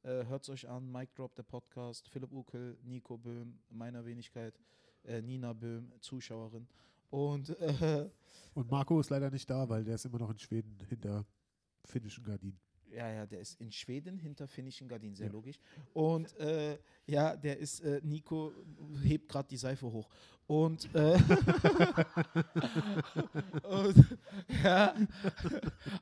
Äh, 0.02 0.24
Hört 0.26 0.42
es 0.42 0.48
euch 0.48 0.68
an, 0.68 0.90
Mike 0.90 1.12
Drop, 1.14 1.34
der 1.34 1.44
Podcast, 1.44 2.08
Philipp 2.08 2.32
Ukel, 2.32 2.76
Nico 2.82 3.16
Böhm, 3.18 3.58
meiner 3.70 4.04
Wenigkeit, 4.04 4.58
äh, 5.04 5.22
Nina 5.22 5.52
Böhm, 5.52 5.92
Zuschauerin. 6.00 6.66
Und 7.10 7.50
äh, 7.60 8.08
Und 8.54 8.70
Marco 8.70 8.98
ist 9.00 9.10
leider 9.10 9.30
nicht 9.30 9.48
da, 9.48 9.68
weil 9.68 9.84
der 9.84 9.94
ist 9.96 10.04
immer 10.04 10.18
noch 10.18 10.30
in 10.30 10.38
Schweden 10.38 10.78
hinter 10.88 11.24
finnischen 11.84 12.24
Gardinen. 12.24 12.58
Ja, 12.94 13.10
ja, 13.10 13.26
der 13.26 13.40
ist 13.40 13.58
in 13.60 13.72
Schweden 13.72 14.18
hinter 14.18 14.46
finnischen 14.46 14.88
Gardinen, 14.88 15.14
sehr 15.14 15.26
Ja. 15.28 15.32
logisch. 15.32 15.58
Und 15.94 16.36
äh, 16.38 16.78
ja, 17.06 17.34
der 17.36 17.58
ist, 17.58 17.80
äh, 17.80 18.00
Nico 18.04 18.52
hebt 19.02 19.28
gerade 19.28 19.48
die 19.48 19.56
Seife 19.56 19.90
hoch. 19.90 20.08
Und, 20.46 20.92
äh, 20.94 21.16
und 23.62 24.18
ja, 24.62 24.94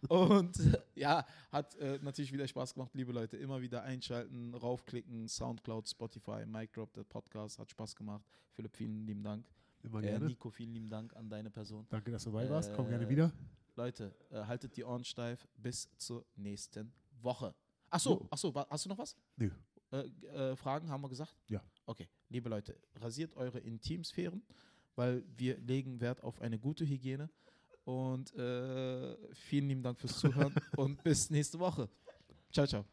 und 0.08 0.78
ja, 0.94 1.24
hat 1.52 1.74
äh, 1.76 1.98
natürlich 2.02 2.32
wieder 2.32 2.46
Spaß 2.48 2.74
gemacht, 2.74 2.94
liebe 2.94 3.12
Leute. 3.12 3.36
Immer 3.36 3.60
wieder 3.60 3.82
einschalten, 3.82 4.54
raufklicken, 4.54 5.28
Soundcloud, 5.28 5.88
Spotify, 5.88 6.44
Mic 6.46 6.72
Drop, 6.72 6.92
der 6.94 7.04
Podcast 7.04 7.58
hat 7.58 7.70
Spaß 7.70 7.94
gemacht. 7.96 8.24
Philipp, 8.54 8.74
vielen 8.76 9.06
lieben 9.06 9.22
Dank. 9.22 9.44
Immer 9.82 10.00
Äh, 10.00 10.08
gerne. 10.08 10.26
Nico, 10.26 10.50
vielen 10.50 10.72
lieben 10.72 10.90
Dank 10.90 11.14
an 11.16 11.28
deine 11.28 11.50
Person. 11.50 11.86
Danke, 11.88 12.10
dass 12.10 12.24
du 12.24 12.30
dabei 12.30 12.48
warst. 12.48 12.72
Komm 12.74 12.88
gerne 12.88 13.04
Äh, 13.04 13.08
wieder. 13.08 13.32
Leute, 13.76 14.14
äh, 14.30 14.44
haltet 14.44 14.76
die 14.76 14.84
Ohren 14.84 15.04
steif 15.04 15.46
bis 15.56 15.88
zur 15.96 16.24
nächsten 16.36 16.92
Woche. 17.22 17.54
Ach 17.90 18.00
so, 18.00 18.10
Jo. 18.20 18.28
ach 18.30 18.38
so, 18.38 18.54
wa- 18.54 18.66
hast 18.70 18.84
du 18.84 18.88
noch 18.88 18.98
was? 18.98 19.16
Nö. 19.36 19.50
Äh, 19.92 20.06
äh, 20.52 20.56
Fragen 20.56 20.88
haben 20.90 21.00
wir 21.02 21.08
gesagt? 21.08 21.34
Ja. 21.48 21.62
Okay, 21.86 22.08
liebe 22.28 22.48
Leute, 22.48 22.78
rasiert 22.96 23.36
eure 23.36 23.58
Intimsphären, 23.58 24.42
weil 24.94 25.24
wir 25.36 25.58
legen 25.58 26.00
Wert 26.00 26.22
auf 26.22 26.40
eine 26.40 26.58
gute 26.58 26.84
Hygiene. 26.86 27.28
Und 27.84 28.32
äh, 28.34 29.16
vielen 29.34 29.68
lieben 29.68 29.82
Dank 29.82 29.98
fürs 29.98 30.18
Zuhören 30.20 30.54
und 30.76 31.02
bis 31.02 31.30
nächste 31.30 31.58
Woche. 31.58 31.88
Ciao, 32.52 32.66
ciao. 32.66 32.84